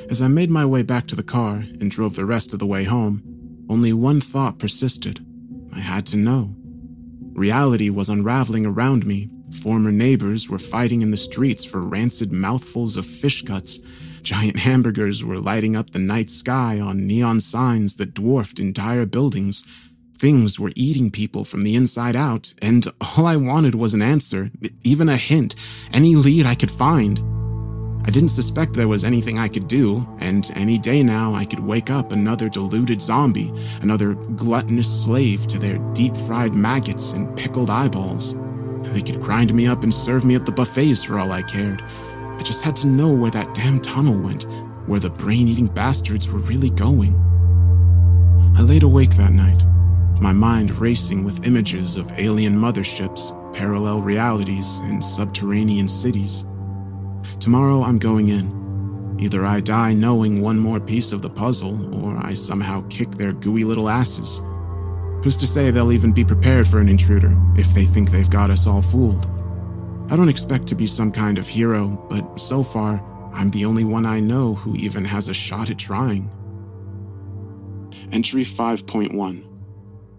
As 0.09 0.23
I 0.23 0.29
made 0.29 0.51
my 0.51 0.65
way 0.65 0.83
back 0.83 1.07
to 1.09 1.17
the 1.17 1.23
car 1.23 1.57
and 1.57 1.91
drove 1.91 2.17
the 2.17 2.25
rest 2.25 2.53
of 2.53 2.59
the 2.59 2.67
way 2.67 2.85
home, 2.85 3.23
only 3.69 3.93
one 3.93 4.21
thought 4.21 4.59
persisted. 4.59 5.25
I 5.73 5.81
had 5.81 6.07
to 6.09 6.17
know. 6.17 6.55
Reality 7.33 7.91
was 7.91 8.09
unraveling 8.09 8.67
around 8.67 9.07
me. 9.07 9.31
Former 9.61 9.93
neighbors 9.93 10.49
were 10.49 10.59
fighting 10.59 11.03
in 11.03 11.11
the 11.11 11.17
streets 11.17 11.65
for 11.65 11.83
rancid 11.83 12.33
mouthfuls 12.33 12.97
of 12.97 13.07
fish 13.07 13.43
guts. 13.43 13.79
Giant 14.23 14.57
hamburgers 14.57 15.25
were 15.25 15.39
lighting 15.39 15.77
up 15.77 15.91
the 15.91 15.99
night 15.99 16.31
sky 16.31 16.81
on 16.81 17.07
neon 17.07 17.41
signs 17.41 17.97
that 17.97 18.15
dwarfed 18.15 18.59
entire 18.59 19.05
buildings. 19.05 19.65
Things 20.17 20.59
were 20.59 20.73
eating 20.75 21.11
people 21.11 21.45
from 21.45 21.63
the 21.63 21.75
inside 21.75 22.17
out, 22.17 22.55
and 22.63 22.87
all 23.01 23.27
I 23.27 23.37
wanted 23.37 23.75
was 23.75 23.95
an 23.95 24.03
answer, 24.03 24.51
even 24.85 25.09
a 25.09 25.17
hint, 25.17 25.55
any 25.93 26.17
lead 26.17 26.47
I 26.47 26.55
could 26.55 26.71
find. 26.71 27.21
I 28.05 28.11
didn't 28.11 28.31
suspect 28.31 28.73
there 28.73 28.89
was 28.89 29.05
anything 29.05 29.39
I 29.39 29.49
could 29.49 29.69
do, 29.69 30.07
and 30.19 30.51
any 30.55 30.79
day 30.79 31.03
now 31.03 31.35
I 31.35 31.45
could 31.45 31.61
wake 31.61 31.91
up 31.91 32.11
another 32.11 32.49
deluded 32.49 33.01
zombie, 33.01 33.53
another 33.81 34.15
gluttonous 34.15 35.05
slave 35.05 35.47
to 35.49 35.59
their 35.59 35.79
deep 35.93 36.17
fried 36.17 36.55
maggots 36.55 37.13
and 37.13 37.37
pickled 37.37 37.71
eyeballs. 37.71 38.35
They 38.93 39.03
could 39.03 39.21
grind 39.21 39.55
me 39.55 39.67
up 39.67 39.83
and 39.83 39.93
serve 39.93 40.25
me 40.25 40.35
at 40.35 40.45
the 40.45 40.53
buffets 40.53 41.03
for 41.03 41.19
all 41.19 41.33
I 41.33 41.43
cared. 41.43 41.83
I 41.83 42.43
just 42.43 42.63
had 42.63 42.77
to 42.77 42.87
know 42.87 43.09
where 43.09 43.31
that 43.31 43.55
damn 43.55 43.81
tunnel 43.81 44.15
went, 44.15 44.47
where 44.87 45.01
the 45.01 45.11
brain 45.11 45.49
eating 45.49 45.67
bastards 45.67 46.29
were 46.29 46.41
really 46.41 46.71
going. 46.71 47.15
I 48.57 48.63
laid 48.63 48.83
awake 48.83 49.17
that 49.17 49.33
night, 49.33 49.65
my 50.21 50.33
mind 50.33 50.73
racing 50.73 51.25
with 51.25 51.47
images 51.47 51.97
of 51.97 52.13
alien 52.19 52.55
motherships, 52.55 53.33
parallel 53.55 54.03
realities, 54.03 54.79
and 54.83 55.03
subterranean 55.03 55.89
cities. 55.89 56.45
Tomorrow 57.41 57.83
I'm 57.83 57.99
going 57.99 58.29
in. 58.29 59.17
Either 59.19 59.47
I 59.47 59.61
die 59.61 59.93
knowing 59.93 60.41
one 60.41 60.59
more 60.59 60.81
piece 60.81 61.13
of 61.13 61.23
the 61.23 61.31
puzzle, 61.31 61.95
or 61.95 62.19
I 62.19 62.35
somehow 62.35 62.85
kick 62.89 63.13
their 63.13 63.33
gooey 63.33 63.65
little 63.65 63.89
asses. 63.89 64.43
Who's 65.23 65.37
to 65.37 65.47
say 65.47 65.71
they'll 65.71 65.93
even 65.93 66.13
be 66.13 66.25
prepared 66.25 66.67
for 66.67 66.81
an 66.81 66.89
intruder 66.89 67.37
if 67.57 67.73
they 67.75 67.85
think 67.85 68.11
they've 68.11 68.29
got 68.29 68.51
us 68.51 68.67
all 68.67 68.83
fooled? 68.83 69.27
I 70.11 70.17
don't 70.17 70.29
expect 70.29 70.67
to 70.67 70.75
be 70.75 70.87
some 70.87 71.13
kind 71.13 71.39
of 71.39 71.47
hero, 71.47 72.05
but 72.11 72.41
so 72.41 72.65
far, 72.65 73.01
I'm 73.33 73.51
the 73.51 73.65
only 73.65 73.85
one 73.85 74.05
I 74.05 74.19
know 74.19 74.55
who 74.55 74.75
even 74.75 75.05
has 75.05 75.29
a 75.29 75.35
shot 75.35 75.71
at 75.71 75.79
trying. 75.79 76.29
Entry 78.11 78.45
5.1 78.45 79.47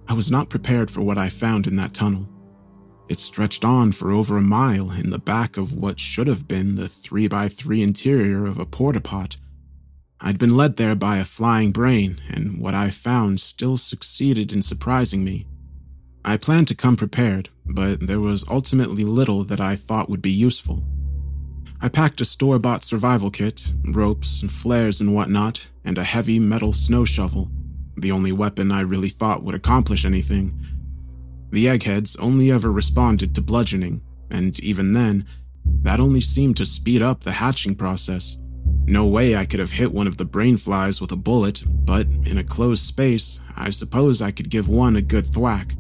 I 0.08 0.14
was 0.14 0.32
not 0.32 0.50
prepared 0.50 0.90
for 0.90 1.02
what 1.02 1.18
I 1.18 1.30
found 1.30 1.68
in 1.68 1.76
that 1.76 1.94
tunnel. 1.94 2.28
It 3.10 3.20
stretched 3.20 3.66
on 3.66 3.92
for 3.92 4.12
over 4.12 4.38
a 4.38 4.42
mile 4.42 4.92
in 4.92 5.10
the 5.10 5.20
back 5.20 5.58
of 5.58 5.74
what 5.74 6.00
should 6.00 6.28
have 6.28 6.48
been 6.48 6.76
the 6.76 6.84
3x3 6.84 7.84
interior 7.84 8.46
of 8.46 8.58
a 8.58 8.66
porta 8.66 9.02
pot. 9.02 9.38
I'd 10.22 10.38
been 10.38 10.56
led 10.56 10.78
there 10.78 10.96
by 10.96 11.18
a 11.18 11.26
flying 11.26 11.72
brain, 11.72 12.22
and 12.30 12.60
what 12.60 12.74
I 12.74 12.90
found 12.90 13.40
still 13.40 13.78
succeeded 13.78 14.54
in 14.54 14.62
surprising 14.62 15.24
me. 15.24 15.48
I 16.24 16.38
planned 16.38 16.70
to 16.70 16.76
come 16.76 16.96
prepared, 16.96 17.50
but 17.66 18.08
there 18.08 18.22
was 18.22 18.46
ultimately 18.50 19.04
little 19.04 19.44
that 19.46 19.60
I 19.60 19.76
thought 19.76 20.10
would 20.10 20.22
be 20.22 20.32
useful. 20.32 20.84
I 21.82 21.90
packed 21.90 22.22
a 22.22 22.26
store 22.26 22.60
bought 22.60 22.84
survival 22.84 23.30
kit, 23.30 23.74
ropes, 23.84 24.42
flares, 24.48 25.02
and 25.02 25.14
whatnot, 25.14 25.68
and 25.84 25.98
a 25.98 26.04
heavy 26.04 26.40
metal 26.40 26.72
snow 26.72 27.04
shovel 27.04 27.52
the 27.98 28.12
only 28.12 28.32
weapon 28.32 28.72
I 28.72 28.82
really 28.82 29.10
thought 29.10 29.44
would 29.44 29.56
accomplish 29.56 30.06
anything. 30.06 30.60
The 31.52 31.70
eggheads 31.70 32.16
only 32.18 32.52
ever 32.52 32.72
responded 32.72 33.36
to 33.36 33.42
bludgeoning, 33.42 34.02
and 34.30 34.60
even 34.60 34.94
then, 34.94 35.26
that 35.66 36.00
only 36.00 36.22
seemed 36.22 36.58
to 36.58 36.66
speed 36.66 37.02
up 37.02 37.22
the 37.22 37.34
hatching 37.34 37.76
process. 37.76 38.38
No 38.86 39.06
way 39.06 39.36
I 39.36 39.46
could 39.46 39.62
have 39.62 39.72
hit 39.72 39.94
one 39.94 40.08
of 40.08 40.18
the 40.18 40.26
brain 40.26 40.58
flies 40.58 41.00
with 41.00 41.12
a 41.12 41.16
bullet, 41.16 41.64
but 41.68 42.06
in 42.26 42.38
a 42.38 42.44
closed 42.44 42.86
space, 42.86 43.40
I 43.56 43.70
suppose 43.70 44.22
I 44.22 44.32
could 44.32 44.50
give 44.50 44.68
one 44.68 44.98
a 44.98 45.02
good 45.02 45.26
thwack. 45.26 45.76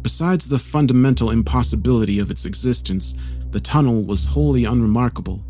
Besides 0.00 0.48
the 0.48 0.58
fundamental 0.58 1.30
impossibility 1.30 2.18
of 2.18 2.30
its 2.30 2.46
existence, 2.46 3.14
the 3.50 3.60
tunnel 3.60 4.02
was 4.02 4.24
wholly 4.24 4.64
unremarkable. 4.64 5.44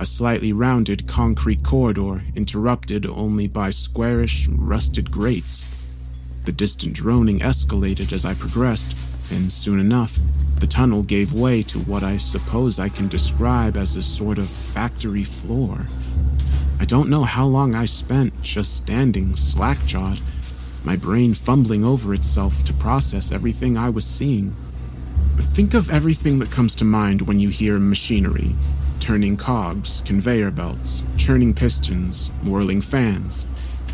A 0.00 0.06
slightly 0.06 0.52
rounded 0.52 1.06
concrete 1.06 1.62
corridor 1.62 2.22
interrupted 2.34 3.06
only 3.06 3.46
by 3.46 3.70
squarish, 3.70 4.48
rusted 4.48 5.12
grates. 5.12 5.86
The 6.44 6.52
distant 6.52 6.94
droning 6.94 7.38
escalated 7.38 8.12
as 8.12 8.24
I 8.24 8.34
progressed, 8.34 8.96
and 9.32 9.52
soon 9.52 9.78
enough, 9.78 10.18
the 10.58 10.66
tunnel 10.66 11.04
gave 11.04 11.32
way 11.32 11.62
to 11.62 11.78
what 11.80 12.02
I 12.02 12.16
suppose 12.16 12.78
I 12.78 12.88
can 12.88 13.06
describe 13.06 13.76
as 13.76 13.94
a 13.94 14.02
sort 14.02 14.38
of 14.38 14.48
factory 14.48 15.24
floor. 15.24 15.86
I 16.84 16.86
don't 16.86 17.08
know 17.08 17.24
how 17.24 17.46
long 17.46 17.74
I 17.74 17.86
spent 17.86 18.42
just 18.42 18.76
standing 18.76 19.36
slack 19.36 19.82
jawed, 19.86 20.20
my 20.84 20.96
brain 20.96 21.32
fumbling 21.32 21.82
over 21.82 22.12
itself 22.12 22.62
to 22.66 22.74
process 22.74 23.32
everything 23.32 23.78
I 23.78 23.88
was 23.88 24.04
seeing. 24.04 24.54
Think 25.38 25.72
of 25.72 25.88
everything 25.88 26.40
that 26.40 26.50
comes 26.50 26.74
to 26.74 26.84
mind 26.84 27.22
when 27.22 27.38
you 27.38 27.48
hear 27.48 27.78
machinery 27.78 28.54
turning 29.00 29.38
cogs, 29.38 30.02
conveyor 30.04 30.50
belts, 30.50 31.02
churning 31.16 31.54
pistons, 31.54 32.28
whirling 32.42 32.82
fans, 32.82 33.46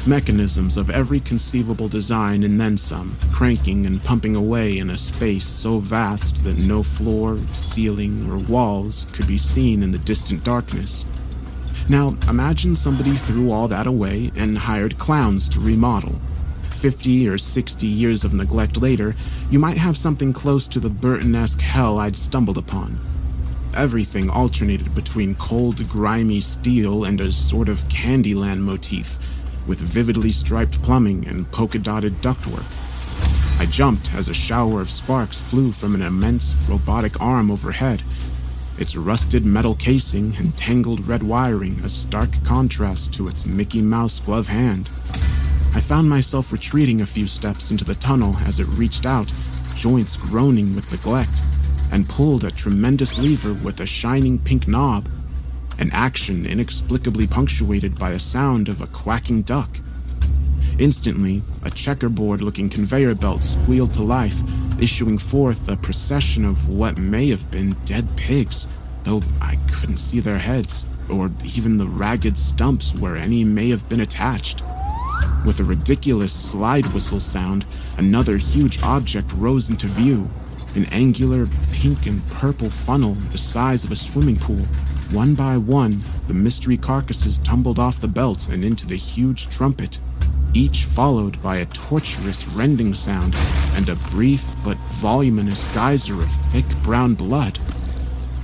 mechanisms 0.05 0.76
of 0.76 0.90
every 0.90 1.20
conceivable 1.20 1.87
design 1.87 2.42
and 2.42 2.61
then 2.61 2.76
some, 2.76 3.16
cranking 3.31 3.87
and 3.87 4.03
pumping 4.03 4.35
away 4.35 4.79
in 4.79 4.90
a 4.90 4.98
space 4.98 5.46
so 5.46 5.79
vast 5.79 6.42
that 6.42 6.59
no 6.59 6.83
floor, 6.83 7.38
ceiling, 7.53 8.29
or 8.29 8.38
walls 8.53 9.07
could 9.12 9.29
be 9.29 9.38
seen 9.38 9.85
in 9.85 9.92
the 9.92 9.98
distant 9.98 10.42
darkness. 10.42 11.05
Now, 11.88 12.16
imagine 12.29 12.77
somebody 12.77 13.16
threw 13.16 13.51
all 13.51 13.69
that 13.69 13.87
away 13.87 14.31
and 14.37 14.59
hired 14.59 14.99
clowns 14.99 15.49
to 15.51 15.61
remodel. 15.61 16.21
50 16.71 17.29
or 17.29 17.37
60 17.37 17.87
years 17.87 18.25
of 18.25 18.33
neglect 18.33 18.77
later, 18.77 19.14
you 19.51 19.59
might 19.59 19.77
have 19.77 19.99
something 19.99 20.33
close 20.33 20.66
to 20.69 20.81
the 20.81 20.88
Burton 20.88 21.35
esque 21.35 21.61
hell 21.61 21.99
I'd 21.99 22.16
stumbled 22.16 22.59
upon. 22.59 22.99
Everything 23.75 24.31
alternated 24.31 24.95
between 24.95 25.35
cold, 25.35 25.87
grimy 25.88 26.40
steel 26.40 27.05
and 27.05 27.21
a 27.21 27.31
sort 27.31 27.69
of 27.69 27.85
Candyland 27.88 28.61
motif, 28.61 29.19
with 29.66 29.79
vividly 29.79 30.33
striped 30.33 30.81
plumbing 30.83 31.27
and 31.27 31.51
polka 31.53 31.79
dotted 31.79 32.14
ductwork. 32.23 32.66
I 33.61 33.66
jumped 33.66 34.14
as 34.14 34.29
a 34.29 34.35
shower 34.35 34.81
of 34.81 34.90
sparks 34.90 35.38
flew 35.38 35.73
from 35.73 35.95
an 35.95 36.03
immense 36.03 36.55
robotic 36.69 37.21
arm 37.21 37.51
overhead 37.51 38.03
its 38.81 38.97
rusted 38.97 39.45
metal 39.45 39.75
casing 39.75 40.35
and 40.37 40.57
tangled 40.57 41.07
red 41.07 41.23
wiring 41.23 41.79
a 41.85 41.88
stark 41.88 42.31
contrast 42.45 43.12
to 43.12 43.29
its 43.29 43.45
Mickey 43.45 43.83
Mouse 43.83 44.19
glove 44.21 44.49
hand. 44.49 44.88
I 45.75 45.81
found 45.81 46.09
myself 46.09 46.51
retreating 46.51 47.03
a 47.03 47.07
few 47.07 47.27
steps 47.27 47.71
into 47.71 47.85
the 47.85 47.95
tunnel 47.97 48.35
as 48.38 48.59
it 48.59 48.66
reached 48.69 49.05
out, 49.05 49.33
joints 49.77 50.16
groaning 50.16 50.75
with 50.75 50.90
neglect, 50.90 51.43
and 51.93 52.09
pulled 52.09 52.43
a 52.45 52.51
tremendous 52.51 53.19
lever 53.19 53.53
with 53.64 53.81
a 53.81 53.87
shining 53.87 54.38
pink 54.38 54.66
knob, 54.66 55.09
an 55.79 55.90
action 55.93 56.47
inexplicably 56.47 57.27
punctuated 57.27 57.99
by 57.99 58.12
a 58.12 58.19
sound 58.19 58.69
of 58.69 58.81
a 58.81 58.87
quacking 58.87 59.43
duck. 59.43 59.79
Instantly, 60.81 61.43
a 61.62 61.71
checkerboard 61.71 62.40
looking 62.40 62.71
conveyor 62.71 63.14
belt 63.14 63.43
squealed 63.43 63.93
to 63.93 64.03
life, 64.03 64.40
issuing 64.81 65.19
forth 65.19 65.69
a 65.69 65.77
procession 65.77 66.43
of 66.43 66.71
what 66.71 66.97
may 66.97 67.29
have 67.29 67.51
been 67.51 67.73
dead 67.85 68.09
pigs, 68.16 68.66
though 69.05 69.21
I 69.43 69.59
couldn't 69.71 69.99
see 69.99 70.21
their 70.21 70.38
heads, 70.38 70.87
or 71.11 71.31
even 71.55 71.77
the 71.77 71.87
ragged 71.87 72.38
stumps 72.38 72.95
where 72.95 73.19
any 73.19 73.45
may 73.45 73.69
have 73.69 73.87
been 73.90 74.01
attached. 74.01 74.62
With 75.45 75.61
a 75.61 75.64
ridiculous 75.64 76.33
slide 76.33 76.87
whistle 76.95 77.21
sound, 77.21 77.66
another 77.99 78.38
huge 78.38 78.83
object 78.83 79.31
rose 79.35 79.69
into 79.69 79.87
view 79.87 80.31
an 80.77 80.87
angular 80.93 81.47
pink 81.73 82.07
and 82.07 82.27
purple 82.29 82.71
funnel 82.71 83.14
the 83.33 83.38
size 83.38 83.85
of 83.85 83.90
a 83.90 83.97
swimming 83.97 84.37
pool. 84.37 84.64
One 85.11 85.35
by 85.35 85.59
one, 85.59 86.03
the 86.27 86.33
mystery 86.33 86.79
carcasses 86.79 87.38
tumbled 87.38 87.81
off 87.81 88.01
the 88.01 88.09
belt 88.09 88.49
and 88.49 88.64
into 88.64 88.87
the 88.87 88.97
huge 88.97 89.51
trumpet 89.51 89.99
each 90.54 90.84
followed 90.84 91.40
by 91.42 91.56
a 91.56 91.66
torturous 91.66 92.46
rending 92.48 92.94
sound 92.94 93.36
and 93.74 93.88
a 93.88 93.96
brief 94.10 94.54
but 94.64 94.76
voluminous 95.00 95.72
geyser 95.74 96.20
of 96.20 96.30
thick 96.52 96.66
brown 96.82 97.14
blood. 97.14 97.58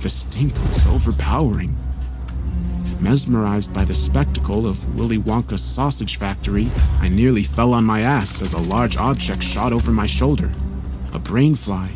The 0.01 0.09
stink 0.09 0.53
was 0.69 0.85
overpowering. 0.87 1.77
Mesmerized 2.99 3.73
by 3.73 3.85
the 3.85 3.93
spectacle 3.93 4.65
of 4.65 4.95
Willy 4.95 5.17
Wonka's 5.17 5.61
sausage 5.61 6.17
factory, 6.17 6.69
I 6.99 7.09
nearly 7.09 7.43
fell 7.43 7.73
on 7.73 7.83
my 7.83 8.01
ass 8.01 8.41
as 8.41 8.53
a 8.53 8.59
large 8.59 8.97
object 8.97 9.43
shot 9.43 9.71
over 9.71 9.91
my 9.91 10.07
shoulder. 10.07 10.51
A 11.13 11.19
brain 11.19 11.55
fly. 11.55 11.91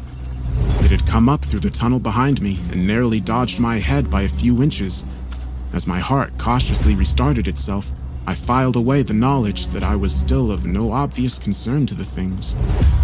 It 0.82 0.92
had 0.92 1.08
come 1.08 1.30
up 1.30 1.44
through 1.44 1.62
the 1.62 1.70
tunnel 1.70 2.00
behind 2.00 2.42
me 2.42 2.60
and 2.72 2.86
narrowly 2.86 3.20
dodged 3.20 3.60
my 3.60 3.78
head 3.78 4.12
by 4.12 4.24
a 4.24 4.30
few 4.30 4.62
inches. 4.62 5.04
As 5.74 5.88
my 5.88 6.00
heart 6.00 6.38
cautiously 6.38 6.96
restarted 6.96 7.48
itself, 7.48 7.92
I 8.28 8.36
filed 8.36 8.76
away 8.76 9.02
the 9.02 9.14
knowledge 9.14 9.68
that 9.68 9.84
I 9.84 9.96
was 9.96 10.14
still 10.14 10.52
of 10.52 10.66
no 10.66 10.92
obvious 10.92 11.40
concern 11.40 11.86
to 11.88 11.96
the 11.96 12.06
things, 12.06 12.56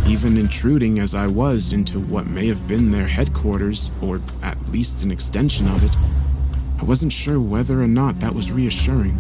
even 0.07 0.37
intruding 0.37 0.99
as 0.99 1.15
I 1.15 1.27
was 1.27 1.73
into 1.73 1.99
what 1.99 2.27
may 2.27 2.47
have 2.47 2.67
been 2.67 2.91
their 2.91 3.07
headquarters, 3.07 3.89
or 4.01 4.21
at 4.43 4.69
least 4.69 5.03
an 5.03 5.11
extension 5.11 5.67
of 5.67 5.83
it. 5.83 5.95
I 6.79 6.83
wasn't 6.83 7.11
sure 7.11 7.39
whether 7.39 7.81
or 7.81 7.87
not 7.87 8.19
that 8.19 8.35
was 8.35 8.51
reassuring. 8.51 9.19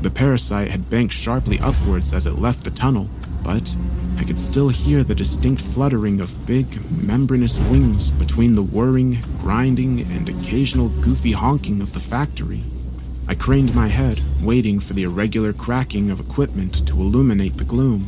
The 0.00 0.10
parasite 0.10 0.70
had 0.70 0.90
banked 0.90 1.14
sharply 1.14 1.60
upwards 1.60 2.12
as 2.12 2.26
it 2.26 2.38
left 2.38 2.64
the 2.64 2.70
tunnel, 2.70 3.08
but 3.44 3.74
I 4.16 4.24
could 4.24 4.38
still 4.38 4.70
hear 4.70 5.04
the 5.04 5.14
distinct 5.14 5.62
fluttering 5.62 6.20
of 6.20 6.46
big, 6.46 6.66
membranous 7.06 7.58
wings 7.68 8.10
between 8.10 8.54
the 8.54 8.62
whirring, 8.62 9.18
grinding, 9.40 10.00
and 10.00 10.28
occasional 10.28 10.88
goofy 10.88 11.32
honking 11.32 11.80
of 11.80 11.92
the 11.92 12.00
factory. 12.00 12.62
I 13.32 13.34
craned 13.34 13.74
my 13.74 13.88
head, 13.88 14.20
waiting 14.42 14.78
for 14.78 14.92
the 14.92 15.04
irregular 15.04 15.54
cracking 15.54 16.10
of 16.10 16.20
equipment 16.20 16.86
to 16.86 17.00
illuminate 17.00 17.56
the 17.56 17.64
gloom. 17.64 18.04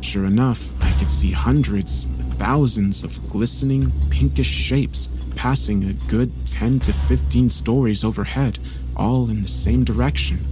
Sure 0.00 0.24
enough, 0.24 0.70
I 0.82 0.90
could 0.92 1.10
see 1.10 1.30
hundreds, 1.30 2.06
thousands 2.38 3.04
of 3.04 3.28
glistening, 3.28 3.92
pinkish 4.08 4.48
shapes 4.48 5.10
passing 5.36 5.84
a 5.84 5.92
good 6.10 6.32
10 6.46 6.80
to 6.80 6.92
15 6.94 7.50
stories 7.50 8.02
overhead, 8.02 8.58
all 8.96 9.28
in 9.28 9.42
the 9.42 9.48
same 9.48 9.84
direction. 9.84 10.42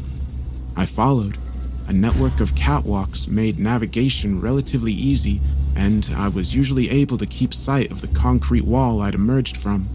I 0.77 0.85
followed. 0.85 1.38
A 1.87 1.92
network 1.94 2.40
of 2.40 2.55
catwalks 2.55 3.27
made 3.27 3.59
navigation 3.59 4.38
relatively 4.38 4.92
easy, 4.92 5.40
and 5.74 6.11
I 6.14 6.29
was 6.29 6.55
usually 6.55 6.90
able 6.90 7.16
to 7.16 7.24
keep 7.24 7.55
sight 7.55 7.90
of 7.90 8.03
the 8.03 8.09
concrete 8.09 8.66
wall 8.66 9.01
I'd 9.01 9.14
emerged 9.14 9.57
from. 9.57 9.88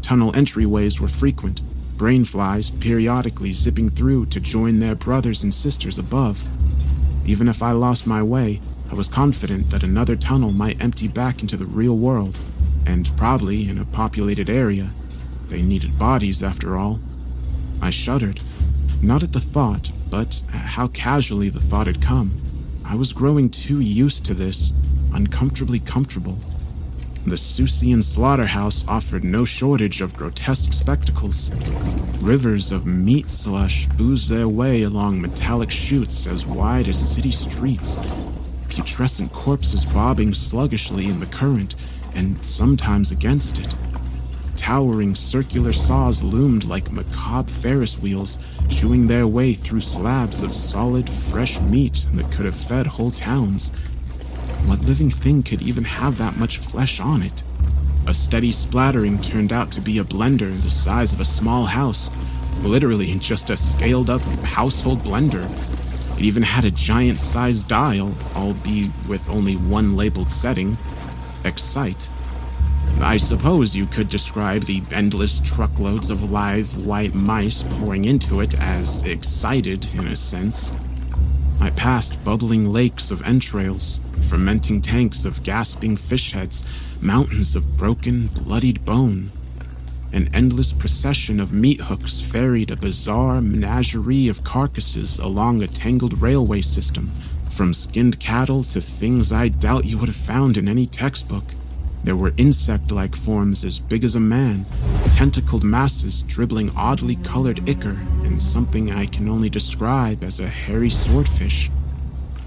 Tunnel 0.00 0.32
entryways 0.32 1.00
were 1.00 1.06
frequent, 1.06 1.60
brainflies 2.00 2.70
periodically 2.80 3.52
zipping 3.52 3.90
through 3.90 4.24
to 4.24 4.40
join 4.40 4.80
their 4.80 4.94
brothers 4.94 5.42
and 5.42 5.52
sisters 5.52 5.98
above. 5.98 6.48
Even 7.26 7.46
if 7.46 7.62
I 7.62 7.72
lost 7.72 8.06
my 8.06 8.22
way, 8.22 8.58
I 8.90 8.94
was 8.94 9.06
confident 9.06 9.66
that 9.66 9.82
another 9.82 10.16
tunnel 10.16 10.50
might 10.50 10.82
empty 10.82 11.08
back 11.08 11.42
into 11.42 11.58
the 11.58 11.66
real 11.66 11.98
world, 11.98 12.38
and 12.86 13.14
probably 13.18 13.68
in 13.68 13.76
a 13.76 13.84
populated 13.84 14.48
area. 14.48 14.92
They 15.48 15.60
needed 15.60 15.98
bodies, 15.98 16.42
after 16.42 16.78
all. 16.78 17.00
I 17.82 17.90
shuddered, 17.90 18.40
not 19.02 19.22
at 19.22 19.34
the 19.34 19.38
thought, 19.38 19.92
but 20.08 20.40
at 20.54 20.64
how 20.64 20.88
casually 20.88 21.50
the 21.50 21.60
thought 21.60 21.86
had 21.86 22.00
come. 22.00 22.40
I 22.82 22.94
was 22.94 23.12
growing 23.12 23.50
too 23.50 23.80
used 23.80 24.24
to 24.24 24.32
this, 24.32 24.72
uncomfortably 25.12 25.80
comfortable. 25.80 26.38
The 27.26 27.36
Seussian 27.36 28.02
slaughterhouse 28.02 28.82
offered 28.88 29.24
no 29.24 29.44
shortage 29.44 30.00
of 30.00 30.16
grotesque 30.16 30.72
spectacles. 30.72 31.50
Rivers 32.20 32.72
of 32.72 32.86
meat 32.86 33.30
slush 33.30 33.86
oozed 34.00 34.30
their 34.30 34.48
way 34.48 34.82
along 34.82 35.20
metallic 35.20 35.70
chutes 35.70 36.26
as 36.26 36.46
wide 36.46 36.88
as 36.88 36.98
city 36.98 37.30
streets, 37.30 37.98
putrescent 38.68 39.32
corpses 39.32 39.84
bobbing 39.84 40.32
sluggishly 40.32 41.06
in 41.06 41.20
the 41.20 41.26
current 41.26 41.76
and 42.14 42.42
sometimes 42.42 43.10
against 43.10 43.58
it. 43.58 43.68
Towering 44.56 45.14
circular 45.14 45.74
saws 45.74 46.22
loomed 46.22 46.64
like 46.64 46.90
macabre 46.90 47.50
Ferris 47.50 47.98
wheels, 47.98 48.38
chewing 48.68 49.06
their 49.06 49.26
way 49.26 49.52
through 49.52 49.80
slabs 49.80 50.42
of 50.42 50.54
solid, 50.54 51.08
fresh 51.08 51.60
meat 51.60 52.06
that 52.14 52.30
could 52.32 52.46
have 52.46 52.56
fed 52.56 52.86
whole 52.86 53.10
towns. 53.10 53.72
What 54.66 54.80
living 54.80 55.10
thing 55.10 55.42
could 55.42 55.62
even 55.62 55.84
have 55.84 56.18
that 56.18 56.36
much 56.36 56.58
flesh 56.58 57.00
on 57.00 57.22
it? 57.22 57.42
A 58.06 58.14
steady 58.14 58.52
splattering 58.52 59.20
turned 59.20 59.52
out 59.52 59.70
to 59.72 59.80
be 59.80 59.98
a 59.98 60.04
blender 60.04 60.60
the 60.62 60.70
size 60.70 61.12
of 61.12 61.20
a 61.20 61.24
small 61.24 61.64
house, 61.64 62.10
literally 62.62 63.14
just 63.18 63.50
a 63.50 63.56
scaled 63.56 64.10
up 64.10 64.22
household 64.42 65.02
blender. 65.02 65.48
It 66.18 66.24
even 66.24 66.42
had 66.42 66.64
a 66.64 66.70
giant 66.70 67.20
sized 67.20 67.68
dial, 67.68 68.14
albeit 68.34 68.90
with 69.08 69.28
only 69.28 69.56
one 69.56 69.96
labeled 69.96 70.30
setting 70.30 70.76
Excite. 71.44 72.08
I 73.00 73.16
suppose 73.16 73.74
you 73.74 73.86
could 73.86 74.10
describe 74.10 74.64
the 74.64 74.82
endless 74.90 75.40
truckloads 75.40 76.10
of 76.10 76.30
live 76.30 76.86
white 76.86 77.14
mice 77.14 77.62
pouring 77.62 78.04
into 78.04 78.40
it 78.40 78.54
as 78.60 79.02
excited, 79.04 79.86
in 79.94 80.08
a 80.08 80.16
sense. 80.16 80.70
I 81.60 81.68
passed 81.68 82.24
bubbling 82.24 82.72
lakes 82.72 83.10
of 83.10 83.20
entrails, 83.20 84.00
fermenting 84.30 84.80
tanks 84.80 85.26
of 85.26 85.42
gasping 85.42 85.94
fish 85.94 86.32
heads, 86.32 86.64
mountains 87.02 87.54
of 87.54 87.76
broken, 87.76 88.28
bloodied 88.28 88.82
bone. 88.86 89.30
An 90.10 90.30
endless 90.32 90.72
procession 90.72 91.38
of 91.38 91.52
meat 91.52 91.82
hooks 91.82 92.18
ferried 92.18 92.70
a 92.70 92.76
bizarre 92.76 93.42
menagerie 93.42 94.28
of 94.28 94.42
carcasses 94.42 95.18
along 95.18 95.62
a 95.62 95.66
tangled 95.66 96.22
railway 96.22 96.62
system, 96.62 97.10
from 97.50 97.74
skinned 97.74 98.18
cattle 98.18 98.62
to 98.64 98.80
things 98.80 99.30
I 99.30 99.48
doubt 99.48 99.84
you 99.84 99.98
would 99.98 100.08
have 100.08 100.16
found 100.16 100.56
in 100.56 100.66
any 100.66 100.86
textbook. 100.86 101.44
There 102.02 102.16
were 102.16 102.32
insect 102.38 102.90
like 102.90 103.14
forms 103.14 103.62
as 103.62 103.78
big 103.78 104.04
as 104.04 104.14
a 104.14 104.20
man, 104.20 104.64
tentacled 105.14 105.62
masses 105.62 106.22
dribbling 106.22 106.70
oddly 106.74 107.16
colored 107.16 107.68
ichor, 107.68 107.98
and 108.24 108.40
something 108.40 108.90
I 108.90 109.06
can 109.06 109.28
only 109.28 109.50
describe 109.50 110.24
as 110.24 110.40
a 110.40 110.48
hairy 110.48 110.88
swordfish. 110.88 111.70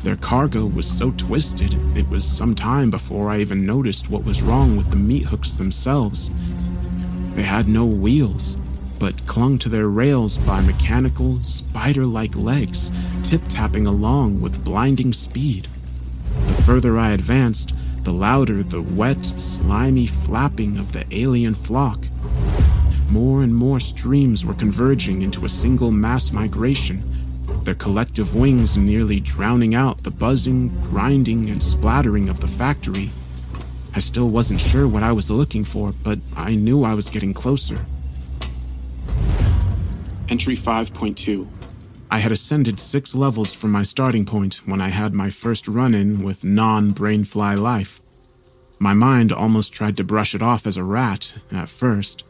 Their 0.01 0.15
cargo 0.15 0.65
was 0.65 0.85
so 0.85 1.11
twisted, 1.11 1.75
it 1.95 2.09
was 2.09 2.25
some 2.25 2.55
time 2.55 2.89
before 2.89 3.29
I 3.29 3.39
even 3.39 3.65
noticed 3.65 4.09
what 4.09 4.25
was 4.25 4.41
wrong 4.41 4.75
with 4.75 4.89
the 4.89 4.97
meat 4.97 5.23
hooks 5.23 5.51
themselves. 5.51 6.29
They 7.35 7.43
had 7.43 7.69
no 7.69 7.85
wheels, 7.85 8.55
but 8.99 9.25
clung 9.27 9.59
to 9.59 9.69
their 9.69 9.87
rails 9.87 10.37
by 10.37 10.61
mechanical, 10.61 11.41
spider 11.43 12.05
like 12.05 12.35
legs, 12.35 12.91
tip 13.21 13.41
tapping 13.49 13.85
along 13.85 14.41
with 14.41 14.63
blinding 14.65 15.13
speed. 15.13 15.67
The 16.47 16.63
further 16.63 16.97
I 16.97 17.11
advanced, 17.11 17.73
the 18.03 18.13
louder 18.13 18.63
the 18.63 18.81
wet, 18.81 19.25
slimy 19.25 20.07
flapping 20.07 20.77
of 20.77 20.91
the 20.91 21.05
alien 21.11 21.53
flock. 21.53 22.05
More 23.09 23.43
and 23.43 23.55
more 23.55 23.79
streams 23.79 24.45
were 24.45 24.53
converging 24.53 25.21
into 25.21 25.45
a 25.45 25.49
single 25.49 25.91
mass 25.91 26.31
migration, 26.31 27.03
their 27.63 27.75
collective 27.75 28.35
wings 28.35 28.75
nearly 28.75 29.19
drowning 29.19 29.73
out 29.73 30.03
the 30.03 30.11
buzzing, 30.11 30.69
grinding, 30.81 31.49
and 31.49 31.63
splattering 31.63 32.27
of 32.27 32.41
the 32.41 32.47
factory. 32.47 33.09
I 33.95 33.99
still 33.99 34.29
wasn't 34.29 34.59
sure 34.59 34.87
what 34.87 35.03
I 35.03 35.11
was 35.11 35.29
looking 35.29 35.63
for, 35.63 35.93
but 36.03 36.19
I 36.35 36.55
knew 36.55 36.83
I 36.83 36.95
was 36.95 37.09
getting 37.09 37.33
closer. 37.33 37.85
Entry 40.27 40.57
5.2 40.57 41.47
I 42.13 42.19
had 42.19 42.31
ascended 42.31 42.79
six 42.79 43.15
levels 43.15 43.55
from 43.55 43.71
my 43.71 43.81
starting 43.81 44.23
point 44.23 44.67
when 44.67 44.79
I 44.79 44.89
had 44.89 45.15
my 45.15 45.31
first 45.31 45.67
run 45.67 45.95
in 45.95 46.21
with 46.21 46.43
non 46.43 46.93
brainfly 46.93 47.59
life. 47.59 48.03
My 48.77 48.93
mind 48.93 49.31
almost 49.31 49.73
tried 49.73 49.97
to 49.97 50.03
brush 50.03 50.35
it 50.35 50.41
off 50.43 50.67
as 50.67 50.77
a 50.77 50.83
rat 50.83 51.33
at 51.51 51.69
first, 51.69 52.23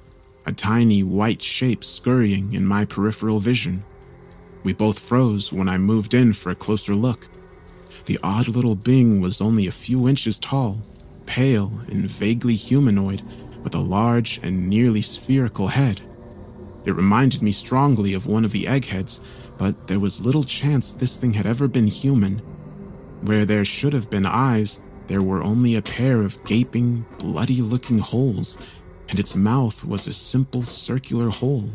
a 0.46 0.54
tiny 0.54 1.04
white 1.04 1.42
shape 1.42 1.84
scurrying 1.84 2.54
in 2.54 2.66
my 2.66 2.86
peripheral 2.86 3.42
vision. 3.42 3.84
We 4.64 4.72
both 4.72 5.00
froze 5.00 5.52
when 5.52 5.68
I 5.68 5.78
moved 5.78 6.14
in 6.14 6.32
for 6.32 6.50
a 6.50 6.56
closer 6.56 6.96
look. 6.96 7.28
The 8.06 8.20
odd 8.24 8.48
little 8.48 8.76
being 8.76 9.20
was 9.20 9.42
only 9.42 9.68
a 9.68 9.72
few 9.74 10.08
inches 10.08 10.40
tall, 10.40 10.78
pale 11.26 11.82
and 11.90 12.10
vaguely 12.10 12.56
humanoid, 12.56 13.22
with 13.62 13.76
a 13.76 13.80
large 13.80 14.40
and 14.44 14.70
nearly 14.70 15.02
spherical 15.02 15.68
head. 15.68 16.00
It 16.86 16.96
reminded 16.96 17.42
me 17.42 17.52
strongly 17.52 18.14
of 18.14 18.28
one 18.28 18.46
of 18.46 18.52
the 18.52 18.68
eggheads 18.68 19.20
but 19.64 19.88
there 19.88 20.02
was 20.02 20.20
little 20.20 20.44
chance 20.44 20.92
this 20.92 21.16
thing 21.16 21.32
had 21.32 21.46
ever 21.46 21.70
been 21.70 21.88
human. 21.88 22.40
Where 23.22 23.46
there 23.46 23.64
should 23.64 23.94
have 23.94 24.10
been 24.10 24.26
eyes, 24.26 24.82
there 25.08 25.24
were 25.24 25.42
only 25.42 25.76
a 25.76 25.82
pair 25.82 26.22
of 26.22 26.44
gaping, 26.44 27.06
bloody 27.18 27.62
looking 27.62 28.00
holes, 28.00 28.58
and 29.08 29.18
its 29.18 29.38
mouth 29.38 29.86
was 29.86 30.06
a 30.06 30.12
simple 30.12 30.64
circular 30.64 31.30
hole. 31.30 31.70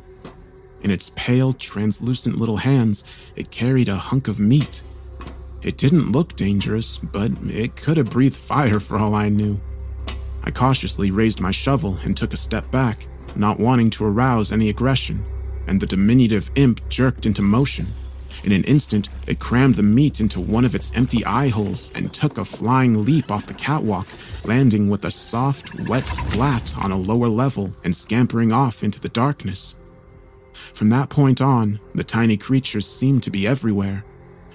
In 0.82 0.90
its 0.90 1.12
pale, 1.14 1.54
translucent 1.54 2.36
little 2.36 2.58
hands, 2.58 3.04
it 3.36 3.50
carried 3.50 3.88
a 3.88 3.96
hunk 3.96 4.28
of 4.28 4.38
meat. 4.38 4.82
It 5.62 5.78
didn't 5.78 6.12
look 6.12 6.36
dangerous, 6.36 6.98
but 6.98 7.32
it 7.46 7.74
could 7.74 7.96
have 7.96 8.10
breathed 8.10 8.36
fire 8.36 8.80
for 8.80 8.98
all 8.98 9.14
I 9.14 9.30
knew. 9.30 9.58
I 10.44 10.50
cautiously 10.50 11.10
raised 11.10 11.40
my 11.40 11.52
shovel 11.52 11.96
and 12.04 12.14
took 12.14 12.34
a 12.34 12.36
step 12.36 12.70
back, 12.70 13.06
not 13.34 13.58
wanting 13.58 13.88
to 13.92 14.04
arouse 14.04 14.52
any 14.52 14.68
aggression 14.68 15.24
and 15.68 15.80
the 15.80 15.86
diminutive 15.86 16.50
imp 16.56 16.86
jerked 16.88 17.26
into 17.26 17.42
motion. 17.42 17.86
In 18.44 18.52
an 18.52 18.64
instant, 18.64 19.08
it 19.26 19.40
crammed 19.40 19.74
the 19.74 19.82
meat 19.82 20.20
into 20.20 20.40
one 20.40 20.64
of 20.64 20.74
its 20.74 20.92
empty 20.94 21.24
eye 21.24 21.48
holes 21.48 21.90
and 21.94 22.12
took 22.12 22.38
a 22.38 22.44
flying 22.44 23.04
leap 23.04 23.30
off 23.30 23.46
the 23.46 23.54
catwalk, 23.54 24.06
landing 24.44 24.88
with 24.88 25.04
a 25.04 25.10
soft, 25.10 25.74
wet 25.88 26.06
splat 26.08 26.76
on 26.78 26.92
a 26.92 26.96
lower 26.96 27.28
level 27.28 27.72
and 27.84 27.94
scampering 27.94 28.52
off 28.52 28.84
into 28.84 29.00
the 29.00 29.08
darkness. 29.08 29.74
From 30.72 30.88
that 30.90 31.08
point 31.08 31.40
on, 31.40 31.80
the 31.94 32.04
tiny 32.04 32.36
creatures 32.36 32.86
seemed 32.86 33.22
to 33.24 33.30
be 33.30 33.46
everywhere. 33.46 34.04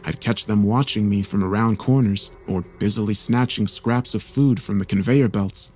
I'd 0.06 0.19
catch 0.19 0.45
them 0.45 0.63
watching 0.63 1.10
me 1.10 1.21
from 1.21 1.43
around 1.43 1.80
corners 1.80 2.32
or 2.47 2.62
busily 2.80 3.13
snatching 3.13 3.67
scraps 3.67 4.15
of 4.15 4.23
food 4.23 4.62
from 4.62 4.80
the 4.80 4.86
conveyor 4.86 5.30
belts. 5.30 5.71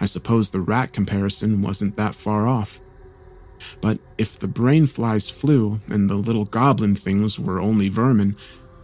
I 0.00 0.06
suppose 0.06 0.50
the 0.50 0.60
rat 0.60 0.92
comparison 0.92 1.62
wasn't 1.62 1.96
that 1.96 2.14
far 2.14 2.46
off. 2.46 2.80
But 3.80 3.98
if 4.18 4.38
the 4.38 4.48
brain 4.48 4.86
flies 4.86 5.28
flew 5.28 5.80
and 5.88 6.08
the 6.08 6.14
little 6.14 6.44
goblin 6.44 6.96
things 6.96 7.38
were 7.38 7.60
only 7.60 7.88
vermin, 7.88 8.36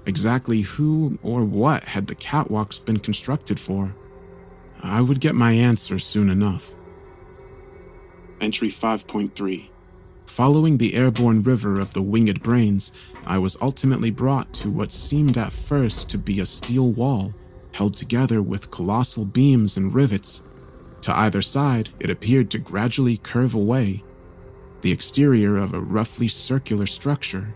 exactly 0.06 0.62
who 0.62 1.18
or 1.22 1.44
what 1.44 1.84
had 1.84 2.06
the 2.06 2.14
catwalks 2.14 2.84
been 2.84 2.98
constructed 2.98 3.60
for? 3.60 3.94
I 4.82 5.00
would 5.00 5.20
get 5.20 5.34
my 5.34 5.52
answer 5.52 5.98
soon 5.98 6.30
enough. 6.30 6.74
Entry 8.40 8.70
5.3 8.70 9.68
Following 10.26 10.76
the 10.76 10.94
airborne 10.94 11.42
river 11.42 11.80
of 11.80 11.94
the 11.94 12.02
winged 12.02 12.42
brains, 12.42 12.92
I 13.26 13.38
was 13.38 13.56
ultimately 13.60 14.10
brought 14.10 14.52
to 14.54 14.70
what 14.70 14.92
seemed 14.92 15.36
at 15.36 15.52
first 15.52 16.08
to 16.10 16.18
be 16.18 16.38
a 16.38 16.46
steel 16.46 16.92
wall, 16.92 17.34
held 17.72 17.94
together 17.94 18.40
with 18.40 18.70
colossal 18.70 19.24
beams 19.24 19.76
and 19.76 19.92
rivets. 19.92 20.42
To 21.02 21.16
either 21.16 21.42
side, 21.42 21.90
it 21.98 22.10
appeared 22.10 22.50
to 22.50 22.58
gradually 22.58 23.16
curve 23.16 23.54
away, 23.54 24.04
the 24.82 24.92
exterior 24.92 25.56
of 25.56 25.74
a 25.74 25.80
roughly 25.80 26.28
circular 26.28 26.86
structure. 26.86 27.54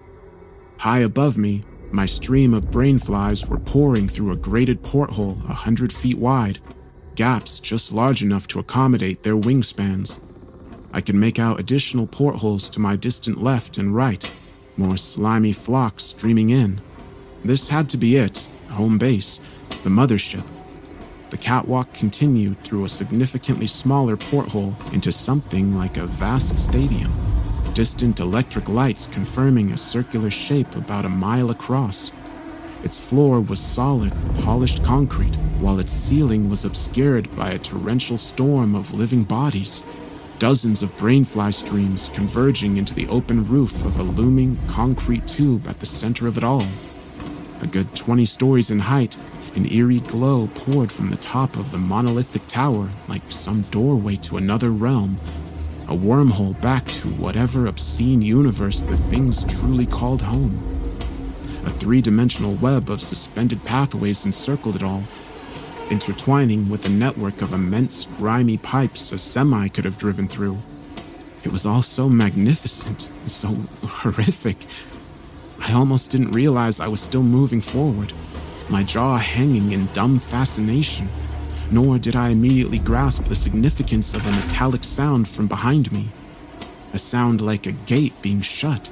High 0.79 1.01
above 1.01 1.39
me, 1.39 1.65
my 1.91 2.07
stream 2.07 2.55
of 2.55 2.71
brainflies 2.71 3.49
were 3.49 3.59
pouring 3.59 4.09
through 4.09 4.33
a 4.33 4.37
grated 4.37 4.83
porthole 4.83 5.39
a 5.49 5.55
hundred 5.55 5.93
feet 5.93 6.19
wide, 6.19 6.59
gaps 7.15 7.61
just 7.61 7.93
large 7.93 8.23
enough 8.23 8.49
to 8.49 8.59
accommodate 8.59 9.23
their 9.23 9.37
wingspans. 9.37 10.21
I 10.93 11.01
could 11.01 11.15
make 11.15 11.39
out 11.39 11.61
additional 11.61 12.07
portholes 12.07 12.69
to 12.71 12.81
my 12.81 12.97
distant 12.97 13.43
left 13.43 13.79
and 13.79 13.95
right, 13.95 14.31
more 14.77 14.97
slimy 14.97 15.53
flocks 15.53 16.05
streaming 16.05 16.51
in. 16.51 16.81
This 17.45 17.69
had 17.69 17.91
to 17.91 17.97
be 17.97 18.17
it, 18.17 18.39
home 18.71 18.99
base, 18.99 19.39
the 19.85 19.91
mothership. 19.91 20.45
The 21.33 21.39
catwalk 21.39 21.95
continued 21.95 22.59
through 22.59 22.85
a 22.85 22.91
significantly 22.91 23.67
smaller 23.67 24.19
porthole 24.19 24.75
into 24.93 25.11
something 25.11 25.75
like 25.75 25.97
a 25.97 26.05
vast 26.05 26.59
stadium, 26.59 27.11
distant 27.73 28.21
electric 28.21 28.69
lights 28.69 29.07
confirming 29.07 29.73
a 29.73 29.79
circular 29.79 30.31
shape 30.31 30.77
about 30.77 31.07
a 31.07 31.09
mile 31.09 31.51
across. 31.51 32.13
Its 32.85 32.99
floor 32.99 33.41
was 33.41 33.61
solid, 33.61 34.13
polished 34.43 34.85
concrete, 34.85 35.35
while 35.59 35.79
its 35.79 35.95
ceiling 35.95 36.51
was 36.51 36.67
obscured 36.67 37.35
by 37.35 37.53
a 37.53 37.59
torrential 37.59 38.19
storm 38.19 38.75
of 38.75 38.93
living 38.93 39.25
bodies. 39.25 39.83
Dozens 40.39 40.83
of 40.83 40.95
brainfly 40.99 41.55
streams 41.55 42.11
converging 42.13 42.77
into 42.77 42.93
the 42.93 43.09
open 43.09 43.43
roof 43.45 43.87
of 43.87 43.99
a 43.99 44.03
looming 44.03 44.59
concrete 44.69 45.27
tube 45.27 45.67
at 45.67 45.81
the 45.81 45.87
center 45.87 46.27
of 46.27 46.37
it 46.37 46.45
all. 46.45 46.67
A 47.63 47.67
good 47.67 47.97
20 47.97 48.27
stories 48.27 48.71
in 48.71 48.81
height, 48.81 49.17
an 49.55 49.71
eerie 49.71 50.01
glow 50.01 50.49
poured 50.55 50.91
from 50.91 51.11
the 51.11 51.17
top 51.17 51.57
of 51.57 51.71
the 51.71 51.79
monolithic 51.79 52.47
tower 52.49 52.89
like 53.09 53.23
some 53.29 53.63
doorway 53.63 54.17
to 54.17 54.39
another 54.39 54.71
realm, 54.71 55.19
a 55.89 55.95
wormhole 55.95 56.59
back 56.63 56.87
to 56.87 57.09
whatever 57.09 57.67
obscene 57.67 58.23
universe 58.23 58.85
the 58.85 58.97
things 58.97 59.45
truly 59.59 59.85
called 59.85 60.23
home. 60.23 60.55
A 61.67 61.71
three 61.71 62.01
dimensional 62.01 62.55
web 62.55 62.89
of 62.89 63.03
suspended 63.03 63.63
pathways 63.65 64.25
encircled 64.25 64.77
it 64.77 64.83
all, 64.83 65.03
intertwining 65.91 66.71
with 66.71 66.87
a 66.87 66.91
network 66.91 67.43
of 67.43 67.53
immense, 67.53 68.07
grimy 68.17 68.57
pipes 68.57 69.13
a 69.13 69.19
semi 69.19 69.69
could 69.69 69.85
have 69.85 69.99
driven 69.99 70.29
through. 70.29 70.57
It 71.45 71.53
was 71.53 71.67
all 71.67 71.83
so 71.83 72.09
magnificent, 72.09 73.11
so 73.27 73.49
horrific. 73.85 74.57
I 75.61 75.75
almost 75.75 76.11
didn't 76.11 76.33
realize 76.33 76.81
I 76.81 76.89
was 76.89 77.03
still 77.03 77.23
moving 77.23 77.61
forward 77.61 78.13
my 78.73 78.83
jaw 78.83 79.19
hanging 79.19 79.73
in 79.73 79.87
dumb 79.93 80.19
fascination, 80.19 81.07
nor 81.71 81.99
did 81.99 82.17
I 82.17 82.31
immediately 82.31 82.79
grasp 82.79 83.25
the 83.25 83.37
significance 83.37 84.15
of 84.15 84.27
a 84.27 84.33
metallic 84.33 84.83
sound 84.83 85.29
from 85.29 85.47
behind 85.47 85.93
me, 85.93 86.09
a 86.95 86.99
sound 86.99 87.43
like 87.43 87.67
a 87.67 87.73
gate 87.73 88.15
being 88.23 88.41
shut. 88.41 88.89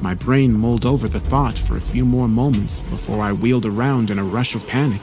My 0.00 0.14
brain 0.14 0.54
mulled 0.54 0.86
over 0.86 1.08
the 1.08 1.20
thought 1.20 1.58
for 1.58 1.76
a 1.76 1.88
few 1.92 2.06
more 2.06 2.26
moments 2.26 2.80
before 2.80 3.20
I 3.20 3.34
wheeled 3.34 3.66
around 3.66 4.10
in 4.10 4.18
a 4.18 4.24
rush 4.24 4.54
of 4.54 4.66
panic. 4.66 5.02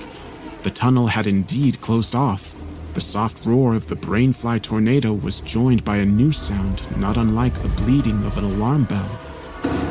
The 0.63 0.71
tunnel 0.71 1.07
had 1.07 1.27
indeed 1.27 1.79
closed 1.79 2.15
off. 2.15 2.53
the 2.95 3.01
soft 3.01 3.45
roar 3.45 3.75
of 3.75 3.85
the 3.85 3.95
brainfly 3.95 4.59
tornado 4.59 5.13
was 5.13 5.41
joined 5.41 5.85
by 5.85 5.97
a 5.97 6.05
new 6.05 6.31
sound 6.31 6.81
not 6.97 7.15
unlike 7.15 7.53
the 7.53 7.67
bleeding 7.67 8.25
of 8.25 8.39
an 8.39 8.43
alarm 8.43 8.85
bell. 8.85 9.19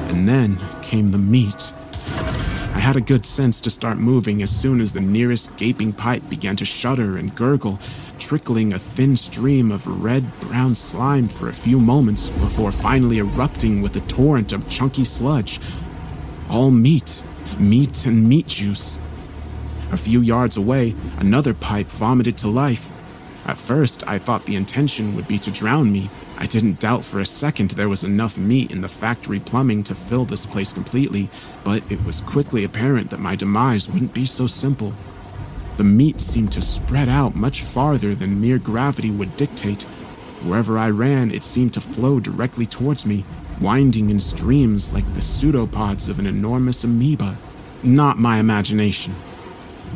And 0.08 0.28
then 0.28 0.58
came 0.82 1.12
the 1.12 1.18
meat. 1.18 1.72
Had 2.86 2.94
a 2.94 3.00
good 3.00 3.26
sense 3.26 3.60
to 3.62 3.68
start 3.68 3.98
moving 3.98 4.42
as 4.42 4.56
soon 4.56 4.80
as 4.80 4.92
the 4.92 5.00
nearest 5.00 5.56
gaping 5.56 5.92
pipe 5.92 6.22
began 6.30 6.54
to 6.54 6.64
shudder 6.64 7.16
and 7.16 7.34
gurgle, 7.34 7.80
trickling 8.20 8.72
a 8.72 8.78
thin 8.78 9.16
stream 9.16 9.72
of 9.72 10.04
red 10.04 10.24
brown 10.38 10.76
slime 10.76 11.26
for 11.26 11.48
a 11.48 11.52
few 11.52 11.80
moments 11.80 12.28
before 12.28 12.70
finally 12.70 13.18
erupting 13.18 13.82
with 13.82 13.96
a 13.96 14.00
torrent 14.02 14.52
of 14.52 14.70
chunky 14.70 15.04
sludge. 15.04 15.60
All 16.48 16.70
meat, 16.70 17.20
meat 17.58 18.06
and 18.06 18.28
meat 18.28 18.46
juice. 18.46 18.96
A 19.90 19.96
few 19.96 20.20
yards 20.20 20.56
away, 20.56 20.94
another 21.18 21.54
pipe 21.54 21.88
vomited 21.88 22.38
to 22.38 22.48
life. 22.48 22.88
At 23.48 23.58
first, 23.58 24.06
I 24.06 24.18
thought 24.18 24.46
the 24.46 24.54
intention 24.54 25.16
would 25.16 25.26
be 25.26 25.40
to 25.40 25.50
drown 25.50 25.90
me. 25.90 26.08
I 26.38 26.46
didn't 26.46 26.80
doubt 26.80 27.04
for 27.04 27.20
a 27.20 27.26
second 27.26 27.70
there 27.72 27.88
was 27.88 28.04
enough 28.04 28.36
meat 28.36 28.70
in 28.70 28.82
the 28.82 28.88
factory 28.88 29.40
plumbing 29.40 29.84
to 29.84 29.94
fill 29.94 30.26
this 30.26 30.44
place 30.44 30.72
completely, 30.72 31.30
but 31.64 31.82
it 31.90 32.04
was 32.04 32.20
quickly 32.20 32.64
apparent 32.64 33.10
that 33.10 33.20
my 33.20 33.36
demise 33.36 33.88
wouldn't 33.88 34.12
be 34.12 34.26
so 34.26 34.46
simple. 34.46 34.92
The 35.78 35.84
meat 35.84 36.20
seemed 36.20 36.52
to 36.52 36.62
spread 36.62 37.08
out 37.08 37.34
much 37.34 37.62
farther 37.62 38.14
than 38.14 38.40
mere 38.40 38.58
gravity 38.58 39.10
would 39.10 39.36
dictate. 39.36 39.82
Wherever 40.42 40.78
I 40.78 40.90
ran, 40.90 41.30
it 41.30 41.42
seemed 41.42 41.72
to 41.74 41.80
flow 41.80 42.20
directly 42.20 42.66
towards 42.66 43.06
me, 43.06 43.24
winding 43.60 44.10
in 44.10 44.20
streams 44.20 44.92
like 44.92 45.10
the 45.14 45.22
pseudopods 45.22 46.08
of 46.08 46.18
an 46.18 46.26
enormous 46.26 46.84
amoeba. 46.84 47.36
Not 47.82 48.18
my 48.18 48.38
imagination. 48.38 49.14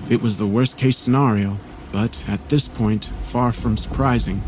It 0.09 0.22
was 0.22 0.38
the 0.38 0.47
worst 0.47 0.78
case 0.78 0.97
scenario, 0.97 1.59
but 1.93 2.24
at 2.28 2.49
this 2.49 2.66
point, 2.66 3.05
far 3.05 3.53
from 3.53 3.76
surprising. 3.76 4.43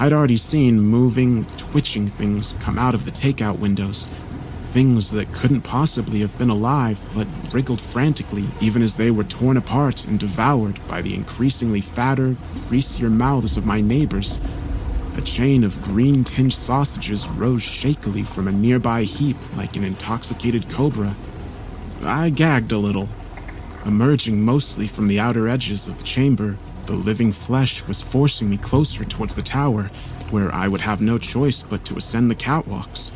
I'd 0.00 0.14
already 0.14 0.38
seen 0.38 0.80
moving, 0.80 1.44
twitching 1.58 2.08
things 2.08 2.54
come 2.58 2.78
out 2.78 2.94
of 2.94 3.04
the 3.04 3.10
takeout 3.10 3.58
windows. 3.58 4.06
Things 4.72 5.10
that 5.10 5.30
couldn't 5.34 5.60
possibly 5.60 6.20
have 6.20 6.38
been 6.38 6.48
alive, 6.48 6.98
but 7.14 7.26
wriggled 7.52 7.82
frantically 7.82 8.46
even 8.62 8.80
as 8.80 8.96
they 8.96 9.10
were 9.10 9.24
torn 9.24 9.58
apart 9.58 10.06
and 10.06 10.18
devoured 10.18 10.78
by 10.88 11.02
the 11.02 11.14
increasingly 11.14 11.82
fatter, 11.82 12.34
greasier 12.66 13.10
mouths 13.10 13.58
of 13.58 13.66
my 13.66 13.82
neighbors. 13.82 14.40
A 15.18 15.20
chain 15.20 15.64
of 15.64 15.82
green 15.82 16.24
tinged 16.24 16.54
sausages 16.54 17.28
rose 17.28 17.62
shakily 17.62 18.22
from 18.22 18.48
a 18.48 18.52
nearby 18.52 19.02
heap 19.02 19.36
like 19.54 19.76
an 19.76 19.84
intoxicated 19.84 20.70
cobra. 20.70 21.14
I 22.02 22.30
gagged 22.30 22.72
a 22.72 22.78
little. 22.78 23.10
Emerging 23.84 24.42
mostly 24.42 24.88
from 24.88 25.08
the 25.08 25.20
outer 25.20 25.46
edges 25.46 25.86
of 25.86 25.98
the 25.98 26.04
chamber, 26.04 26.56
the 26.90 26.96
living 26.96 27.30
flesh 27.30 27.86
was 27.86 28.02
forcing 28.02 28.50
me 28.50 28.56
closer 28.56 29.04
towards 29.04 29.36
the 29.36 29.42
tower, 29.42 29.84
where 30.30 30.52
I 30.52 30.66
would 30.66 30.80
have 30.80 31.00
no 31.00 31.18
choice 31.18 31.62
but 31.62 31.84
to 31.84 31.96
ascend 31.96 32.28
the 32.28 32.34
catwalks. 32.34 33.12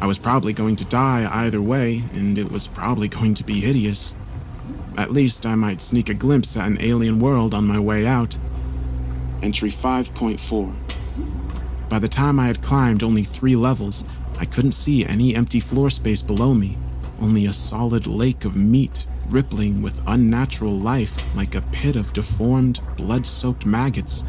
I 0.00 0.06
was 0.06 0.16
probably 0.16 0.54
going 0.54 0.76
to 0.76 0.84
die 0.86 1.28
either 1.30 1.60
way, 1.60 2.04
and 2.14 2.38
it 2.38 2.50
was 2.50 2.68
probably 2.68 3.08
going 3.08 3.34
to 3.34 3.44
be 3.44 3.60
hideous. 3.60 4.16
At 4.96 5.12
least 5.12 5.44
I 5.44 5.56
might 5.56 5.82
sneak 5.82 6.08
a 6.08 6.14
glimpse 6.14 6.56
at 6.56 6.66
an 6.66 6.78
alien 6.80 7.20
world 7.20 7.52
on 7.52 7.66
my 7.66 7.78
way 7.78 8.06
out. 8.06 8.38
Entry 9.42 9.70
5.4. 9.70 10.72
By 11.90 11.98
the 11.98 12.08
time 12.08 12.40
I 12.40 12.46
had 12.46 12.62
climbed 12.62 13.02
only 13.02 13.24
three 13.24 13.56
levels, 13.56 14.04
I 14.38 14.46
couldn't 14.46 14.72
see 14.72 15.04
any 15.04 15.34
empty 15.34 15.60
floor 15.60 15.90
space 15.90 16.22
below 16.22 16.54
me, 16.54 16.78
only 17.20 17.44
a 17.44 17.52
solid 17.52 18.06
lake 18.06 18.46
of 18.46 18.56
meat 18.56 19.04
rippling 19.30 19.82
with 19.82 20.02
unnatural 20.06 20.78
life 20.78 21.22
like 21.36 21.54
a 21.54 21.62
pit 21.72 21.96
of 21.96 22.12
deformed, 22.12 22.80
blood 22.96 23.26
soaked 23.26 23.66
maggots. 23.66 24.24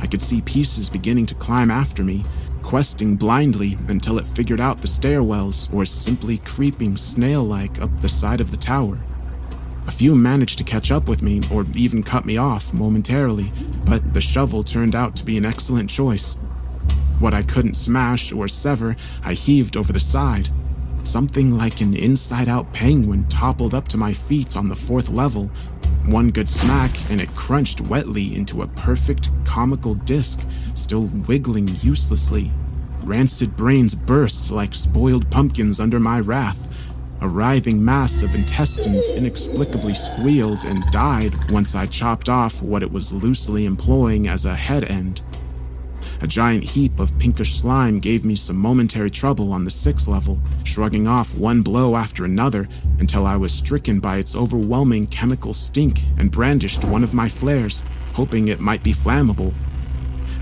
I 0.00 0.06
could 0.06 0.22
see 0.22 0.40
pieces 0.42 0.90
beginning 0.90 1.26
to 1.26 1.34
climb 1.34 1.70
after 1.70 2.02
me, 2.02 2.24
questing 2.62 3.16
blindly 3.16 3.78
until 3.88 4.18
it 4.18 4.26
figured 4.26 4.60
out 4.60 4.82
the 4.82 4.88
stairwells 4.88 5.72
or 5.72 5.84
simply 5.84 6.38
creeping 6.38 6.96
snail 6.96 7.42
like 7.42 7.80
up 7.80 7.90
the 8.00 8.08
side 8.08 8.40
of 8.40 8.50
the 8.50 8.56
tower. 8.56 8.98
A 9.86 9.90
few 9.90 10.14
managed 10.14 10.58
to 10.58 10.64
catch 10.64 10.90
up 10.90 11.08
with 11.08 11.22
me 11.22 11.40
or 11.50 11.64
even 11.74 12.02
cut 12.02 12.26
me 12.26 12.36
off 12.36 12.74
momentarily, 12.74 13.50
but 13.86 14.12
the 14.12 14.20
shovel 14.20 14.62
turned 14.62 14.94
out 14.94 15.16
to 15.16 15.24
be 15.24 15.38
an 15.38 15.46
excellent 15.46 15.88
choice. 15.88 16.34
What 17.20 17.34
I 17.34 17.42
couldn't 17.42 17.74
smash 17.74 18.30
or 18.30 18.48
sever, 18.48 18.96
I 19.24 19.32
heaved 19.32 19.76
over 19.76 19.92
the 19.92 19.98
side. 19.98 20.50
Something 21.08 21.56
like 21.56 21.80
an 21.80 21.94
inside 21.94 22.50
out 22.50 22.70
penguin 22.74 23.24
toppled 23.30 23.72
up 23.72 23.88
to 23.88 23.96
my 23.96 24.12
feet 24.12 24.58
on 24.58 24.68
the 24.68 24.76
fourth 24.76 25.08
level. 25.08 25.50
One 26.04 26.30
good 26.30 26.50
smack, 26.50 26.90
and 27.10 27.18
it 27.18 27.34
crunched 27.34 27.80
wetly 27.80 28.36
into 28.36 28.60
a 28.60 28.66
perfect 28.66 29.30
comical 29.42 29.94
disc, 29.94 30.38
still 30.74 31.04
wiggling 31.26 31.74
uselessly. 31.80 32.52
Rancid 33.04 33.56
brains 33.56 33.94
burst 33.94 34.50
like 34.50 34.74
spoiled 34.74 35.30
pumpkins 35.30 35.80
under 35.80 35.98
my 35.98 36.20
wrath. 36.20 36.68
A 37.22 37.28
writhing 37.28 37.82
mass 37.82 38.20
of 38.20 38.34
intestines 38.34 39.10
inexplicably 39.10 39.94
squealed 39.94 40.62
and 40.66 40.84
died 40.90 41.50
once 41.50 41.74
I 41.74 41.86
chopped 41.86 42.28
off 42.28 42.60
what 42.60 42.82
it 42.82 42.92
was 42.92 43.14
loosely 43.14 43.64
employing 43.64 44.28
as 44.28 44.44
a 44.44 44.54
head 44.54 44.84
end. 44.84 45.22
A 46.20 46.26
giant 46.26 46.64
heap 46.64 46.98
of 46.98 47.16
pinkish 47.18 47.60
slime 47.60 48.00
gave 48.00 48.24
me 48.24 48.34
some 48.34 48.56
momentary 48.56 49.10
trouble 49.10 49.52
on 49.52 49.64
the 49.64 49.70
sixth 49.70 50.08
level, 50.08 50.40
shrugging 50.64 51.06
off 51.06 51.36
one 51.36 51.62
blow 51.62 51.94
after 51.94 52.24
another 52.24 52.68
until 52.98 53.24
I 53.24 53.36
was 53.36 53.52
stricken 53.52 54.00
by 54.00 54.16
its 54.16 54.34
overwhelming 54.34 55.06
chemical 55.06 55.54
stink 55.54 56.02
and 56.16 56.30
brandished 56.30 56.84
one 56.84 57.04
of 57.04 57.14
my 57.14 57.28
flares, 57.28 57.84
hoping 58.14 58.48
it 58.48 58.58
might 58.58 58.82
be 58.82 58.92
flammable. 58.92 59.54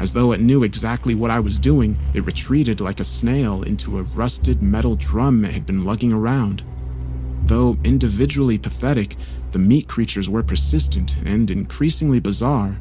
As 0.00 0.14
though 0.14 0.32
it 0.32 0.40
knew 0.40 0.62
exactly 0.62 1.14
what 1.14 1.30
I 1.30 1.40
was 1.40 1.58
doing, 1.58 1.98
it 2.14 2.24
retreated 2.24 2.80
like 2.80 3.00
a 3.00 3.04
snail 3.04 3.62
into 3.62 3.98
a 3.98 4.02
rusted 4.02 4.62
metal 4.62 4.96
drum 4.96 5.44
it 5.44 5.52
had 5.52 5.66
been 5.66 5.84
lugging 5.84 6.12
around. 6.12 6.62
Though 7.44 7.76
individually 7.84 8.56
pathetic, 8.56 9.16
the 9.52 9.58
meat 9.58 9.88
creatures 9.88 10.28
were 10.28 10.42
persistent 10.42 11.16
and 11.24 11.50
increasingly 11.50 12.18
bizarre. 12.18 12.78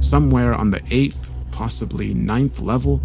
Somewhere 0.00 0.54
on 0.54 0.70
the 0.70 0.82
eighth 0.90 1.27
possibly 1.58 2.14
ninth 2.14 2.60
level, 2.60 3.00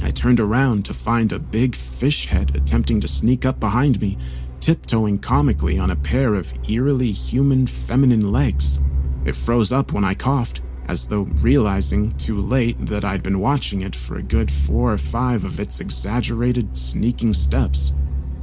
I 0.00 0.12
turned 0.12 0.38
around 0.38 0.84
to 0.84 0.94
find 0.94 1.32
a 1.32 1.40
big 1.40 1.74
fish 1.74 2.26
head 2.26 2.54
attempting 2.54 3.00
to 3.00 3.08
sneak 3.08 3.44
up 3.44 3.58
behind 3.58 4.00
me, 4.00 4.16
tiptoeing 4.60 5.18
comically 5.18 5.76
on 5.80 5.90
a 5.90 5.96
pair 5.96 6.34
of 6.34 6.54
eerily 6.70 7.10
human 7.10 7.66
feminine 7.66 8.30
legs. 8.30 8.78
It 9.24 9.34
froze 9.34 9.72
up 9.72 9.90
when 9.90 10.04
I 10.04 10.14
coughed, 10.14 10.60
as 10.86 11.08
though 11.08 11.22
realizing 11.42 12.16
too 12.16 12.40
late 12.40 12.76
that 12.86 13.04
I'd 13.04 13.24
been 13.24 13.40
watching 13.40 13.82
it 13.82 13.96
for 13.96 14.18
a 14.18 14.22
good 14.22 14.52
four 14.52 14.92
or 14.92 14.98
five 14.98 15.42
of 15.42 15.58
its 15.58 15.80
exaggerated, 15.80 16.78
sneaking 16.78 17.34
steps. 17.34 17.92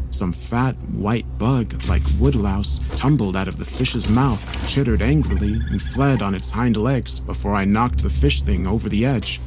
Some 0.09 0.33
fat, 0.33 0.75
white 0.89 1.37
bug 1.37 1.85
like 1.87 2.03
woodlouse 2.19 2.81
tumbled 2.97 3.37
out 3.37 3.47
of 3.47 3.57
the 3.57 3.71
fish's 3.77 4.09
mouth, 4.09 4.43
chittered 4.67 5.01
angrily, 5.01 5.53
and 5.53 5.81
fled 5.81 6.21
on 6.21 6.35
its 6.35 6.49
hind 6.49 6.75
legs 6.75 7.21
before 7.21 7.55
I 7.55 7.63
knocked 7.63 8.03
the 8.03 8.09
fish 8.09 8.43
thing 8.43 8.67
over 8.67 8.89
the 8.89 9.05
edge. 9.05 9.39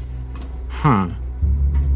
Huh. 0.80 1.08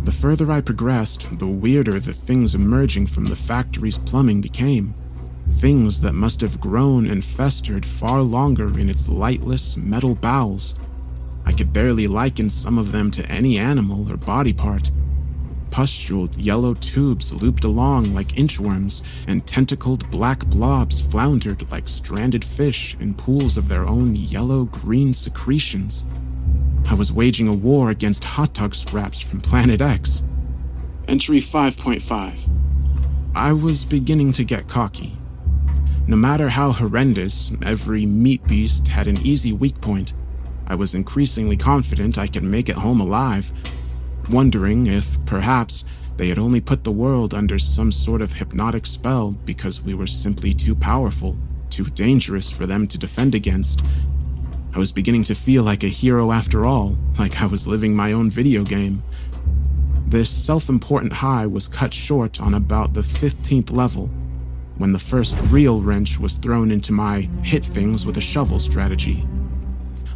The 0.04 0.10
further 0.10 0.50
I 0.50 0.62
progressed, 0.62 1.38
the 1.38 1.46
weirder 1.46 2.00
the 2.00 2.14
things 2.14 2.54
emerging 2.54 3.08
from 3.08 3.24
the 3.24 3.36
factory's 3.36 3.98
plumbing 3.98 4.40
became. 4.40 4.94
Things 5.50 6.00
that 6.00 6.14
must 6.14 6.40
have 6.40 6.60
grown 6.60 7.06
and 7.06 7.22
festered 7.22 7.84
far 7.84 8.22
longer 8.22 8.78
in 8.78 8.88
its 8.88 9.06
lightless 9.06 9.76
metal 9.76 10.14
bowels. 10.14 10.74
I 11.44 11.52
could 11.52 11.74
barely 11.74 12.08
liken 12.08 12.48
some 12.48 12.78
of 12.78 12.90
them 12.90 13.10
to 13.12 13.30
any 13.30 13.58
animal 13.58 14.10
or 14.10 14.16
body 14.16 14.54
part. 14.54 14.90
Pustuled 15.70 16.36
yellow 16.36 16.72
tubes 16.74 17.32
looped 17.32 17.64
along 17.64 18.14
like 18.14 18.28
inchworms, 18.28 19.02
and 19.28 19.46
tentacled 19.46 20.10
black 20.10 20.44
blobs 20.46 21.00
floundered 21.00 21.70
like 21.70 21.86
stranded 21.86 22.44
fish 22.44 22.96
in 22.98 23.14
pools 23.14 23.58
of 23.58 23.68
their 23.68 23.84
own 23.84 24.16
yellow 24.16 24.64
green 24.64 25.12
secretions. 25.12 26.06
I 26.86 26.94
was 26.94 27.12
waging 27.12 27.48
a 27.48 27.52
war 27.54 27.90
against 27.90 28.24
hot 28.24 28.54
dog 28.54 28.74
scraps 28.74 29.20
from 29.20 29.40
Planet 29.40 29.80
X. 29.80 30.22
Entry 31.08 31.40
5.5. 31.40 32.38
I 33.34 33.52
was 33.52 33.84
beginning 33.84 34.32
to 34.34 34.44
get 34.44 34.68
cocky. 34.68 35.16
No 36.06 36.16
matter 36.16 36.48
how 36.48 36.72
horrendous, 36.72 37.52
every 37.62 38.06
meat 38.06 38.44
beast 38.46 38.88
had 38.88 39.06
an 39.06 39.18
easy 39.18 39.52
weak 39.52 39.80
point. 39.80 40.14
I 40.66 40.74
was 40.74 40.94
increasingly 40.94 41.56
confident 41.56 42.18
I 42.18 42.26
could 42.26 42.42
make 42.42 42.68
it 42.68 42.76
home 42.76 43.00
alive, 43.00 43.52
wondering 44.30 44.86
if, 44.86 45.24
perhaps, 45.26 45.84
they 46.16 46.28
had 46.28 46.38
only 46.38 46.60
put 46.60 46.84
the 46.84 46.92
world 46.92 47.32
under 47.32 47.58
some 47.58 47.92
sort 47.92 48.20
of 48.20 48.32
hypnotic 48.32 48.86
spell 48.86 49.30
because 49.30 49.82
we 49.82 49.94
were 49.94 50.06
simply 50.06 50.52
too 50.52 50.74
powerful, 50.74 51.36
too 51.70 51.84
dangerous 51.86 52.50
for 52.50 52.66
them 52.66 52.86
to 52.88 52.98
defend 52.98 53.34
against, 53.34 53.82
I 54.72 54.78
was 54.78 54.92
beginning 54.92 55.24
to 55.24 55.34
feel 55.34 55.64
like 55.64 55.82
a 55.82 55.88
hero 55.88 56.30
after 56.30 56.64
all, 56.64 56.96
like 57.18 57.42
I 57.42 57.46
was 57.46 57.66
living 57.66 57.94
my 57.94 58.12
own 58.12 58.30
video 58.30 58.62
game. 58.62 59.02
This 60.06 60.30
self 60.30 60.68
important 60.68 61.12
high 61.12 61.46
was 61.46 61.66
cut 61.66 61.92
short 61.92 62.40
on 62.40 62.54
about 62.54 62.94
the 62.94 63.00
15th 63.00 63.72
level, 63.72 64.06
when 64.76 64.92
the 64.92 64.98
first 64.98 65.36
real 65.48 65.80
wrench 65.80 66.20
was 66.20 66.34
thrown 66.34 66.70
into 66.70 66.92
my 66.92 67.28
hit 67.42 67.64
things 67.64 68.06
with 68.06 68.16
a 68.16 68.20
shovel 68.20 68.60
strategy. 68.60 69.26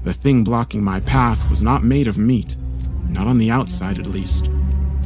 The 0.05 0.12
thing 0.12 0.44
blocking 0.44 0.84
my 0.84 1.00
path 1.00 1.50
was 1.50 1.61
not 1.61 1.82
made 1.82 2.07
of 2.07 2.16
meat, 2.16 2.57
not 3.09 3.26
on 3.26 3.38
the 3.38 3.50
outside 3.50 3.98
at 3.98 4.07
least. 4.07 4.50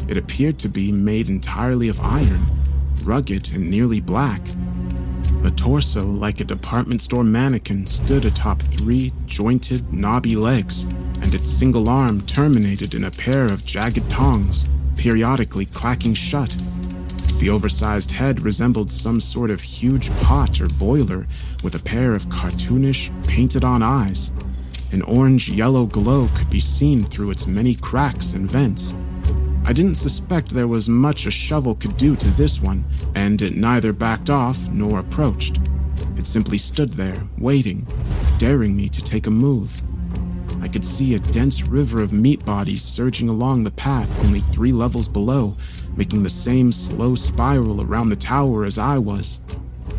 It 0.09 0.19
appeared 0.19 0.59
to 0.61 0.69
be 0.69 0.93
made 0.93 1.29
entirely 1.29 1.89
of 1.89 2.01
iron, 2.01 2.47
rugged 3.03 3.51
and 3.53 3.71
nearly 3.71 4.01
black. 4.01 4.43
The 5.43 5.53
torso, 5.53 6.05
like 6.05 6.41
a 6.41 6.45
department 6.45 7.01
store 7.01 7.25
mannequin, 7.25 7.87
stood 7.87 8.25
atop 8.25 8.61
three 8.61 9.13
jointed, 9.27 9.93
knobby 9.93 10.35
legs, 10.35 10.85
and 11.23 11.35
its 11.35 11.49
single 11.49 11.89
arm 11.89 12.23
terminated 12.23 12.95
in 12.95 13.05
a 13.05 13.11
pair 13.11 13.45
of 13.45 13.65
jagged 13.65 14.11
tongs, 14.11 14.69
periodically 14.97 15.67
clacking 15.67 16.15
shut. 16.15 16.51
The 17.39 17.51
oversized 17.51 18.11
head 18.11 18.43
resembled 18.43 18.91
some 18.91 19.21
sort 19.21 19.53
of 19.53 19.61
huge 19.61 20.11
pot 20.21 20.61
or 20.61 20.67
boiler 20.67 21.29
with 21.63 21.77
a 21.77 21.83
pair 21.83 22.15
of 22.15 22.27
cartoonish, 22.27 23.11
painted 23.29 23.65
on 23.65 23.81
eyes. 23.81 24.33
An 24.91 25.03
orange 25.03 25.49
yellow 25.49 25.87
glow 25.87 26.29
could 26.35 26.51
be 26.51 26.61
seen 26.61 27.05
through 27.05 27.31
its 27.31 27.47
many 27.47 27.77
cracks 27.77 28.33
and 28.33 28.51
vents. 28.51 28.93
I 29.69 29.75
didn't 29.75 29.97
suspect 29.97 30.49
there 30.49 30.67
was 30.67 30.89
much 30.89 31.27
a 31.27 31.31
shovel 31.31 31.75
could 31.75 31.95
do 31.99 32.17
to 32.17 32.31
this 32.31 32.59
one, 32.63 32.87
and 33.15 33.43
it 33.43 33.55
neither 33.55 33.93
backed 33.93 34.31
off 34.31 34.67
nor 34.69 34.99
approached. 34.99 35.61
It 36.17 36.27
simply 36.27 36.57
stood 36.57 36.95
there, 36.95 37.29
waiting, 37.37 37.87
daring 38.39 38.75
me 38.75 38.89
to 38.89 39.03
take 39.03 39.27
a 39.27 39.31
move. 39.31 39.83
I 40.63 40.69
could 40.69 40.87
see 40.87 41.15
a 41.15 41.19
dense 41.19 41.69
river 41.69 42.01
of 42.01 42.15
meat 42.15 42.47
bodies 42.47 42.83
surging 42.83 43.29
along 43.29 43.63
the 43.63 43.71
path 43.73 44.11
only 44.25 44.41
three 44.41 44.73
levels 44.73 45.07
below, 45.07 45.55
making 45.95 46.23
the 46.23 46.31
same 46.31 46.73
slow 46.73 47.15
spiral 47.15 47.83
around 47.83 48.09
the 48.09 48.17
tower 48.17 48.65
as 48.65 48.79
I 48.79 48.97
was. 48.97 49.39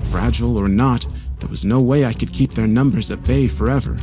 Fragile 0.06 0.58
or 0.58 0.68
not, 0.68 1.06
there 1.42 1.50
was 1.50 1.64
no 1.64 1.80
way 1.80 2.06
I 2.06 2.14
could 2.14 2.34
keep 2.34 2.54
their 2.54 2.66
numbers 2.66 3.12
at 3.12 3.22
bay 3.22 3.48
forever. 3.48 3.98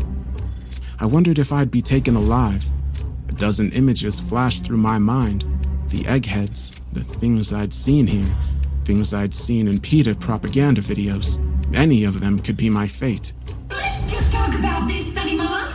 I 1.00 1.06
wondered 1.06 1.40
if 1.40 1.52
I'd 1.52 1.72
be 1.72 1.82
taken 1.82 2.14
alive. 2.14 2.70
A 3.28 3.32
dozen 3.32 3.72
images 3.72 4.20
flashed 4.20 4.64
through 4.64 4.76
my 4.76 4.98
mind 4.98 5.44
the 5.90 6.06
eggheads, 6.06 6.80
the 6.92 7.02
things 7.02 7.52
I'd 7.52 7.72
seen 7.74 8.06
here, 8.06 8.28
things 8.84 9.14
I'd 9.14 9.34
seen 9.34 9.68
in 9.68 9.80
PETA 9.80 10.14
propaganda 10.16 10.80
videos. 10.80 11.38
Any 11.74 12.04
of 12.04 12.20
them 12.20 12.38
could 12.38 12.56
be 12.56 12.70
my 12.70 12.86
fate. 12.86 13.32
Let's 13.70 14.10
just 14.10 14.32
talk 14.32 14.54
about 14.54 14.88
this, 14.88 15.12
Sunny 15.14 15.36
Mama. 15.36 15.74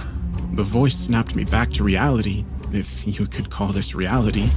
The 0.53 0.63
voice 0.63 0.97
snapped 0.97 1.35
me 1.35 1.43
back 1.45 1.71
to 1.73 1.83
reality, 1.83 2.45
if 2.71 3.05
you 3.07 3.27
could 3.27 3.49
call 3.49 3.67
this 3.67 3.95
reality. 3.95 4.49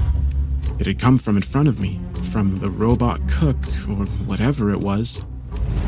It 0.78 0.86
had 0.86 0.98
come 0.98 1.18
from 1.18 1.36
in 1.36 1.42
front 1.42 1.68
of 1.68 1.80
me, 1.80 2.00
from 2.32 2.56
the 2.56 2.70
robot 2.70 3.20
cook, 3.28 3.56
or 3.88 4.06
whatever 4.26 4.70
it 4.70 4.80
was. 4.80 5.24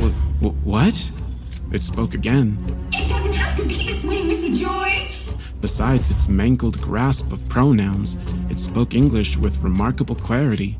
Wh- 0.00 0.44
wh- 0.44 0.66
what? 0.66 1.10
It 1.72 1.82
spoke 1.82 2.14
again. 2.14 2.56
It 2.92 3.08
doesn't 3.08 3.32
have 3.32 3.56
to 3.56 3.64
be 3.64 3.86
this 3.86 4.04
way, 4.04 4.22
Mr. 4.22 4.56
George. 4.56 5.24
Besides 5.60 6.10
its 6.10 6.28
mangled 6.28 6.80
grasp 6.80 7.32
of 7.32 7.46
pronouns, 7.48 8.16
it 8.56 8.60
spoke 8.60 8.94
English 8.94 9.36
with 9.36 9.62
remarkable 9.62 10.14
clarity. 10.14 10.78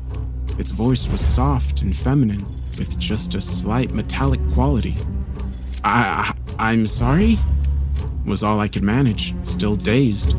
Its 0.57 0.71
voice 0.71 1.07
was 1.09 1.21
soft 1.21 1.83
and 1.83 1.95
feminine, 1.95 2.43
with 2.79 2.97
just 2.97 3.35
a 3.35 3.41
slight 3.41 3.93
metallic 3.93 4.39
quality. 4.51 4.95
I, 5.83 6.33
I 6.57 6.71
I'm 6.71 6.87
sorry? 6.87 7.37
Was 8.25 8.41
all 8.41 8.59
I 8.59 8.67
could 8.67 8.83
manage, 8.83 9.35
still 9.43 9.75
dazed. 9.75 10.33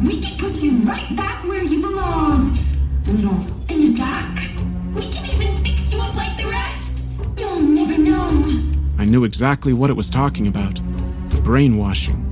We 0.00 0.20
can 0.20 0.38
put 0.38 0.62
you 0.62 0.78
right 0.82 1.16
back 1.16 1.42
where 1.44 1.64
you 1.64 1.80
belong. 1.80 2.56
Little 3.04 3.40
feedback. 3.66 4.38
We 4.94 5.10
can 5.10 5.26
even 5.26 5.56
fix 5.64 5.92
you 5.92 5.98
up 6.00 6.14
like 6.14 6.38
the 6.38 6.46
rest. 6.46 7.04
You'll 7.36 7.62
never 7.62 7.98
know. 7.98 8.62
I 8.96 9.04
knew 9.06 9.24
exactly 9.24 9.72
what 9.72 9.90
it 9.90 9.96
was 9.96 10.08
talking 10.08 10.46
about 10.46 10.80
the 11.30 11.40
brainwashing. 11.42 12.25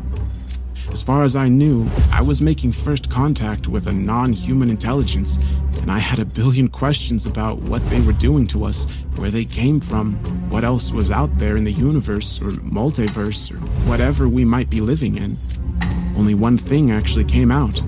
As 0.95 1.03
far 1.03 1.25
as 1.25 1.35
I 1.35 1.49
knew, 1.49 1.89
I 2.13 2.23
was 2.23 2.41
making 2.41 2.71
first 2.71 3.11
contact 3.11 3.67
with 3.67 3.89
a 3.89 3.93
non 3.93 4.33
human 4.33 4.71
intelligence, 4.71 5.41
and 5.81 5.91
I 5.91 5.99
had 5.99 6.21
a 6.21 6.25
billion 6.25 6.69
questions 6.69 7.27
about 7.27 7.59
what 7.63 7.85
they 7.91 8.01
were 8.01 8.13
doing 8.13 8.47
to 8.47 8.65
us, 8.65 8.87
where 9.17 9.33
they 9.33 9.45
came 9.45 9.81
from, 9.81 10.15
what 10.49 10.63
else 10.63 10.93
was 10.93 11.11
out 11.11 11.37
there 11.37 11.57
in 11.57 11.65
the 11.65 11.73
universe 11.73 12.41
or 12.41 12.51
multiverse 12.63 13.51
or 13.51 13.57
whatever 13.91 14.29
we 14.29 14.45
might 14.45 14.71
be 14.71 14.81
living 14.81 15.19
in. 15.19 15.37
Only 16.17 16.35
one 16.35 16.57
thing 16.57 16.93
actually 16.93 17.25
came 17.25 17.51
out. 17.51 17.83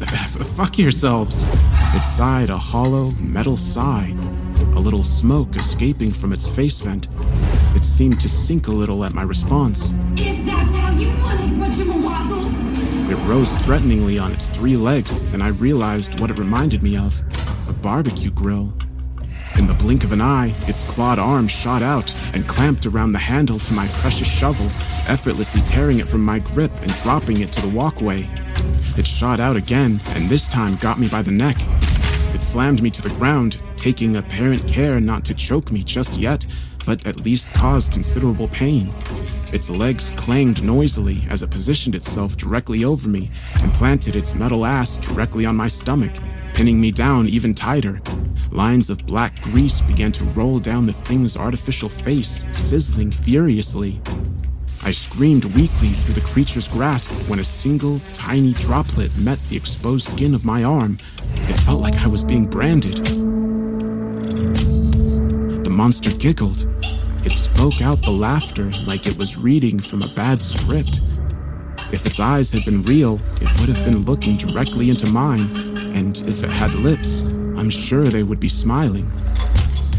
Fuck 0.56 0.76
yourselves. 0.76 1.46
It 1.94 2.02
sighed 2.02 2.50
a 2.50 2.58
hollow, 2.58 3.12
metal 3.12 3.56
sigh, 3.56 4.12
a 4.74 4.80
little 4.80 5.04
smoke 5.04 5.54
escaping 5.54 6.10
from 6.10 6.32
its 6.32 6.48
face 6.48 6.80
vent. 6.80 7.06
It 7.76 7.84
seemed 7.84 8.18
to 8.20 8.28
sink 8.28 8.66
a 8.66 8.72
little 8.72 9.04
at 9.04 9.14
my 9.14 9.22
response. 9.22 9.94
It 13.10 13.16
rose 13.26 13.50
threateningly 13.62 14.20
on 14.20 14.30
its 14.30 14.46
three 14.46 14.76
legs, 14.76 15.20
and 15.32 15.42
I 15.42 15.48
realized 15.48 16.20
what 16.20 16.30
it 16.30 16.38
reminded 16.38 16.80
me 16.80 16.96
of 16.96 17.20
a 17.68 17.72
barbecue 17.72 18.30
grill. 18.30 18.72
In 19.58 19.66
the 19.66 19.74
blink 19.74 20.04
of 20.04 20.12
an 20.12 20.20
eye, 20.20 20.54
its 20.68 20.84
clawed 20.84 21.18
arm 21.18 21.48
shot 21.48 21.82
out 21.82 22.14
and 22.34 22.46
clamped 22.46 22.86
around 22.86 23.10
the 23.10 23.18
handle 23.18 23.58
to 23.58 23.74
my 23.74 23.88
precious 23.94 24.28
shovel, 24.28 24.66
effortlessly 25.08 25.60
tearing 25.62 25.98
it 25.98 26.06
from 26.06 26.24
my 26.24 26.38
grip 26.38 26.70
and 26.82 26.94
dropping 27.02 27.40
it 27.40 27.50
to 27.50 27.62
the 27.62 27.76
walkway. 27.76 28.28
It 28.96 29.08
shot 29.08 29.40
out 29.40 29.56
again, 29.56 29.98
and 30.10 30.28
this 30.28 30.48
time 30.48 30.76
got 30.76 31.00
me 31.00 31.08
by 31.08 31.22
the 31.22 31.32
neck. 31.32 31.56
It 32.32 32.42
slammed 32.42 32.80
me 32.80 32.90
to 32.92 33.02
the 33.02 33.14
ground, 33.16 33.60
taking 33.76 34.14
apparent 34.14 34.68
care 34.68 35.00
not 35.00 35.24
to 35.24 35.34
choke 35.34 35.72
me 35.72 35.82
just 35.82 36.16
yet, 36.16 36.46
but 36.86 37.06
at 37.06 37.20
least 37.24 37.52
caused 37.54 37.92
considerable 37.92 38.48
pain. 38.48 38.92
Its 39.52 39.68
legs 39.68 40.14
clanged 40.16 40.62
noisily 40.62 41.22
as 41.28 41.42
it 41.42 41.50
positioned 41.50 41.94
itself 41.94 42.36
directly 42.36 42.84
over 42.84 43.08
me 43.08 43.30
and 43.62 43.72
planted 43.74 44.16
its 44.16 44.34
metal 44.34 44.64
ass 44.64 44.96
directly 44.96 45.44
on 45.44 45.56
my 45.56 45.68
stomach, 45.68 46.12
pinning 46.54 46.80
me 46.80 46.90
down 46.90 47.26
even 47.26 47.54
tighter. 47.54 48.00
Lines 48.50 48.90
of 48.90 49.06
black 49.06 49.40
grease 49.42 49.80
began 49.80 50.12
to 50.12 50.24
roll 50.24 50.58
down 50.58 50.86
the 50.86 50.92
thing's 50.92 51.36
artificial 51.36 51.88
face, 51.88 52.44
sizzling 52.52 53.12
furiously. 53.12 54.00
I 54.82 54.92
screamed 54.92 55.44
weakly 55.44 55.90
through 55.90 56.14
the 56.14 56.20
creature's 56.22 56.66
grasp 56.66 57.10
when 57.28 57.38
a 57.38 57.44
single, 57.44 58.00
tiny 58.14 58.54
droplet 58.54 59.16
met 59.18 59.38
the 59.48 59.56
exposed 59.56 60.08
skin 60.08 60.34
of 60.34 60.44
my 60.44 60.64
arm. 60.64 60.98
It 61.34 61.58
felt 61.60 61.80
like 61.80 61.96
I 61.96 62.06
was 62.06 62.24
being 62.24 62.46
branded. 62.46 63.29
Monster 65.80 66.10
giggled. 66.10 66.66
It 67.24 67.34
spoke 67.34 67.80
out 67.80 68.02
the 68.02 68.10
laughter 68.10 68.70
like 68.86 69.06
it 69.06 69.16
was 69.16 69.38
reading 69.38 69.80
from 69.80 70.02
a 70.02 70.08
bad 70.08 70.38
script. 70.38 71.00
If 71.90 72.04
its 72.04 72.20
eyes 72.20 72.50
had 72.50 72.66
been 72.66 72.82
real, 72.82 73.14
it 73.40 73.58
would 73.58 73.74
have 73.74 73.82
been 73.86 74.04
looking 74.04 74.36
directly 74.36 74.90
into 74.90 75.06
mine, 75.06 75.48
and 75.96 76.18
if 76.18 76.44
it 76.44 76.50
had 76.50 76.74
lips, 76.74 77.20
I'm 77.56 77.70
sure 77.70 78.04
they 78.04 78.22
would 78.22 78.38
be 78.38 78.48
smiling. 78.50 79.10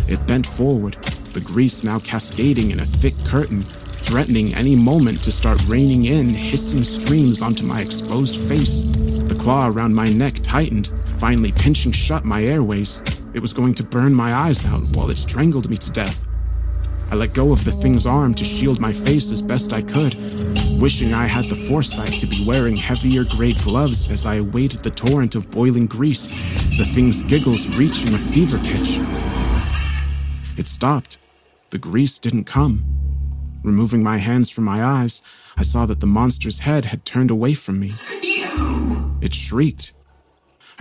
It 0.08 0.24
bent 0.28 0.46
forward, 0.46 1.02
the 1.34 1.42
grease 1.42 1.84
now 1.84 1.98
cascading 1.98 2.70
in 2.70 2.82
a 2.82 2.86
thick 2.86 3.16
curtain, 3.26 3.64
threatening 3.64 4.54
any 4.54 4.76
moment 4.76 5.24
to 5.24 5.32
start 5.32 5.68
raining 5.68 6.06
in 6.06 6.30
hissing 6.30 6.84
streams 6.84 7.42
onto 7.42 7.64
my 7.64 7.82
exposed 7.82 8.40
face. 8.42 8.84
The 8.84 9.38
claw 9.40 9.68
around 9.68 9.96
my 9.96 10.10
neck 10.10 10.42
tightened, 10.44 10.92
finally 11.18 11.54
pinching 11.54 11.92
shut 11.92 12.24
my 12.24 12.44
airways. 12.44 13.02
It 13.34 13.40
was 13.40 13.54
going 13.54 13.74
to 13.76 13.84
burn 13.84 14.14
my 14.14 14.38
eyes 14.38 14.66
out 14.66 14.84
while 14.96 15.10
it 15.10 15.18
strangled 15.18 15.70
me 15.70 15.78
to 15.78 15.92
death. 15.92 16.28
I 17.12 17.16
let 17.16 17.34
go 17.34 17.52
of 17.52 17.64
the 17.64 17.72
thing's 17.72 18.06
arm 18.06 18.34
to 18.36 18.44
shield 18.44 18.80
my 18.80 18.92
face 18.92 19.32
as 19.32 19.42
best 19.42 19.74
I 19.74 19.82
could, 19.82 20.16
wishing 20.80 21.14
I 21.14 21.28
had 21.28 21.50
the 21.50 21.56
foresight 21.56 22.20
to 22.20 22.26
be 22.28 22.46
wearing 22.46 22.76
heavier 22.76 23.24
grade 23.24 23.58
gloves 23.64 24.10
as 24.10 24.26
I 24.26 24.36
awaited 24.36 24.80
the 24.80 24.92
torrent 24.92 25.36
of 25.36 25.52
boiling 25.52 25.88
grease, 25.88 26.30
the 26.78 26.90
thing's 26.94 27.22
giggles 27.22 27.68
reaching 27.68 28.14
a 28.14 28.18
fever 28.18 28.58
pitch. 28.60 29.00
It 30.58 30.68
stopped. 30.68 31.18
The 31.70 31.80
grease 31.80 32.20
didn't 32.20 32.46
come. 32.46 32.84
Removing 33.64 34.04
my 34.04 34.18
hands 34.18 34.50
from 34.50 34.66
my 34.66 34.84
eyes, 34.84 35.22
I 35.56 35.64
saw 35.64 35.86
that 35.86 36.00
the 36.02 36.08
monster's 36.08 36.60
head 36.60 36.86
had 36.86 37.06
turned 37.06 37.32
away 37.32 37.54
from 37.54 37.80
me. 37.80 37.96
It 39.22 39.34
shrieked. 39.34 39.94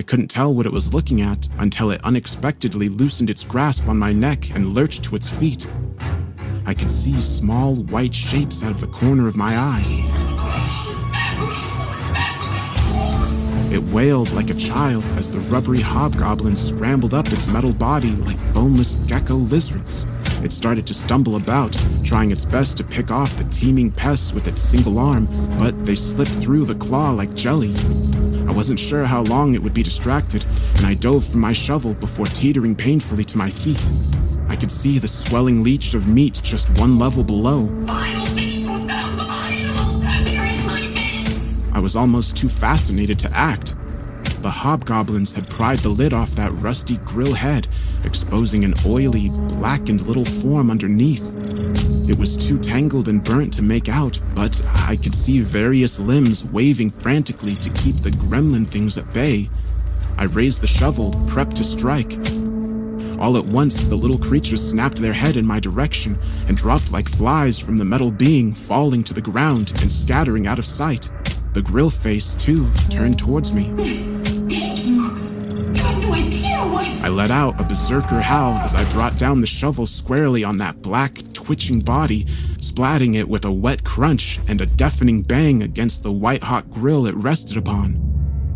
I 0.01 0.03
couldn't 0.03 0.29
tell 0.29 0.55
what 0.55 0.65
it 0.65 0.73
was 0.73 0.95
looking 0.95 1.21
at 1.21 1.47
until 1.59 1.91
it 1.91 2.03
unexpectedly 2.05 2.89
loosened 2.89 3.29
its 3.29 3.45
grasp 3.45 3.87
on 3.87 3.99
my 3.99 4.15
neck 4.15 4.49
and 4.55 4.73
lurched 4.73 5.05
to 5.05 5.15
its 5.15 5.29
feet. 5.29 5.67
I 6.65 6.73
could 6.73 6.91
see 6.91 7.21
small 7.21 7.75
white 7.75 8.15
shapes 8.15 8.63
out 8.63 8.71
of 8.71 8.81
the 8.81 8.87
corner 8.87 9.29
of 9.29 9.37
my 9.37 9.59
eyes. 9.59 9.91
It 13.71 13.83
wailed 13.93 14.31
like 14.33 14.49
a 14.49 14.55
child 14.55 15.05
as 15.19 15.31
the 15.31 15.41
rubbery 15.55 15.83
hobgoblin 15.83 16.57
scrambled 16.57 17.13
up 17.13 17.27
its 17.31 17.47
metal 17.49 17.75
body 17.75 18.13
like 18.13 18.39
boneless 18.55 18.95
gecko 19.07 19.35
lizards. 19.35 20.07
It 20.43 20.53
started 20.53 20.87
to 20.87 20.95
stumble 20.95 21.37
about, 21.37 21.77
trying 22.05 22.31
its 22.31 22.47
best 22.47 22.79
to 22.79 22.85
pick 22.85 23.11
off 23.11 23.37
the 23.37 23.45
teeming 23.51 23.91
pests 23.91 24.33
with 24.33 24.47
its 24.47 24.63
single 24.63 24.99
arm, 24.99 25.29
but 25.59 25.85
they 25.85 25.95
slipped 25.95 26.31
through 26.31 26.65
the 26.65 26.75
claw 26.77 27.11
like 27.11 27.35
jelly. 27.35 27.75
I 28.61 28.63
wasn't 28.63 28.79
sure 28.79 29.07
how 29.07 29.23
long 29.23 29.55
it 29.55 29.63
would 29.63 29.73
be 29.73 29.83
distracted, 29.83 30.45
and 30.77 30.85
I 30.85 30.93
dove 30.93 31.25
for 31.25 31.39
my 31.39 31.51
shovel 31.51 31.95
before 31.95 32.27
teetering 32.27 32.77
painfully 32.77 33.25
to 33.25 33.39
my 33.39 33.49
feet. 33.49 33.83
I 34.51 34.57
could 34.57 34.71
see 34.71 34.99
the 34.99 35.09
swelling 35.09 35.63
leech 35.63 35.95
of 35.95 36.07
meat 36.07 36.43
just 36.45 36.79
one 36.79 36.99
level 36.99 37.25
below. 37.25 37.69
Final 37.87 38.27
thing 38.27 38.69
was 38.69 38.85
not 38.85 39.17
final. 39.27 40.01
They're 40.01 40.45
in 40.45 40.67
my 40.67 40.79
hands. 40.79 41.65
I 41.73 41.79
was 41.79 41.97
almost 41.97 42.37
too 42.37 42.51
fascinated 42.51 43.19
to 43.21 43.33
act. 43.35 43.75
The 44.43 44.51
hobgoblins 44.51 45.33
had 45.33 45.49
pried 45.49 45.79
the 45.79 45.89
lid 45.89 46.13
off 46.13 46.33
that 46.33 46.53
rusty 46.53 46.99
grill 46.99 47.33
head, 47.33 47.67
exposing 48.05 48.63
an 48.67 48.75
oily, 48.85 49.31
blackened 49.31 50.03
little 50.03 50.27
form 50.27 50.71
underneath. 50.71 51.25
It 52.11 52.19
was 52.19 52.37
too 52.37 52.59
tangled 52.59 53.07
and 53.07 53.23
burnt 53.23 53.55
to 53.55 53.63
make 53.63 53.89
out, 53.89 54.19
but 54.35 54.61
I 54.75 54.97
could 54.97 55.15
see 55.15 55.43
various 55.43 56.01
limbs 56.01 56.45
waving 56.45 56.91
frantically 56.91 57.55
to 57.55 57.71
keep 57.71 57.95
the 57.99 58.11
gremlin 58.11 58.67
things 58.67 58.99
at 58.99 59.15
bay. 59.15 59.49
I 60.19 60.25
raised 60.25 60.61
the 60.61 60.67
shovel, 60.67 61.13
prepped 61.29 61.55
to 61.55 61.63
strike. 61.63 62.19
All 63.21 63.37
at 63.37 63.47
once, 63.53 63.85
the 63.85 63.95
little 63.95 64.19
creatures 64.19 64.71
snapped 64.71 64.97
their 64.97 65.13
head 65.13 65.37
in 65.37 65.47
my 65.47 65.61
direction 65.61 66.19
and 66.49 66.57
dropped 66.57 66.91
like 66.91 67.09
flies 67.09 67.61
from 67.61 67.77
the 67.77 67.85
metal 67.85 68.11
being, 68.11 68.55
falling 68.55 69.05
to 69.05 69.15
the 69.15 69.23
ground 69.23 69.71
and 69.81 69.93
scattering 69.93 70.49
out 70.49 70.59
of 70.59 70.67
sight. 70.67 71.09
The 71.53 71.63
grill 71.63 71.91
face, 71.91 72.35
too, 72.35 72.69
turned 72.91 73.21
towards 73.21 73.53
me. 73.53 73.73
Thank 73.77 74.85
you. 74.85 74.95
You 75.05 75.83
have 75.83 76.03
no 76.03 76.13
idea 76.13 76.59
what. 76.59 76.87
I 77.05 77.09
let 77.09 77.31
out 77.31 77.61
a 77.61 77.65
berserker 77.65 78.21
howl 78.21 78.55
as 78.55 78.75
I 78.75 78.91
brought 78.93 79.17
down 79.17 79.41
the 79.41 79.47
shovel 79.47 79.87
squarely 79.87 80.43
on 80.43 80.57
that 80.57 80.83
black, 80.83 81.19
twitching 81.51 81.81
body, 81.81 82.27
splatting 82.59 83.17
it 83.17 83.29
with 83.29 83.45
a 83.45 83.51
wet 83.51 83.83
crunch 83.83 84.39
and 84.47 84.61
a 84.61 84.67
deafening 84.67 85.21
bang 85.21 85.65
against 85.65 86.05
the 86.05 86.13
white 86.13 86.45
hot 86.45 86.71
grill 86.71 87.07
it 87.09 87.15
rested 87.17 87.57
upon. 87.57 87.99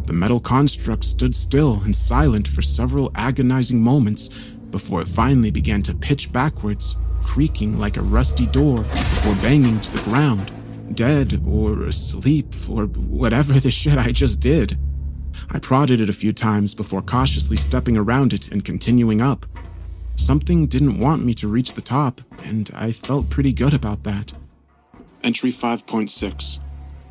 The 0.06 0.12
metal 0.12 0.38
construct 0.38 1.04
stood 1.04 1.34
still 1.34 1.80
and 1.82 1.96
silent 1.96 2.46
for 2.46 2.62
several 2.62 3.10
agonizing 3.16 3.80
moments 3.80 4.28
before 4.70 5.00
it 5.00 5.08
finally 5.08 5.50
began 5.50 5.82
to 5.82 5.92
pitch 5.92 6.30
backwards, 6.30 6.94
creaking 7.24 7.80
like 7.80 7.96
a 7.96 8.02
rusty 8.02 8.46
door 8.46 8.82
before 8.82 9.34
banging 9.42 9.80
to 9.80 9.90
the 9.90 10.02
ground, 10.04 10.52
dead 10.94 11.42
or 11.44 11.86
asleep 11.86 12.54
or 12.70 12.84
whatever 12.84 13.54
the 13.54 13.72
shit 13.72 13.98
I 13.98 14.12
just 14.12 14.38
did. 14.38 14.78
I 15.50 15.58
prodded 15.58 16.00
it 16.00 16.08
a 16.08 16.12
few 16.12 16.32
times 16.32 16.76
before 16.76 17.02
cautiously 17.02 17.56
stepping 17.56 17.96
around 17.96 18.32
it 18.32 18.52
and 18.52 18.64
continuing 18.64 19.20
up. 19.20 19.46
Something 20.16 20.66
didn't 20.66 20.98
want 20.98 21.24
me 21.24 21.34
to 21.34 21.48
reach 21.48 21.74
the 21.74 21.80
top, 21.80 22.20
and 22.44 22.70
I 22.74 22.92
felt 22.92 23.30
pretty 23.30 23.52
good 23.52 23.74
about 23.74 24.04
that. 24.04 24.32
Entry 25.22 25.52
5.6 25.52 26.58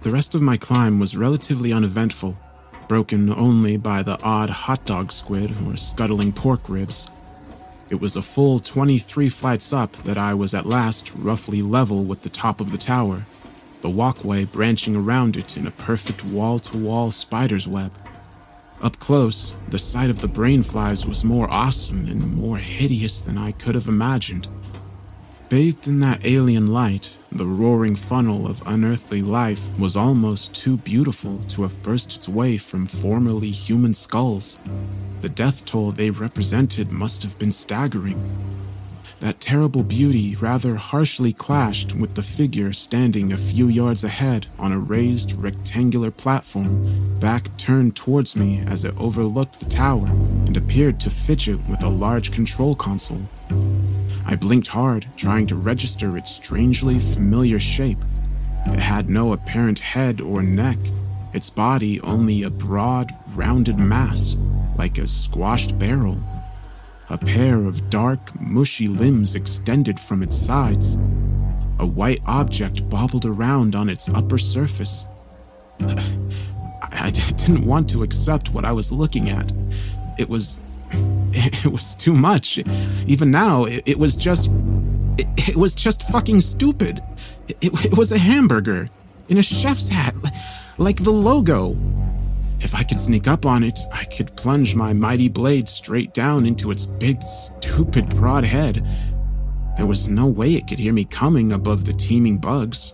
The 0.02 0.12
rest 0.12 0.36
of 0.36 0.42
my 0.42 0.58
climb 0.58 1.00
was 1.00 1.18
relatively 1.18 1.74
uneventful, 1.74 2.38
broken 2.88 3.32
only 3.32 3.78
by 3.78 4.04
the 4.04 4.20
odd 4.22 4.50
hot 4.50 4.86
dog 4.86 5.12
squid 5.12 5.54
or 5.66 5.78
scuttling 5.78 6.32
pork 6.32 6.70
ribs. 6.70 7.08
It 7.90 8.02
was 8.02 8.16
a 8.16 8.22
full 8.22 8.60
23 8.60 9.30
flights 9.30 9.72
up 9.72 9.92
that 9.98 10.18
I 10.18 10.34
was 10.34 10.54
at 10.54 10.66
last 10.66 11.14
roughly 11.16 11.62
level 11.62 12.04
with 12.04 12.24
the 12.24 12.30
top 12.30 12.60
of 12.60 12.72
the 12.72 12.78
tower, 12.78 13.24
the 13.82 13.90
walkway 13.90 14.46
branching 14.46 14.96
around 14.96 15.38
it 15.38 15.58
in 15.58 15.68
a 15.68 15.72
perfect 15.72 16.24
wall 16.26 16.58
to 16.60 16.78
wall 16.78 17.12
spider's 17.12 17.68
web. 17.68 17.92
Up 18.84 19.00
close, 19.00 19.54
the 19.70 19.80
sight 19.80 20.10
of 20.10 20.20
the 20.20 20.28
brain 20.28 20.62
flies 20.62 21.06
was 21.06 21.24
more 21.24 21.50
awesome 21.50 22.06
and 22.06 22.36
more 22.36 22.58
hideous 22.58 23.24
than 23.24 23.38
I 23.38 23.54
could 23.54 23.76
have 23.76 23.88
imagined. 23.88 24.50
Bathed 25.48 25.88
in 25.88 26.02
that 26.02 26.26
alien 26.26 26.68
light, 26.68 27.18
the 27.32 27.46
roaring 27.46 27.96
funnel 27.96 28.46
of 28.46 28.62
unearthly 28.66 29.22
life 29.22 29.62
was 29.80 29.96
almost 29.96 30.54
too 30.54 30.76
beautiful 30.76 31.38
to 31.48 31.62
have 31.62 31.82
burst 31.82 32.18
its 32.18 32.28
way 32.28 32.58
from 32.58 32.86
formerly 32.86 33.52
human 33.52 33.94
skulls. 33.94 34.58
The 35.22 35.30
death 35.30 35.64
toll 35.64 35.94
they 35.94 36.10
represented 36.10 36.92
must 36.92 37.24
have 37.24 37.40
been 37.40 37.54
staggering. 37.54 38.20
That 39.24 39.40
terrible 39.40 39.84
beauty 39.84 40.36
rather 40.36 40.76
harshly 40.76 41.32
clashed 41.32 41.96
with 41.96 42.16
the 42.16 42.22
figure 42.22 42.74
standing 42.74 43.32
a 43.32 43.38
few 43.38 43.70
yards 43.70 44.04
ahead 44.04 44.48
on 44.60 44.74
a 44.74 44.78
raised 44.78 45.32
rectangular 45.32 46.12
platform, 46.12 47.20
back 47.22 47.56
turned 47.56 47.96
towards 47.96 48.36
me 48.36 48.60
as 48.68 48.84
it 48.84 48.94
overlooked 48.98 49.62
the 49.62 49.66
tower 49.70 50.08
and 50.08 50.58
appeared 50.58 51.00
to 51.00 51.10
fidget 51.10 51.58
with 51.70 51.82
a 51.84 51.88
large 51.88 52.34
control 52.34 52.76
console. 52.76 53.22
I 54.26 54.36
blinked 54.36 54.68
hard, 54.68 55.08
trying 55.16 55.48
to 55.48 55.56
register 55.56 56.18
its 56.18 56.36
strangely 56.36 57.00
familiar 57.00 57.62
shape. 57.62 58.00
It 58.66 58.80
had 58.82 59.10
no 59.10 59.32
apparent 59.32 59.80
head 59.80 60.20
or 60.20 60.44
neck, 60.44 60.80
its 61.34 61.50
body 61.50 62.02
only 62.02 62.44
a 62.44 62.50
broad, 62.50 63.10
rounded 63.38 63.80
mass, 63.80 64.36
like 64.78 64.98
a 64.98 65.08
squashed 65.08 65.80
barrel. 65.80 66.22
A 67.10 67.18
pair 67.18 67.66
of 67.66 67.90
dark, 67.90 68.40
mushy 68.40 68.88
limbs 68.88 69.36
extended 69.36 70.00
from 70.00 70.24
its 70.24 70.38
sides. 70.38 70.96
A 71.80 71.86
white 71.86 72.22
object 72.26 72.90
bobbled 72.90 73.26
around 73.26 73.76
on 73.76 73.90
its 73.90 74.08
upper 74.10 74.38
surface. 74.38 75.06
I, 75.82 76.04
I 76.82 77.10
didn't 77.38 77.66
want 77.66 77.90
to 77.90 78.04
accept 78.04 78.54
what 78.54 78.64
I 78.66 78.72
was 78.72 78.92
looking 78.92 79.30
at. 79.30 79.52
It 80.18 80.30
was. 80.30 80.60
It 81.36 81.66
was 81.66 81.96
too 81.96 82.14
much. 82.14 82.60
Even 83.08 83.32
now, 83.32 83.64
it, 83.66 83.82
it 83.88 84.00
was 84.00 84.16
just. 84.16 84.52
It, 85.18 85.28
it 85.50 85.56
was 85.56 85.74
just 85.74 86.04
fucking 86.04 86.42
stupid. 86.42 87.02
It, 87.48 87.86
it 87.86 87.98
was 87.98 88.12
a 88.12 88.20
hamburger 88.20 88.90
in 89.30 89.38
a 89.38 89.44
chef's 89.44 89.90
hat, 89.90 90.14
like 90.78 91.04
the 91.04 91.12
logo. 91.12 91.76
If 92.64 92.74
I 92.74 92.84
could 92.84 93.00
sneak 93.00 93.28
up 93.28 93.46
on 93.46 93.62
it, 93.62 93.82
I 93.92 94.06
could 94.06 94.36
plunge 94.38 94.74
my 94.74 94.94
mighty 94.94 95.28
blade 95.28 95.68
straight 95.68 96.14
down 96.14 96.46
into 96.46 96.72
its 96.72 96.86
big, 96.86 97.22
stupid, 97.22 98.10
broad 98.10 98.46
head. 98.46 98.88
There 99.76 99.86
was 99.86 100.08
no 100.08 100.28
way 100.28 100.54
it 100.54 100.68
could 100.68 100.80
hear 100.80 100.94
me 100.94 101.04
coming 101.04 101.52
above 101.52 101.84
the 101.84 101.94
teeming 101.94 102.38
bugs. 102.38 102.94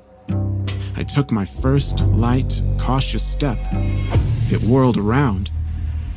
I 0.96 1.04
took 1.04 1.32
my 1.32 1.46
first 1.46 2.02
light, 2.02 2.62
cautious 2.80 3.24
step. 3.24 3.60
It 4.52 4.64
whirled 4.64 4.98
around. 4.98 5.52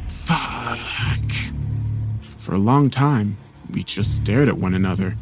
Fuck. 0.08 0.78
For 2.38 2.54
a 2.54 2.58
long 2.58 2.90
time, 2.90 3.36
we 3.70 3.84
just 3.84 4.16
stared 4.16 4.48
at 4.48 4.58
one 4.58 4.74
another. 4.74 5.16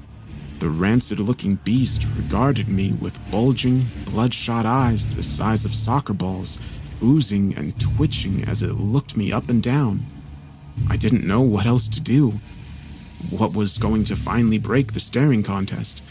The 0.60 0.68
rancid 0.68 1.18
looking 1.18 1.56
beast 1.56 2.06
regarded 2.16 2.68
me 2.68 2.92
with 2.92 3.30
bulging, 3.30 3.84
bloodshot 4.04 4.66
eyes 4.66 5.14
the 5.14 5.22
size 5.22 5.64
of 5.64 5.74
soccer 5.74 6.12
balls 6.12 6.58
oozing 7.02 7.54
and 7.56 7.78
twitching 7.80 8.44
as 8.44 8.62
it 8.62 8.72
looked 8.74 9.16
me 9.16 9.32
up 9.32 9.48
and 9.48 9.62
down. 9.62 10.00
I 10.88 10.96
didn't 10.96 11.26
know 11.26 11.40
what 11.40 11.66
else 11.66 11.88
to 11.88 12.00
do. 12.00 12.40
What 13.30 13.54
was 13.54 13.78
going 13.78 14.04
to 14.04 14.16
finally 14.16 14.58
break 14.58 14.92
the 14.92 15.00
staring 15.00 15.42
contest? 15.42 16.02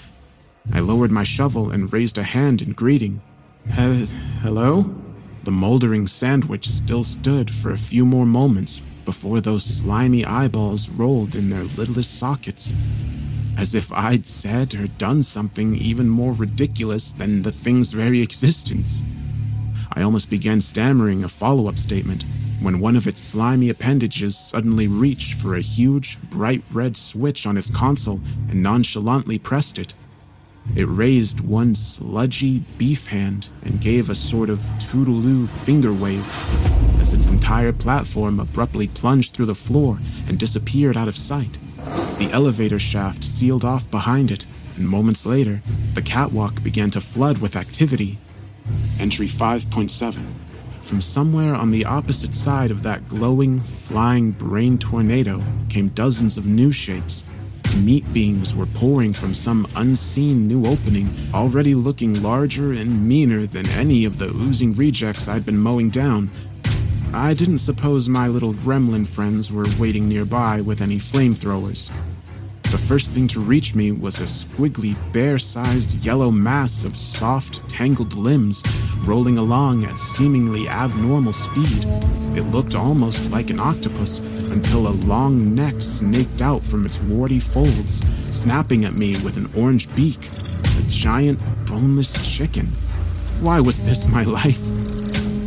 I 0.72 0.80
lowered 0.80 1.12
my 1.12 1.24
shovel 1.24 1.72
and 1.72 1.92
raised 1.92 2.18
a 2.18 2.24
hand 2.24 2.62
in 2.62 2.74
greeting. 2.74 3.22
He- 3.66 4.06
hello? 4.42 4.96
The 5.44 5.52
moldering 5.52 6.08
sandwich 6.08 6.68
still 6.68 7.04
stood 7.04 7.50
for 7.50 7.72
a 7.72 7.78
few 7.78 8.06
more 8.06 8.26
moments 8.26 8.82
before 9.06 9.42
those 9.42 9.64
slimy 9.66 10.24
eyeballs 10.24 10.90
rolled 10.90 11.34
in 11.34 11.50
their 11.50 11.64
littlest 11.64 12.20
sockets. 12.20 12.74
As 13.58 13.74
if 13.74 13.92
I'd 13.92 14.28
said 14.28 14.76
or 14.76 14.88
done 14.88 15.24
something 15.24 15.76
even 15.76 16.10
more 16.10 16.34
ridiculous 16.34 17.12
than 17.12 17.42
the 17.42 17.52
thing's 17.52 17.92
very 17.92 18.22
existence. 18.22 19.02
I 19.94 20.04
almost 20.04 20.30
began 20.30 20.62
stammering 20.62 21.24
a 21.24 21.30
follow 21.30 21.68
up 21.68 21.78
statement 21.78 22.24
when 22.62 22.80
one 22.80 22.96
of 22.96 23.08
its 23.08 23.20
slimy 23.20 23.70
appendages 23.70 24.38
suddenly 24.38 24.88
reached 24.88 25.34
for 25.34 25.56
a 25.56 25.62
huge, 25.62 26.20
bright 26.30 26.64
red 26.74 26.96
switch 26.96 27.46
on 27.48 27.58
its 27.58 27.70
console 27.70 28.22
and 28.50 28.62
nonchalantly 28.62 29.40
pressed 29.40 29.80
it. 29.80 29.94
It 30.76 30.86
raised 30.86 31.40
one 31.40 31.74
sludgy 31.74 32.60
beef 32.78 33.08
hand 33.08 33.48
and 33.64 33.82
gave 33.82 34.10
a 34.10 34.16
sort 34.16 34.50
of 34.50 34.60
toodaloo 34.80 35.48
finger 35.48 35.92
wave 35.92 36.28
as 37.02 37.14
its 37.14 37.28
entire 37.28 37.74
platform 37.74 38.40
abruptly 38.40 38.88
plunged 38.88 39.34
through 39.34 39.48
the 39.48 39.56
floor 39.56 39.98
and 40.28 40.38
disappeared 40.38 40.98
out 40.98 41.08
of 41.08 41.18
sight. 41.18 41.58
The 42.20 42.30
elevator 42.32 42.78
shaft 42.78 43.24
sealed 43.24 43.66
off 43.66 43.90
behind 43.90 44.30
it, 44.30 44.46
and 44.76 44.88
moments 44.88 45.26
later, 45.26 45.62
the 45.96 46.02
catwalk 46.02 46.62
began 46.62 46.92
to 46.92 47.02
flood 47.02 47.40
with 47.40 47.56
activity 47.56 48.20
Entry 49.00 49.28
5.7. 49.28 50.24
From 50.82 51.02
somewhere 51.02 51.54
on 51.54 51.72
the 51.72 51.86
opposite 51.86 52.34
side 52.34 52.72
of 52.72 52.84
that 52.84 53.08
glowing, 53.08 53.60
flying 53.60 54.32
brain 54.32 54.78
tornado 54.78 55.42
came 55.70 55.90
dozens 55.90 56.38
of 56.38 56.46
new 56.46 56.72
shapes. 56.72 57.24
Meat 57.78 58.12
beams 58.12 58.56
were 58.56 58.66
pouring 58.66 59.14
from 59.14 59.34
some 59.34 59.68
unseen 59.76 60.48
new 60.48 60.66
opening, 60.66 61.10
already 61.34 61.76
looking 61.76 62.22
larger 62.24 62.74
and 62.74 63.08
meaner 63.08 63.46
than 63.46 63.70
any 63.70 64.04
of 64.04 64.18
the 64.18 64.26
oozing 64.26 64.74
rejects 64.74 65.28
I'd 65.28 65.46
been 65.46 65.60
mowing 65.60 65.90
down. 65.90 66.30
I 67.14 67.34
didn't 67.34 67.60
suppose 67.60 68.10
my 68.10 68.28
little 68.28 68.54
gremlin 68.54 69.08
friends 69.08 69.52
were 69.52 69.66
waiting 69.78 70.10
nearby 70.10 70.62
with 70.62 70.82
any 70.82 70.98
flamethrowers. 70.98 71.92
The 72.72 72.78
first 72.78 73.12
thing 73.12 73.28
to 73.30 73.40
reach 73.40 73.74
me 73.74 73.92
was 73.92 74.20
a 74.20 74.26
squiggly, 74.26 74.96
bear 75.12 75.40
sized 75.40 76.06
yellow 76.06 76.30
mass 76.30 76.86
of 76.86 76.96
soft, 76.96 77.68
tangled 77.68 78.14
limbs 78.14 78.62
rolling 79.04 79.38
along 79.40 79.86
at 79.86 79.98
seemingly 79.98 80.68
abnormal 80.68 81.34
speed. 81.34 81.86
It 82.38 82.44
looked 82.52 82.76
almost 82.76 83.32
like 83.32 83.50
an 83.50 83.60
octopus 83.60 84.20
until 84.52 84.88
a 84.88 85.00
long 85.08 85.56
neck 85.56 85.82
snaked 85.82 86.42
out 86.44 86.64
from 86.64 86.86
its 86.86 87.00
warty 87.02 87.40
folds, 87.40 88.02
snapping 88.30 88.86
at 88.86 88.96
me 88.96 89.12
with 89.24 89.38
an 89.38 89.50
orange 89.56 89.94
beak. 89.96 90.30
A 90.78 90.84
giant, 90.90 91.42
boneless 91.66 92.14
chicken. 92.22 92.68
Why 93.42 93.60
was 93.60 93.82
this 93.82 94.08
my 94.08 94.24
life? 94.40 94.60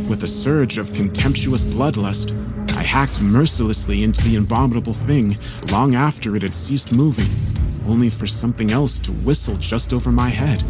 with 0.07 0.23
a 0.23 0.27
surge 0.27 0.77
of 0.77 0.91
contemptuous 0.93 1.63
bloodlust, 1.63 2.29
I 2.83 2.85
hacked 2.85 3.21
mercilessly 3.21 4.03
into 4.03 4.21
the 4.23 4.35
abominable 4.35 4.93
thing 4.93 5.37
long 5.71 5.95
after 5.95 6.35
it 6.35 6.41
had 6.41 6.53
ceased 6.53 6.91
moving, 6.91 7.29
only 7.87 8.09
for 8.09 8.27
something 8.27 8.73
else 8.73 8.99
to 8.99 9.13
whistle 9.13 9.55
just 9.55 9.93
over 9.93 10.11
my 10.11 10.27
head. 10.27 10.65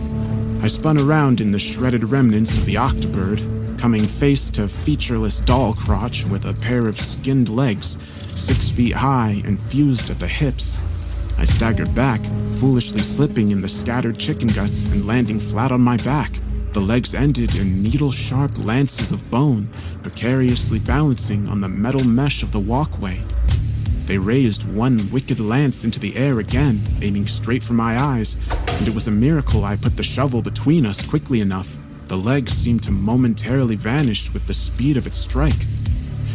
I 0.61 0.67
spun 0.67 0.99
around 0.99 1.41
in 1.41 1.51
the 1.51 1.57
shredded 1.57 2.11
remnants 2.11 2.55
of 2.55 2.65
the 2.65 2.75
octobird, 2.75 3.79
coming 3.79 4.03
face 4.03 4.51
to 4.51 4.67
featureless 4.67 5.39
doll 5.39 5.73
crotch 5.73 6.23
with 6.25 6.45
a 6.45 6.53
pair 6.61 6.87
of 6.87 6.99
skinned 6.99 7.49
legs, 7.49 7.97
six 8.27 8.69
feet 8.69 8.93
high 8.93 9.41
and 9.43 9.59
fused 9.59 10.11
at 10.11 10.19
the 10.19 10.27
hips. 10.27 10.77
I 11.39 11.45
staggered 11.45 11.95
back, 11.95 12.21
foolishly 12.59 13.01
slipping 13.01 13.49
in 13.49 13.61
the 13.61 13.67
scattered 13.67 14.19
chicken 14.19 14.49
guts 14.49 14.83
and 14.85 15.07
landing 15.07 15.39
flat 15.39 15.71
on 15.71 15.81
my 15.81 15.97
back. 15.97 16.31
The 16.73 16.81
legs 16.81 17.13
ended 17.13 17.55
in 17.55 17.83
needle 17.83 18.11
sharp 18.11 18.65
lances 18.65 19.11
of 19.11 19.29
bone, 19.29 19.69
precariously 20.01 20.79
balancing 20.79 21.47
on 21.47 21.61
the 21.61 21.67
metal 21.67 22.03
mesh 22.03 22.41
of 22.41 22.51
the 22.51 22.59
walkway. 22.59 23.21
They 24.07 24.17
raised 24.17 24.67
one 24.67 25.07
wicked 25.11 25.39
lance 25.39 25.83
into 25.83 25.99
the 25.99 26.15
air 26.15 26.39
again, 26.39 26.81
aiming 27.03 27.27
straight 27.27 27.63
for 27.63 27.73
my 27.73 28.01
eyes, 28.01 28.37
and 28.79 28.87
it 28.87 28.95
was 28.95 29.07
a 29.07 29.11
miracle 29.11 29.63
I 29.63 29.75
put 29.75 29.97
the 29.97 30.03
shovel 30.03 30.41
between 30.41 30.87
us 30.87 31.05
quickly 31.05 31.41
enough. 31.41 31.77
The 32.07 32.17
leg 32.17 32.49
seemed 32.49 32.81
to 32.83 32.91
momentarily 32.91 33.75
vanish 33.75 34.33
with 34.33 34.47
the 34.47 34.55
speed 34.55 34.97
of 34.97 35.05
its 35.05 35.17
strike. 35.17 35.67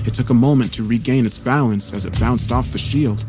It 0.07 0.15
took 0.15 0.31
a 0.31 0.35
moment 0.35 0.73
to 0.75 0.85
regain 0.85 1.27
its 1.27 1.37
balance 1.37 1.93
as 1.93 2.05
it 2.07 2.19
bounced 2.21 2.53
off 2.53 2.71
the 2.71 2.79
shield, 2.79 3.27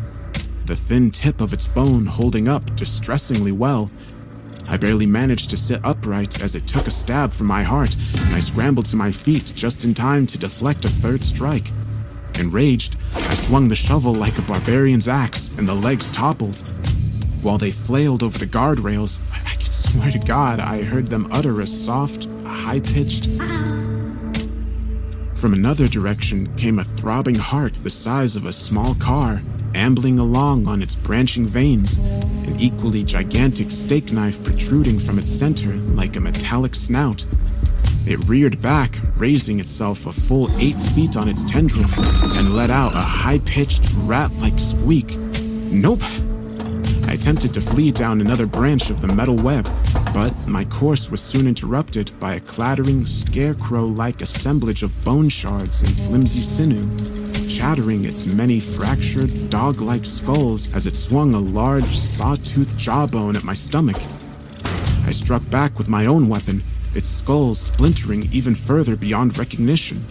the 0.68 0.76
thin 0.76 1.10
tip 1.10 1.41
of 1.41 1.53
its 1.53 1.66
bone 1.66 2.05
holding 2.05 2.47
up 2.47 2.76
distressingly 2.76 3.51
well. 3.51 3.89
I 4.70 4.78
barely 4.78 5.08
managed 5.08 5.50
to 5.50 5.58
sit 5.58 5.82
upright 5.84 6.42
as 6.42 6.54
it 6.54 6.68
took 6.68 6.86
a 6.86 6.92
stab 6.92 7.34
from 7.34 7.48
my 7.48 7.64
heart, 7.64 7.96
and 8.26 8.36
I 8.36 8.40
scrambled 8.40 8.86
to 8.88 8.96
my 8.96 9.12
feet 9.12 9.52
just 9.56 9.84
in 9.84 9.96
time 9.96 10.28
to 10.28 10.38
deflect 10.38 10.86
a 10.86 10.90
third 10.90 11.26
strike. 11.26 11.72
Enraged, 12.36 12.96
I 13.16 13.36
swung 13.36 13.68
the 13.68 13.76
shovel 13.76 14.14
like 14.14 14.38
a 14.38 14.44
barbarian's 14.44 15.08
axe, 15.08 15.50
and 15.58 15.68
the 15.68 15.74
legs 15.74 16.12
toppled. 16.12 16.58
While 17.42 17.58
they 17.58 17.72
flailed 17.72 18.22
over 18.22 18.38
the 18.38 18.46
guardrails, 18.46 19.20
I 19.34 19.56
could 19.56 19.74
swear 19.74 20.12
to 20.12 20.20
God 20.20 20.60
I 20.60 20.84
heard 20.84 21.08
them 21.08 21.28
utter 21.32 21.62
a 21.62 21.68
soft, 21.68 22.28
high 22.46 22.80
pitched. 22.80 23.28
From 25.40 25.54
another 25.54 25.88
direction 25.88 26.54
came 26.58 26.80
a 26.80 26.84
throbbing 26.84 27.36
heart 27.36 27.76
the 27.76 27.90
size 27.90 28.36
of 28.36 28.44
a 28.44 28.52
small 28.52 28.94
car, 28.96 29.42
ambling 29.74 30.20
along 30.20 30.68
on 30.68 30.82
its 30.82 30.96
branching 30.96 31.46
veins, 31.46 31.98
an 31.98 32.60
equally 32.60 33.06
gigantic 33.06 33.72
steak 33.72 34.12
knife 34.12 34.44
protruding 34.44 35.00
from 35.00 35.18
its 35.18 35.30
center 35.30 35.72
like 35.96 36.18
a 36.18 36.20
metallic 36.20 36.76
snout. 36.76 37.24
It 38.06 38.20
reared 38.28 38.62
back, 38.62 39.00
raising 39.16 39.62
itself 39.62 40.08
a 40.08 40.12
full 40.12 40.52
eight 40.60 40.76
feet 40.76 41.16
on 41.16 41.30
its 41.30 41.46
tendrils, 41.46 41.98
and 42.38 42.54
let 42.54 42.70
out 42.70 42.92
a 42.92 42.98
high 42.98 43.40
pitched, 43.40 43.90
rat 44.00 44.34
like 44.40 44.60
squeak. 44.60 45.16
Nope! 45.72 46.04
I 47.10 47.14
attempted 47.14 47.55
to 47.55 47.62
flee 47.62 47.89
down 47.89 48.22
another 48.22 48.45
branch 48.45 48.91
of 48.91 49.01
the 49.01 49.07
metal 49.07 49.36
web, 49.36 49.68
but 50.14 50.32
my 50.47 50.64
course 50.66 51.10
was 51.10 51.20
soon 51.22 51.47
interrupted 51.47 52.12
by 52.20 52.36
a 52.36 52.39
clattering, 52.39 53.07
scarecrow 53.07 53.86
like 53.86 54.22
assemblage 54.22 54.84
of 54.84 55.03
bone 55.03 55.28
shards 55.28 55.82
and 55.82 55.89
flimsy 56.01 56.41
sinew, 56.41 56.88
chattering 57.47 58.05
its 58.05 58.28
many 58.28 58.60
fractured, 58.60 59.49
dog 59.49 59.82
like 59.82 60.05
skulls 60.05 60.72
as 60.76 60.86
it 60.86 60.95
swung 60.95 61.34
a 61.34 61.39
large, 61.39 61.97
sawtooth 61.97 62.78
jawbone 62.78 63.36
at 63.36 63.43
my 63.43 63.55
stomach. 63.55 63.97
I 65.07 65.12
struck 65.12 65.41
back 65.49 65.80
with 65.80 65.89
my 65.89 66.05
own 66.05 66.30
weapon, 66.30 66.62
its 66.93 67.10
skull 67.10 67.55
splintering 67.55 68.30
even 68.32 68.53
further 68.53 68.95
beyond 68.95 69.36
recognition. 69.36 70.05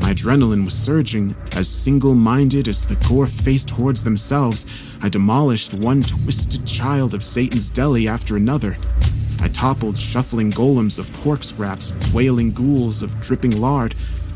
My 0.00 0.14
adrenaline 0.14 0.64
was 0.64 0.74
surging 0.74 1.34
as 1.52 1.68
single 1.68 2.14
minded 2.14 2.68
as 2.68 2.86
the 2.86 2.94
gore 3.08 3.26
faced 3.26 3.70
hordes 3.70 4.04
themselves. 4.04 4.66
I 5.02 5.08
demolished 5.08 5.74
one 5.74 6.02
twisted 6.02 6.66
child 6.66 7.14
of 7.14 7.24
Satan's 7.24 7.70
deli 7.70 8.06
after 8.06 8.36
another. 8.36 8.76
I 9.40 9.48
toppled 9.48 9.98
shuffling 9.98 10.52
golems 10.52 10.98
of 10.98 11.12
pork 11.14 11.44
scraps, 11.44 11.92
wailing 12.12 12.52
ghouls 12.52 13.02
of 13.02 13.20
dripping 13.20 13.60
lard, 13.60 13.94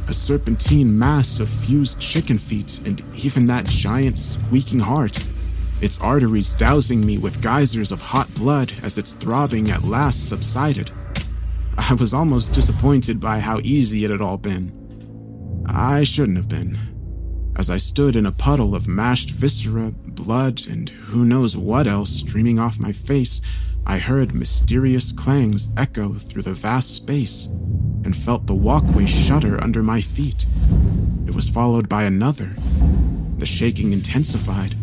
a 0.08 0.12
serpentine 0.12 0.98
mass 0.98 1.40
of 1.40 1.48
fused 1.48 2.00
chicken 2.00 2.38
feet, 2.38 2.80
and 2.84 3.02
even 3.14 3.46
that 3.46 3.66
giant 3.66 4.18
squeaking 4.18 4.80
heart. 4.80 5.18
Its 5.80 6.00
arteries 6.00 6.52
dousing 6.52 7.06
me 7.06 7.16
with 7.16 7.40
geysers 7.40 7.92
of 7.92 8.00
hot 8.00 8.32
blood 8.34 8.72
as 8.82 8.98
its 8.98 9.12
throbbing 9.12 9.70
at 9.70 9.84
last 9.84 10.28
subsided. 10.28 10.90
I 11.78 11.94
was 11.94 12.12
almost 12.12 12.52
disappointed 12.52 13.20
by 13.20 13.40
how 13.40 13.60
easy 13.62 14.04
it 14.04 14.10
had 14.10 14.20
all 14.20 14.36
been. 14.36 14.79
I 15.72 16.04
shouldn't 16.04 16.36
have 16.36 16.48
been. 16.48 16.78
As 17.56 17.70
I 17.70 17.76
stood 17.76 18.16
in 18.16 18.26
a 18.26 18.32
puddle 18.32 18.74
of 18.74 18.88
mashed 18.88 19.30
viscera, 19.30 19.90
blood, 19.90 20.66
and 20.66 20.88
who 20.88 21.24
knows 21.24 21.56
what 21.56 21.86
else 21.86 22.10
streaming 22.10 22.58
off 22.58 22.80
my 22.80 22.92
face, 22.92 23.40
I 23.86 23.98
heard 23.98 24.34
mysterious 24.34 25.12
clangs 25.12 25.68
echo 25.76 26.14
through 26.14 26.42
the 26.42 26.54
vast 26.54 26.94
space 26.94 27.46
and 28.04 28.16
felt 28.16 28.46
the 28.46 28.54
walkway 28.54 29.06
shudder 29.06 29.62
under 29.62 29.82
my 29.82 30.00
feet. 30.00 30.46
It 31.26 31.34
was 31.34 31.48
followed 31.48 31.88
by 31.88 32.04
another. 32.04 32.50
The 33.38 33.46
shaking 33.46 33.92
intensified. 33.92 34.74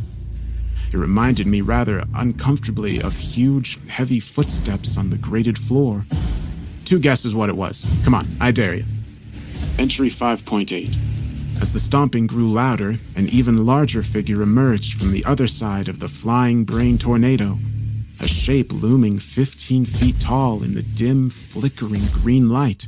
It 0.91 0.97
reminded 0.97 1.47
me 1.47 1.61
rather 1.61 2.05
uncomfortably 2.15 3.01
of 3.01 3.17
huge, 3.17 3.79
heavy 3.88 4.19
footsteps 4.19 4.97
on 4.97 5.09
the 5.09 5.17
grated 5.17 5.57
floor. 5.57 6.03
Two 6.85 6.99
guesses 6.99 7.35
what 7.35 7.49
it 7.49 7.57
was. 7.57 7.85
Come 8.03 8.15
on, 8.15 8.27
I 8.39 8.51
dare 8.51 8.75
you. 8.75 8.85
Entry 9.78 10.09
5.8. 10.09 11.61
As 11.61 11.71
the 11.71 11.80
stomping 11.80 12.25
grew 12.25 12.51
louder, 12.51 12.95
an 13.15 13.28
even 13.30 13.63
larger 13.63 14.01
figure 14.01 14.41
emerged 14.41 14.99
from 14.99 15.11
the 15.11 15.23
other 15.23 15.45
side 15.45 15.88
of 15.88 15.99
the 15.99 16.07
flying 16.07 16.63
brain 16.63 16.97
tornado, 16.97 17.59
a 18.19 18.28
shape 18.28 18.73
looming 18.73 19.19
15 19.19 19.86
feet 19.86 20.19
tall 20.19 20.63
in 20.63 20.73
the 20.73 20.82
dim, 20.82 21.30
flickering 21.30 22.01
green 22.11 22.49
light. 22.49 22.88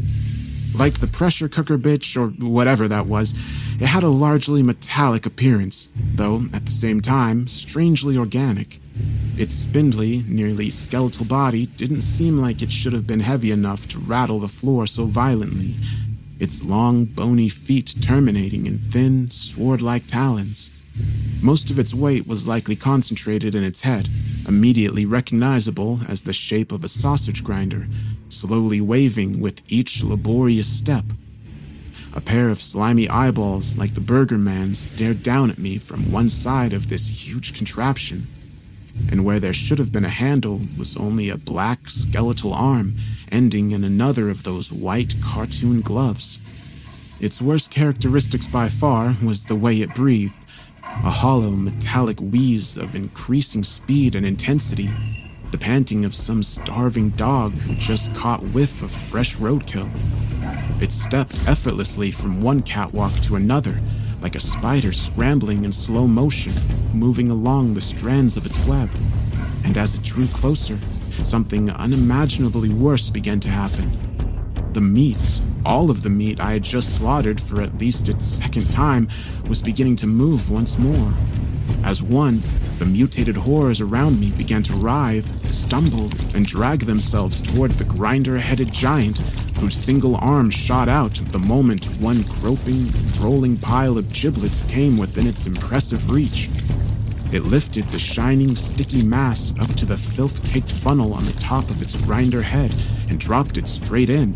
Like 0.80 1.00
the 1.00 1.06
pressure 1.06 1.48
cooker 1.48 1.78
bitch 1.78 2.18
or 2.18 2.30
whatever 2.44 2.88
that 2.88 3.06
was, 3.06 3.36
it 3.80 3.86
had 3.86 4.04
a 4.04 4.10
largely 4.10 4.64
metallic 4.64 5.28
appearance, 5.28 5.90
though 6.16 6.46
at 6.54 6.66
the 6.66 6.72
same 6.72 7.02
time, 7.02 7.48
strangely 7.48 8.18
organic. 8.18 8.80
Its 9.38 9.54
spindly, 9.54 10.26
nearly 10.28 10.72
skeletal 10.72 11.26
body 11.26 11.68
didn't 11.68 12.02
seem 12.02 12.42
like 12.42 12.64
it 12.64 12.72
should 12.72 12.94
have 12.94 13.06
been 13.06 13.22
heavy 13.22 13.52
enough 13.52 13.88
to 13.90 14.00
rattle 14.00 14.40
the 14.40 14.48
floor 14.48 14.88
so 14.88 15.06
violently, 15.06 15.76
its 16.40 16.64
long, 16.64 17.06
bony 17.06 17.50
feet 17.50 17.94
terminating 18.02 18.66
in 18.66 18.78
thin, 18.78 19.30
sword 19.30 19.82
like 19.82 20.08
talons. 20.08 20.70
Most 21.42 21.70
of 21.70 21.80
its 21.80 21.94
weight 21.94 22.28
was 22.28 22.48
likely 22.48 22.76
concentrated 22.76 23.56
in 23.56 23.64
its 23.64 23.82
head, 23.82 24.10
immediately 24.48 25.06
recognizable 25.06 26.00
as 26.08 26.24
the 26.24 26.34
shape 26.34 26.72
of 26.72 26.84
a 26.84 26.90
sausage 26.90 27.44
grinder, 27.44 27.88
slowly 28.30 28.82
waving 28.82 29.40
with 29.40 29.62
each 29.72 30.04
laborious 30.04 30.68
step. 30.68 31.06
A 32.14 32.22
pair 32.22 32.50
of 32.50 32.62
slimy 32.62 33.08
eyeballs, 33.08 33.78
like 33.78 33.94
the 33.94 34.02
Burger 34.02 34.38
Man, 34.38 34.76
stared 34.76 35.22
down 35.22 35.52
at 35.52 35.60
me 35.60 35.78
from 35.78 36.12
one 36.12 36.30
side 36.30 36.74
of 36.74 36.90
this 36.90 37.28
huge 37.28 37.56
contraption, 37.56 38.28
and 39.12 39.24
where 39.24 39.40
there 39.40 39.54
should 39.54 39.80
have 39.80 39.92
been 39.92 40.06
a 40.06 40.10
handle 40.10 40.62
was 40.78 40.98
only 40.98 41.30
a 41.30 41.38
black 41.38 41.90
skeletal 41.90 42.54
arm 42.54 42.96
ending 43.32 43.72
in 43.72 43.84
another 43.84 44.30
of 44.30 44.44
those 44.44 44.72
white 44.72 45.14
cartoon 45.22 45.82
gloves. 45.82 46.40
Its 47.20 47.42
worst 47.42 47.70
characteristics 47.72 48.48
by 48.48 48.70
far 48.70 49.18
was 49.24 49.46
the 49.46 49.56
way 49.56 49.82
it 49.82 49.94
breathed 49.94 50.46
a 51.04 51.12
hollow 51.12 51.52
metallic 51.52 52.20
wheeze 52.20 52.76
of 52.76 52.96
increasing 52.96 53.64
speed 53.64 54.16
and 54.16 54.26
intensity, 54.26 54.90
the 55.52 55.58
panting 55.58 56.04
of 56.04 56.16
some 56.16 56.44
starving 56.44 57.10
dog 57.12 57.54
who 57.54 57.76
just 57.76 58.14
caught 58.16 58.44
whiff 58.44 58.82
of 58.82 58.92
fresh 58.92 59.38
roadkill. 59.38 59.90
It 60.82 60.92
stepped 60.92 61.48
effortlessly 61.48 62.12
from 62.12 62.42
one 62.42 62.62
catwalk 62.64 63.14
to 63.22 63.36
another, 63.36 63.80
like 64.22 64.36
a 64.36 64.40
spider 64.40 64.92
scrambling 64.92 65.64
in 65.64 65.72
slow 65.72 66.08
motion, 66.08 66.54
moving 66.94 67.30
along 67.30 67.74
the 67.74 67.82
strands 67.82 68.36
of 68.36 68.46
its 68.46 68.66
web. 68.66 68.90
And 69.64 69.78
as 69.78 69.96
it 69.96 70.04
drew 70.04 70.28
closer, 70.28 70.78
something 71.24 71.70
unimaginably 71.70 72.70
worse 72.70 73.10
began 73.10 73.40
to 73.42 73.50
happen. 73.50 73.92
The 74.74 74.82
meat, 74.82 75.40
all 75.66 75.90
of 75.90 76.04
the 76.04 76.10
meat 76.10 76.40
I 76.40 76.54
had 76.54 76.64
just 76.64 76.96
slaughtered 76.96 77.42
for 77.42 77.62
at 77.62 77.78
least 77.78 78.10
its 78.10 78.26
second 78.26 78.72
time, 78.72 79.08
was 79.48 79.62
beginning 79.62 79.96
to 79.98 80.08
move 80.08 80.52
once 80.52 80.78
more. 80.78 81.14
As 81.84 82.02
one, 82.04 82.42
the 82.78 82.86
mutated 82.86 83.36
horrors 83.36 83.82
around 83.82 84.20
me 84.20 84.32
began 84.32 84.64
to 84.64 84.74
writhe, 84.74 85.52
stumble, 85.52 86.10
and 86.34 86.46
drag 86.46 86.82
themselves 86.82 87.42
toward 87.42 87.72
the 87.72 87.84
grinder 87.84 88.38
headed 88.38 88.72
giant 88.72 89.20
whose 89.60 89.76
single 89.76 90.16
arm 90.16 90.50
shot 90.50 90.88
out 90.88 91.16
the 91.32 91.40
moment 91.40 91.86
one 92.00 92.22
groping, 92.40 92.90
rolling 93.20 93.58
pile 93.58 93.98
of 93.98 94.12
giblets 94.14 94.64
came 94.70 94.98
within 94.98 95.28
its 95.28 95.46
impressive 95.46 96.10
reach. 96.10 96.50
It 97.32 97.44
lifted 97.44 97.86
the 97.86 98.00
shining, 98.00 98.56
sticky 98.56 99.04
mass 99.04 99.54
up 99.60 99.76
to 99.76 99.86
the 99.86 99.98
filth 99.98 100.44
caked 100.52 100.72
funnel 100.72 101.14
on 101.14 101.26
the 101.26 101.34
top 101.34 101.70
of 101.70 101.80
its 101.80 101.96
grinder 102.02 102.42
head 102.42 102.74
and 103.08 103.20
dropped 103.20 103.56
it 103.58 103.68
straight 103.68 104.10
in. 104.10 104.36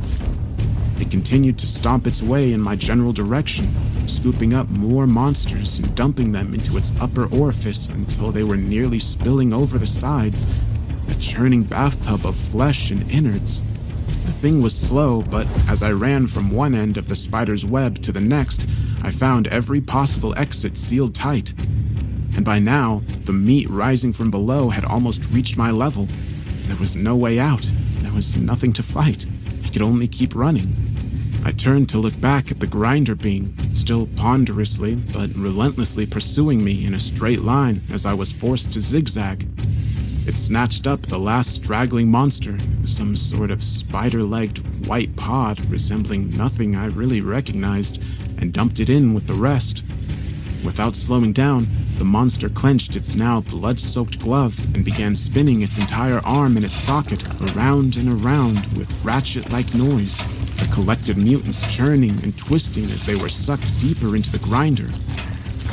it 1.00 1.10
continued 1.10 1.58
to 1.58 1.66
stomp 1.68 2.06
its 2.06 2.22
way 2.22 2.54
in 2.54 2.62
my 2.62 2.76
general 2.76 3.12
direction, 3.12 3.68
scooping 4.08 4.54
up 4.54 4.70
more 4.70 5.08
monsters 5.08 5.80
and 5.80 5.96
dumping 5.96 6.32
them 6.32 6.54
into 6.54 6.78
its 6.78 6.96
upper 7.02 7.26
orifice 7.36 7.88
until 7.88 8.32
they 8.32 8.44
were 8.44 8.58
nearly 8.58 9.00
spilling 9.00 9.54
over 9.54 9.80
the 9.80 9.88
sides, 9.88 10.46
a 11.10 11.16
churning 11.16 11.64
bathtub 11.64 12.24
of 12.26 12.36
flesh 12.36 12.92
and 12.92 13.10
innards. 13.12 13.62
The 14.26 14.32
thing 14.32 14.62
was 14.62 14.78
slow, 14.78 15.24
but 15.24 15.48
as 15.68 15.82
I 15.82 15.92
ran 15.92 16.28
from 16.28 16.52
one 16.52 16.76
end 16.76 16.98
of 16.98 17.08
the 17.08 17.16
spider's 17.16 17.66
web 17.66 18.04
to 18.04 18.12
the 18.12 18.22
next, 18.22 18.68
I 19.02 19.10
found 19.10 19.48
every 19.48 19.82
possible 19.82 20.34
exit 20.38 20.78
sealed 20.78 21.16
tight. 21.16 21.54
And 22.36 22.44
by 22.44 22.60
now, 22.60 23.02
the 23.26 23.34
meat 23.34 23.70
rising 23.70 24.14
from 24.14 24.32
below 24.32 24.70
had 24.70 24.86
almost 24.86 25.32
reached 25.32 25.58
my 25.58 25.72
level. 25.72 26.08
There 26.68 26.78
was 26.78 26.96
no 26.96 27.16
way 27.16 27.40
out. 27.40 27.70
There 28.00 28.14
was 28.14 28.36
nothing 28.36 28.74
to 28.74 28.84
fight. 28.84 29.26
I 29.64 29.70
could 29.70 29.82
only 29.82 30.08
keep 30.08 30.36
running. 30.36 30.74
I 31.46 31.52
turned 31.52 31.90
to 31.90 31.98
look 31.98 32.20
back 32.22 32.52
at 32.52 32.60
the 32.60 32.68
grinder 32.68 33.16
being, 33.16 33.58
still 33.74 34.08
ponderously 34.16 34.96
but 34.96 35.30
relentlessly 35.36 36.06
pursuing 36.06 36.64
me 36.64 36.86
in 36.86 36.94
a 36.94 37.00
straight 37.00 37.42
line 37.42 37.82
as 37.92 38.06
I 38.06 38.14
was 38.14 38.32
forced 38.32 38.72
to 38.74 38.82
zigzag. 38.82 39.48
It 40.26 40.36
snatched 40.36 40.88
up 40.88 41.02
the 41.02 41.20
last 41.20 41.54
straggling 41.54 42.10
monster, 42.10 42.58
some 42.86 43.14
sort 43.18 43.52
of 43.52 43.62
spider 43.62 44.24
legged 44.24 44.88
white 44.88 45.14
pod 45.18 45.70
resembling 45.70 46.30
nothing 46.30 46.78
I 46.78 46.86
really 46.86 47.20
recognized, 47.20 48.02
and 48.38 48.54
dumped 48.54 48.80
it 48.80 48.90
in 48.90 49.14
with 49.14 49.28
the 49.28 49.34
rest. 49.34 49.84
Without 50.64 50.96
slowing 50.96 51.34
down, 51.34 51.68
the 51.98 52.06
monster 52.06 52.48
clenched 52.48 52.96
its 52.96 53.16
now 53.16 53.42
blood 53.42 53.80
soaked 53.80 54.20
glove 54.20 54.58
and 54.74 54.86
began 54.86 55.16
spinning 55.16 55.62
its 55.62 55.78
entire 55.78 56.20
arm 56.20 56.56
in 56.56 56.64
its 56.64 56.76
socket 56.76 57.24
around 57.54 57.98
and 57.98 58.10
around 58.10 58.66
with 58.78 59.04
ratchet 59.04 59.52
like 59.52 59.74
noise, 59.76 60.18
the 60.58 60.70
collected 60.74 61.18
mutants 61.18 61.74
churning 61.74 62.12
and 62.24 62.38
twisting 62.38 62.86
as 62.86 63.06
they 63.06 63.16
were 63.16 63.30
sucked 63.30 63.78
deeper 63.80 64.16
into 64.16 64.32
the 64.32 64.40
grinder. 64.40 64.90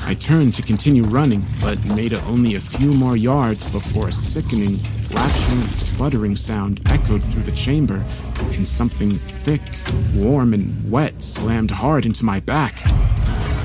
I 0.02 0.14
turned 0.14 0.54
to 0.54 0.62
continue 0.62 1.04
running, 1.04 1.44
but 1.60 1.84
made 1.84 2.12
it 2.12 2.24
only 2.24 2.56
a 2.56 2.60
few 2.60 2.92
more 2.92 3.16
yards 3.16 3.70
before 3.70 4.08
a 4.08 4.12
sickening, 4.12 4.78
flashing, 4.78 5.60
sputtering 5.68 6.34
sound 6.34 6.80
echoed 6.90 7.22
through 7.22 7.42
the 7.42 7.52
chamber, 7.52 8.02
and 8.54 8.66
something 8.66 9.10
thick, 9.10 9.62
warm, 10.14 10.52
and 10.52 10.90
wet 10.90 11.22
slammed 11.22 11.70
hard 11.70 12.06
into 12.06 12.24
my 12.24 12.40
back. 12.40 12.82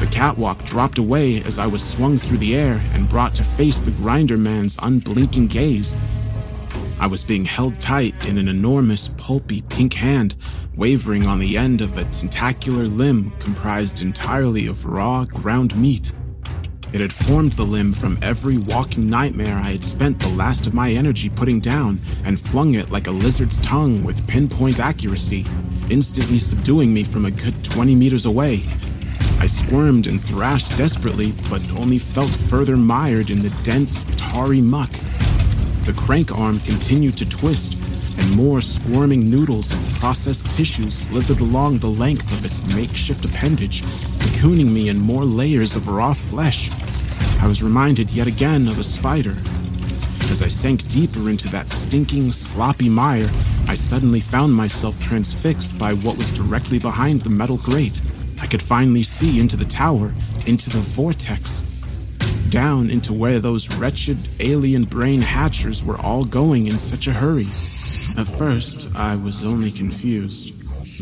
The 0.06 0.12
catwalk 0.12 0.64
dropped 0.66 1.00
away 1.00 1.42
as 1.42 1.58
I 1.58 1.66
was 1.66 1.84
swung 1.84 2.20
through 2.20 2.38
the 2.38 2.56
air 2.56 2.80
and 2.94 3.10
brought 3.10 3.34
to 3.36 3.44
face 3.44 3.80
the 3.80 3.90
grinder 3.90 4.38
man's 4.38 4.78
unblinking 4.84 5.48
gaze. 5.48 5.98
I 7.00 7.08
was 7.08 7.24
being 7.24 7.44
held 7.44 7.80
tight 7.80 8.28
in 8.28 8.38
an 8.38 8.48
enormous, 8.48 9.08
pulpy 9.18 9.64
pink 9.64 9.96
hand, 9.96 10.36
wavering 10.76 11.26
on 11.26 11.40
the 11.40 11.58
end 11.58 11.82
of 11.82 11.98
a 11.98 12.04
tentacular 12.04 12.84
limb 12.84 13.32
comprised 13.40 14.04
entirely 14.04 14.68
of 14.68 14.86
raw, 14.86 15.26
ground 15.26 15.76
meat. 15.76 16.12
It 16.94 17.02
had 17.02 17.12
formed 17.12 17.54
the 17.54 17.64
limb 17.64 17.92
from 17.92 18.20
every 18.22 18.58
walking 18.60 19.10
nightmare 19.10 19.58
I 19.58 19.72
had 19.72 19.84
spent 19.84 20.20
the 20.20 20.30
last 20.30 20.68
of 20.68 20.76
my 20.76 20.92
energy 20.92 21.30
putting 21.30 21.60
down 21.60 22.00
and 22.26 22.40
flung 22.40 22.76
it 22.76 22.92
like 22.92 23.08
a 23.08 23.12
lizard's 23.12 23.58
tongue 23.66 24.04
with 24.04 24.28
pinpoint 24.28 24.80
accuracy, 24.80 25.48
instantly 25.90 26.38
subduing 26.38 26.94
me 26.94 27.04
from 27.04 27.26
a 27.26 27.32
good 27.32 27.66
20 27.66 27.96
meters 27.96 28.28
away. 28.28 28.62
I 29.40 29.48
squirmed 29.48 30.08
and 30.08 30.22
thrashed 30.22 30.78
desperately, 30.78 31.34
but 31.50 31.62
only 31.80 32.00
felt 32.00 32.30
further 32.30 32.78
mired 32.78 33.30
in 33.30 33.42
the 33.42 33.50
dense, 33.64 34.06
tarry 34.18 34.62
muck. 34.62 34.92
The 35.86 35.94
crank 35.96 36.36
arm 36.38 36.60
continued 36.60 37.18
to 37.18 37.30
twist, 37.30 37.74
and 38.18 38.36
more 38.36 38.62
squirming 38.62 39.30
noodles 39.30 39.72
of 39.74 40.00
processed 40.00 40.50
tissue 40.58 40.90
slithered 40.90 41.42
along 41.42 41.80
the 41.80 41.90
length 41.90 42.32
of 42.32 42.46
its 42.46 42.76
makeshift 42.76 43.26
appendage, 43.26 43.82
cocooning 43.84 44.72
me 44.72 44.90
in 44.90 44.98
more 44.98 45.26
layers 45.26 45.76
of 45.76 45.88
raw 45.88 46.14
flesh. 46.14 46.72
I 47.42 47.48
was 47.48 47.62
reminded 47.62 48.10
yet 48.12 48.28
again 48.28 48.68
of 48.68 48.80
a 48.80 48.84
spider. 48.84 49.36
As 50.32 50.42
I 50.42 50.48
sank 50.48 50.88
deeper 50.90 51.30
into 51.30 51.48
that 51.50 51.70
stinking, 51.70 52.32
sloppy 52.32 52.90
mire, 52.90 53.30
I 53.68 53.76
suddenly 53.76 54.22
found 54.22 54.54
myself 54.54 55.00
transfixed 55.00 55.78
by 55.78 55.94
what 55.94 56.18
was 56.18 56.30
directly 56.32 56.80
behind 56.80 57.22
the 57.22 57.30
metal 57.30 57.58
grate. 57.58 58.02
I 58.42 58.48
could 58.48 58.62
finally 58.62 59.04
see 59.04 59.40
into 59.40 59.56
the 59.56 59.66
tower, 59.66 60.12
into 60.46 60.70
the 60.70 60.80
vortex, 60.80 61.64
down 62.50 62.90
into 62.90 63.14
where 63.14 63.40
those 63.40 63.74
wretched 63.76 64.18
alien 64.40 64.84
brain 64.84 65.22
hatchers 65.22 65.84
were 65.84 66.00
all 66.00 66.24
going 66.24 66.68
in 66.68 66.80
such 66.80 67.08
a 67.08 67.14
hurry. 67.14 67.48
At 68.18 68.28
first, 68.28 68.88
I 68.96 69.16
was 69.16 69.44
only 69.44 69.72
confused. 69.72 70.54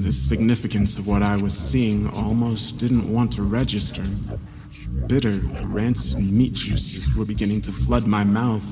The 0.01 0.11
significance 0.11 0.97
of 0.97 1.05
what 1.05 1.21
I 1.21 1.35
was 1.37 1.53
seeing 1.53 2.09
almost 2.09 2.77
didn't 2.77 3.11
want 3.11 3.33
to 3.33 3.43
register. 3.43 4.03
Bitter, 5.07 5.41
rancid 5.65 6.19
meat 6.19 6.53
juices 6.53 7.13
were 7.15 7.25
beginning 7.25 7.61
to 7.61 7.71
flood 7.71 8.07
my 8.07 8.23
mouth. 8.23 8.65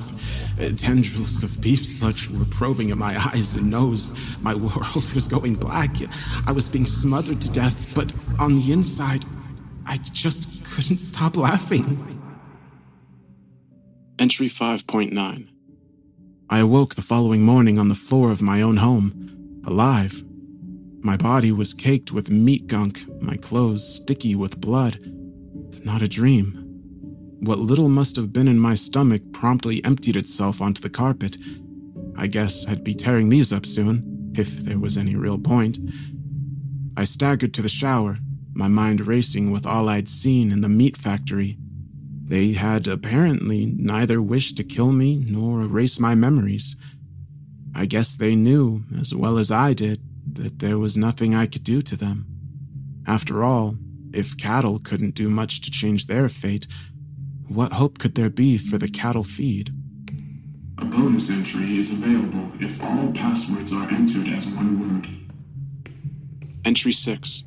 Uh, 0.60 0.70
tendrils 0.76 1.42
of 1.42 1.60
beef 1.60 1.84
sludge 1.84 2.28
were 2.30 2.44
probing 2.46 2.90
at 2.90 2.98
my 2.98 3.16
eyes 3.32 3.54
and 3.54 3.70
nose. 3.70 4.12
My 4.40 4.54
world 4.64 5.12
was 5.14 5.26
going 5.26 5.56
black. 5.56 5.90
I 6.46 6.52
was 6.52 6.68
being 6.68 6.86
smothered 6.86 7.40
to 7.42 7.50
death, 7.50 7.94
but 7.94 8.10
on 8.38 8.56
the 8.58 8.72
inside, 8.72 9.24
I 9.86 9.98
just 9.98 10.48
couldn't 10.64 10.98
stop 10.98 11.36
laughing. 11.36 12.22
Entry 14.18 14.48
5.9 14.48 15.48
I 16.48 16.58
awoke 16.58 16.94
the 16.94 17.02
following 17.02 17.42
morning 17.42 17.78
on 17.78 17.88
the 17.88 17.94
floor 17.94 18.30
of 18.30 18.42
my 18.42 18.62
own 18.62 18.78
home, 18.78 19.62
alive. 19.66 20.24
My 21.00 21.16
body 21.16 21.50
was 21.50 21.74
caked 21.74 22.12
with 22.12 22.30
meat 22.30 22.66
gunk, 22.68 23.04
my 23.20 23.36
clothes 23.36 23.96
sticky 23.96 24.34
with 24.34 24.60
blood. 24.60 24.98
Not 25.84 26.02
a 26.02 26.08
dream. 26.08 26.58
What 27.40 27.58
little 27.58 27.88
must 27.88 28.16
have 28.16 28.32
been 28.32 28.46
in 28.46 28.58
my 28.58 28.74
stomach 28.74 29.22
promptly 29.32 29.84
emptied 29.84 30.16
itself 30.16 30.60
onto 30.60 30.80
the 30.80 30.90
carpet. 30.90 31.36
I 32.16 32.26
guess 32.28 32.66
I'd 32.68 32.84
be 32.84 32.94
tearing 32.94 33.28
these 33.28 33.52
up 33.52 33.66
soon, 33.66 34.32
if 34.36 34.58
there 34.58 34.78
was 34.78 34.96
any 34.96 35.16
real 35.16 35.38
point. 35.38 35.78
I 36.96 37.04
staggered 37.04 37.52
to 37.54 37.62
the 37.62 37.68
shower, 37.68 38.18
my 38.52 38.68
mind 38.68 39.06
racing 39.06 39.50
with 39.50 39.66
all 39.66 39.88
I'd 39.88 40.08
seen 40.08 40.52
in 40.52 40.60
the 40.60 40.68
meat 40.68 40.96
factory. 40.96 41.56
They 42.24 42.52
had 42.52 42.86
apparently 42.86 43.66
neither 43.66 44.22
wished 44.22 44.56
to 44.58 44.64
kill 44.64 44.92
me 44.92 45.24
nor 45.26 45.62
erase 45.62 45.98
my 45.98 46.14
memories. 46.14 46.76
I 47.74 47.86
guess 47.86 48.14
they 48.14 48.36
knew, 48.36 48.84
as 48.98 49.14
well 49.14 49.38
as 49.38 49.50
I 49.50 49.72
did, 49.74 50.00
that 50.34 50.60
there 50.60 50.78
was 50.78 50.96
nothing 50.96 51.34
I 51.34 51.46
could 51.46 51.64
do 51.64 51.82
to 51.82 51.96
them. 51.96 52.26
After 53.06 53.42
all, 53.42 53.76
if 54.14 54.36
cattle 54.36 54.78
couldn't 54.78 55.14
do 55.14 55.28
much 55.28 55.60
to 55.62 55.70
change 55.70 56.06
their 56.06 56.28
fate, 56.28 56.66
what 57.48 57.74
hope 57.74 57.98
could 57.98 58.14
there 58.14 58.30
be 58.30 58.58
for 58.58 58.78
the 58.78 58.88
cattle 58.88 59.24
feed? 59.24 59.72
A 60.78 60.84
bonus 60.84 61.30
entry 61.30 61.78
is 61.78 61.90
available 61.90 62.50
if 62.60 62.82
all 62.82 63.12
passwords 63.12 63.72
are 63.72 63.88
entered 63.90 64.28
as 64.28 64.46
one 64.46 64.80
word. 64.80 65.08
Entry 66.64 66.92
6. 66.92 67.44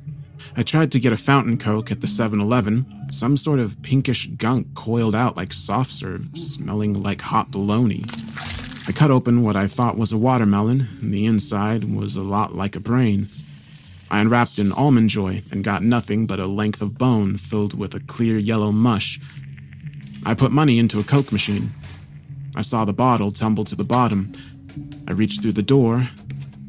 I 0.56 0.62
tried 0.62 0.92
to 0.92 1.00
get 1.00 1.12
a 1.12 1.16
fountain 1.16 1.58
coke 1.58 1.90
at 1.90 2.00
the 2.00 2.06
7 2.06 2.40
Eleven. 2.40 2.86
Some 3.10 3.36
sort 3.36 3.58
of 3.58 3.82
pinkish 3.82 4.28
gunk 4.36 4.74
coiled 4.74 5.14
out 5.14 5.36
like 5.36 5.52
soft 5.52 5.90
serve, 5.92 6.28
smelling 6.34 7.02
like 7.02 7.20
hot 7.20 7.50
bologna. 7.50 8.04
I 8.88 8.92
cut 8.92 9.10
open 9.10 9.42
what 9.42 9.56
I 9.56 9.66
thought 9.66 9.98
was 9.98 10.12
a 10.12 10.18
watermelon, 10.18 10.88
and 11.02 11.12
the 11.12 11.26
inside 11.26 11.84
was 11.84 12.16
a 12.16 12.22
lot 12.22 12.54
like 12.54 12.76
a 12.76 12.80
brain. 12.80 13.28
I 14.10 14.20
unwrapped 14.20 14.58
an 14.58 14.72
almond 14.72 15.10
joy 15.10 15.42
and 15.50 15.64
got 15.64 15.82
nothing 15.82 16.26
but 16.26 16.38
a 16.38 16.46
length 16.46 16.80
of 16.80 16.96
bone 16.96 17.36
filled 17.36 17.76
with 17.76 17.94
a 17.94 18.00
clear 18.00 18.38
yellow 18.38 18.70
mush. 18.70 19.20
I 20.24 20.34
put 20.34 20.52
money 20.52 20.78
into 20.78 21.00
a 21.00 21.04
Coke 21.04 21.32
machine. 21.32 21.72
I 22.54 22.62
saw 22.62 22.84
the 22.84 22.92
bottle 22.92 23.32
tumble 23.32 23.64
to 23.64 23.74
the 23.74 23.84
bottom. 23.84 24.32
I 25.08 25.12
reached 25.12 25.42
through 25.42 25.52
the 25.52 25.62
door. 25.62 26.10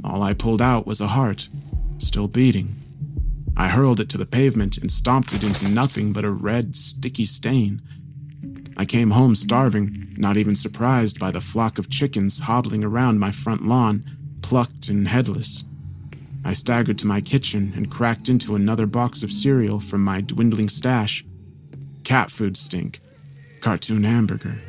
All 0.03 0.23
I 0.23 0.33
pulled 0.33 0.61
out 0.61 0.87
was 0.87 0.99
a 0.99 1.07
heart, 1.07 1.49
still 1.97 2.27
beating. 2.27 2.75
I 3.55 3.69
hurled 3.69 3.99
it 3.99 4.09
to 4.09 4.17
the 4.17 4.25
pavement 4.25 4.77
and 4.77 4.91
stomped 4.91 5.33
it 5.33 5.43
into 5.43 5.67
nothing 5.67 6.13
but 6.13 6.25
a 6.25 6.29
red, 6.31 6.75
sticky 6.75 7.25
stain. 7.25 7.81
I 8.77 8.85
came 8.85 9.11
home 9.11 9.33
starving, 9.33 10.13
not 10.17 10.37
even 10.37 10.55
surprised 10.55 11.19
by 11.19 11.31
the 11.31 11.41
flock 11.41 11.79
of 11.79 11.89
chickens 11.89 12.39
hobbling 12.39 12.83
around 12.83 13.19
my 13.19 13.31
front 13.31 13.65
lawn, 13.65 14.03
plucked 14.43 14.87
and 14.87 15.07
headless. 15.07 15.63
I 16.47 16.53
staggered 16.53 16.97
to 16.99 17.07
my 17.07 17.19
kitchen 17.19 17.73
and 17.75 17.91
cracked 17.91 18.29
into 18.29 18.55
another 18.55 18.85
box 18.85 19.21
of 19.21 19.33
cereal 19.33 19.81
from 19.81 20.01
my 20.01 20.21
dwindling 20.21 20.69
stash. 20.69 21.25
Cat 22.05 22.31
food 22.31 22.55
stink. 22.55 23.01
Cartoon 23.59 24.05
hamburger. 24.05 24.61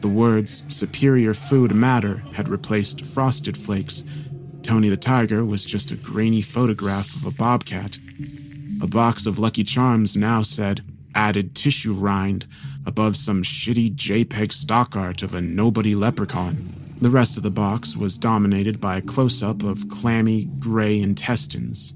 The 0.00 0.06
words 0.06 0.62
superior 0.68 1.34
food 1.34 1.74
matter 1.74 2.18
had 2.34 2.48
replaced 2.48 3.04
frosted 3.04 3.56
flakes. 3.56 4.04
Tony 4.62 4.88
the 4.88 4.96
Tiger 4.96 5.44
was 5.44 5.64
just 5.64 5.90
a 5.90 5.96
grainy 5.96 6.40
photograph 6.40 7.16
of 7.16 7.26
a 7.26 7.32
bobcat. 7.32 7.98
A 8.80 8.86
box 8.86 9.26
of 9.26 9.40
Lucky 9.40 9.64
Charms 9.64 10.16
now 10.16 10.44
said 10.44 10.84
added 11.16 11.56
tissue 11.56 11.94
rind 11.94 12.46
above 12.86 13.16
some 13.16 13.42
shitty 13.42 13.92
JPEG 13.96 14.52
stock 14.52 14.94
art 14.96 15.24
of 15.24 15.34
a 15.34 15.40
nobody 15.40 15.96
leprechaun. 15.96 16.87
The 17.00 17.10
rest 17.10 17.36
of 17.36 17.44
the 17.44 17.50
box 17.50 17.96
was 17.96 18.18
dominated 18.18 18.80
by 18.80 18.96
a 18.96 19.02
close 19.02 19.40
up 19.40 19.62
of 19.62 19.88
clammy, 19.88 20.46
gray 20.58 20.98
intestines. 21.00 21.94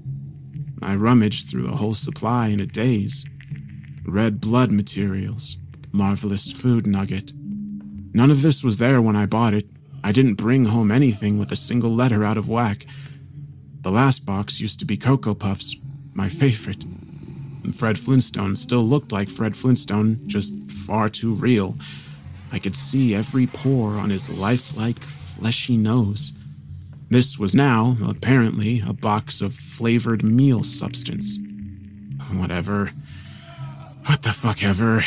I 0.81 0.95
rummaged 0.95 1.49
through 1.49 1.63
the 1.63 1.75
whole 1.75 1.93
supply 1.93 2.47
in 2.47 2.61
a 2.61 2.65
daze. 2.65 3.25
Red 4.05 4.39
blood 4.39 4.71
materials, 4.71 5.57
marvelous 5.91 6.53
food 6.53 6.87
nugget. 6.87 7.33
None 8.13 8.31
of 8.31 8.41
this 8.41 8.63
was 8.63 8.77
there 8.77 9.01
when 9.01 9.17
I 9.17 9.25
bought 9.25 9.53
it. 9.53 9.67
I 10.05 10.13
didn't 10.13 10.35
bring 10.35 10.65
home 10.65 10.89
anything 10.89 11.37
with 11.37 11.51
a 11.51 11.57
single 11.57 11.93
letter 11.93 12.23
out 12.23 12.37
of 12.37 12.47
whack. 12.47 12.85
The 13.81 13.91
last 13.91 14.25
box 14.25 14.61
used 14.61 14.79
to 14.79 14.85
be 14.85 14.95
Cocoa 14.95 15.35
Puffs, 15.35 15.75
my 16.13 16.29
favorite. 16.29 16.85
Fred 17.73 17.99
Flintstone 17.99 18.55
still 18.55 18.83
looked 18.87 19.11
like 19.11 19.29
Fred 19.29 19.55
Flintstone, 19.55 20.21
just 20.27 20.53
far 20.71 21.09
too 21.09 21.33
real. 21.33 21.77
I 22.53 22.59
could 22.59 22.75
see 22.75 23.15
every 23.15 23.47
pore 23.47 23.95
on 23.95 24.11
his 24.11 24.29
lifelike, 24.29 25.01
fleshy 25.01 25.75
nose. 25.75 26.33
This 27.09 27.39
was 27.39 27.55
now, 27.55 27.97
apparently, 28.07 28.83
a 28.87 28.93
box 28.93 29.41
of 29.41 29.55
flavored 29.55 30.23
meal 30.23 30.61
substance. 30.61 31.39
Whatever. 32.31 32.91
What 34.05 34.21
the 34.21 34.31
fuck 34.31 34.63
ever. 34.63 35.03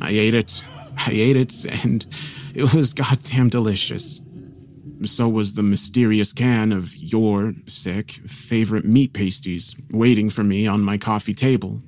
I 0.00 0.10
ate 0.10 0.34
it. 0.34 0.64
I 0.96 1.12
ate 1.12 1.36
it, 1.36 1.64
and 1.64 2.04
it 2.54 2.74
was 2.74 2.92
goddamn 2.92 3.50
delicious. 3.50 4.20
So 5.04 5.28
was 5.28 5.54
the 5.54 5.62
mysterious 5.62 6.32
can 6.32 6.72
of 6.72 6.96
your, 6.96 7.54
sick, 7.68 8.10
favorite 8.26 8.84
meat 8.84 9.12
pasties 9.12 9.76
waiting 9.92 10.28
for 10.28 10.42
me 10.42 10.66
on 10.66 10.82
my 10.82 10.98
coffee 10.98 11.34
table. 11.34 11.82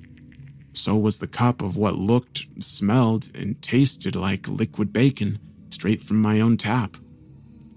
So 0.73 0.95
was 0.95 1.19
the 1.19 1.27
cup 1.27 1.61
of 1.61 1.77
what 1.77 1.97
looked, 1.97 2.45
smelled, 2.59 3.29
and 3.35 3.61
tasted 3.61 4.15
like 4.15 4.47
liquid 4.47 4.91
bacon 4.91 5.39
straight 5.69 6.01
from 6.01 6.21
my 6.21 6.39
own 6.39 6.57
tap. 6.57 6.97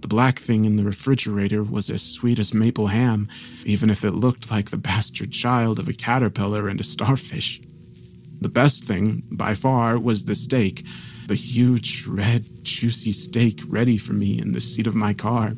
The 0.01 0.09
black 0.09 0.39
thing 0.39 0.65
in 0.65 0.77
the 0.77 0.85
refrigerator 0.85 1.63
was 1.63 1.91
as 1.91 2.03
sweet 2.03 2.39
as 2.39 2.55
maple 2.55 2.89
ham, 2.89 3.29
even 3.65 3.91
if 3.91 4.05
it 4.05 4.13
looked 4.13 4.51
like 4.51 4.71
the 4.71 4.77
bastard 4.77 5.33
child 5.33 5.79
of 5.79 5.89
a 5.89 5.93
caterpillar 5.93 6.69
and 6.69 6.81
a 6.81 6.85
starfish. 6.85 7.61
The 8.41 8.49
best 8.49 8.85
thing, 8.85 9.23
by 9.31 9.55
far, 9.55 9.99
was 9.99 10.27
the 10.27 10.35
steak, 10.35 10.85
the 11.27 11.35
huge, 11.35 12.07
red, 12.07 12.65
juicy 12.65 13.13
steak 13.13 13.63
ready 13.67 13.97
for 13.97 14.13
me 14.13 14.39
in 14.39 14.53
the 14.53 14.61
seat 14.61 14.87
of 14.87 14.95
my 14.95 15.15
car. 15.15 15.55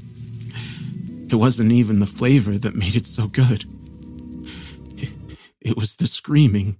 It 1.28 1.34
wasn't 1.34 1.72
even 1.72 1.98
the 1.98 2.06
flavor 2.06 2.56
that 2.56 2.74
made 2.74 2.96
it 2.96 3.06
so 3.06 3.26
good. 3.26 3.64
It, 5.60 5.76
was 5.76 5.96
the 5.96 6.06
screaming. 6.06 6.78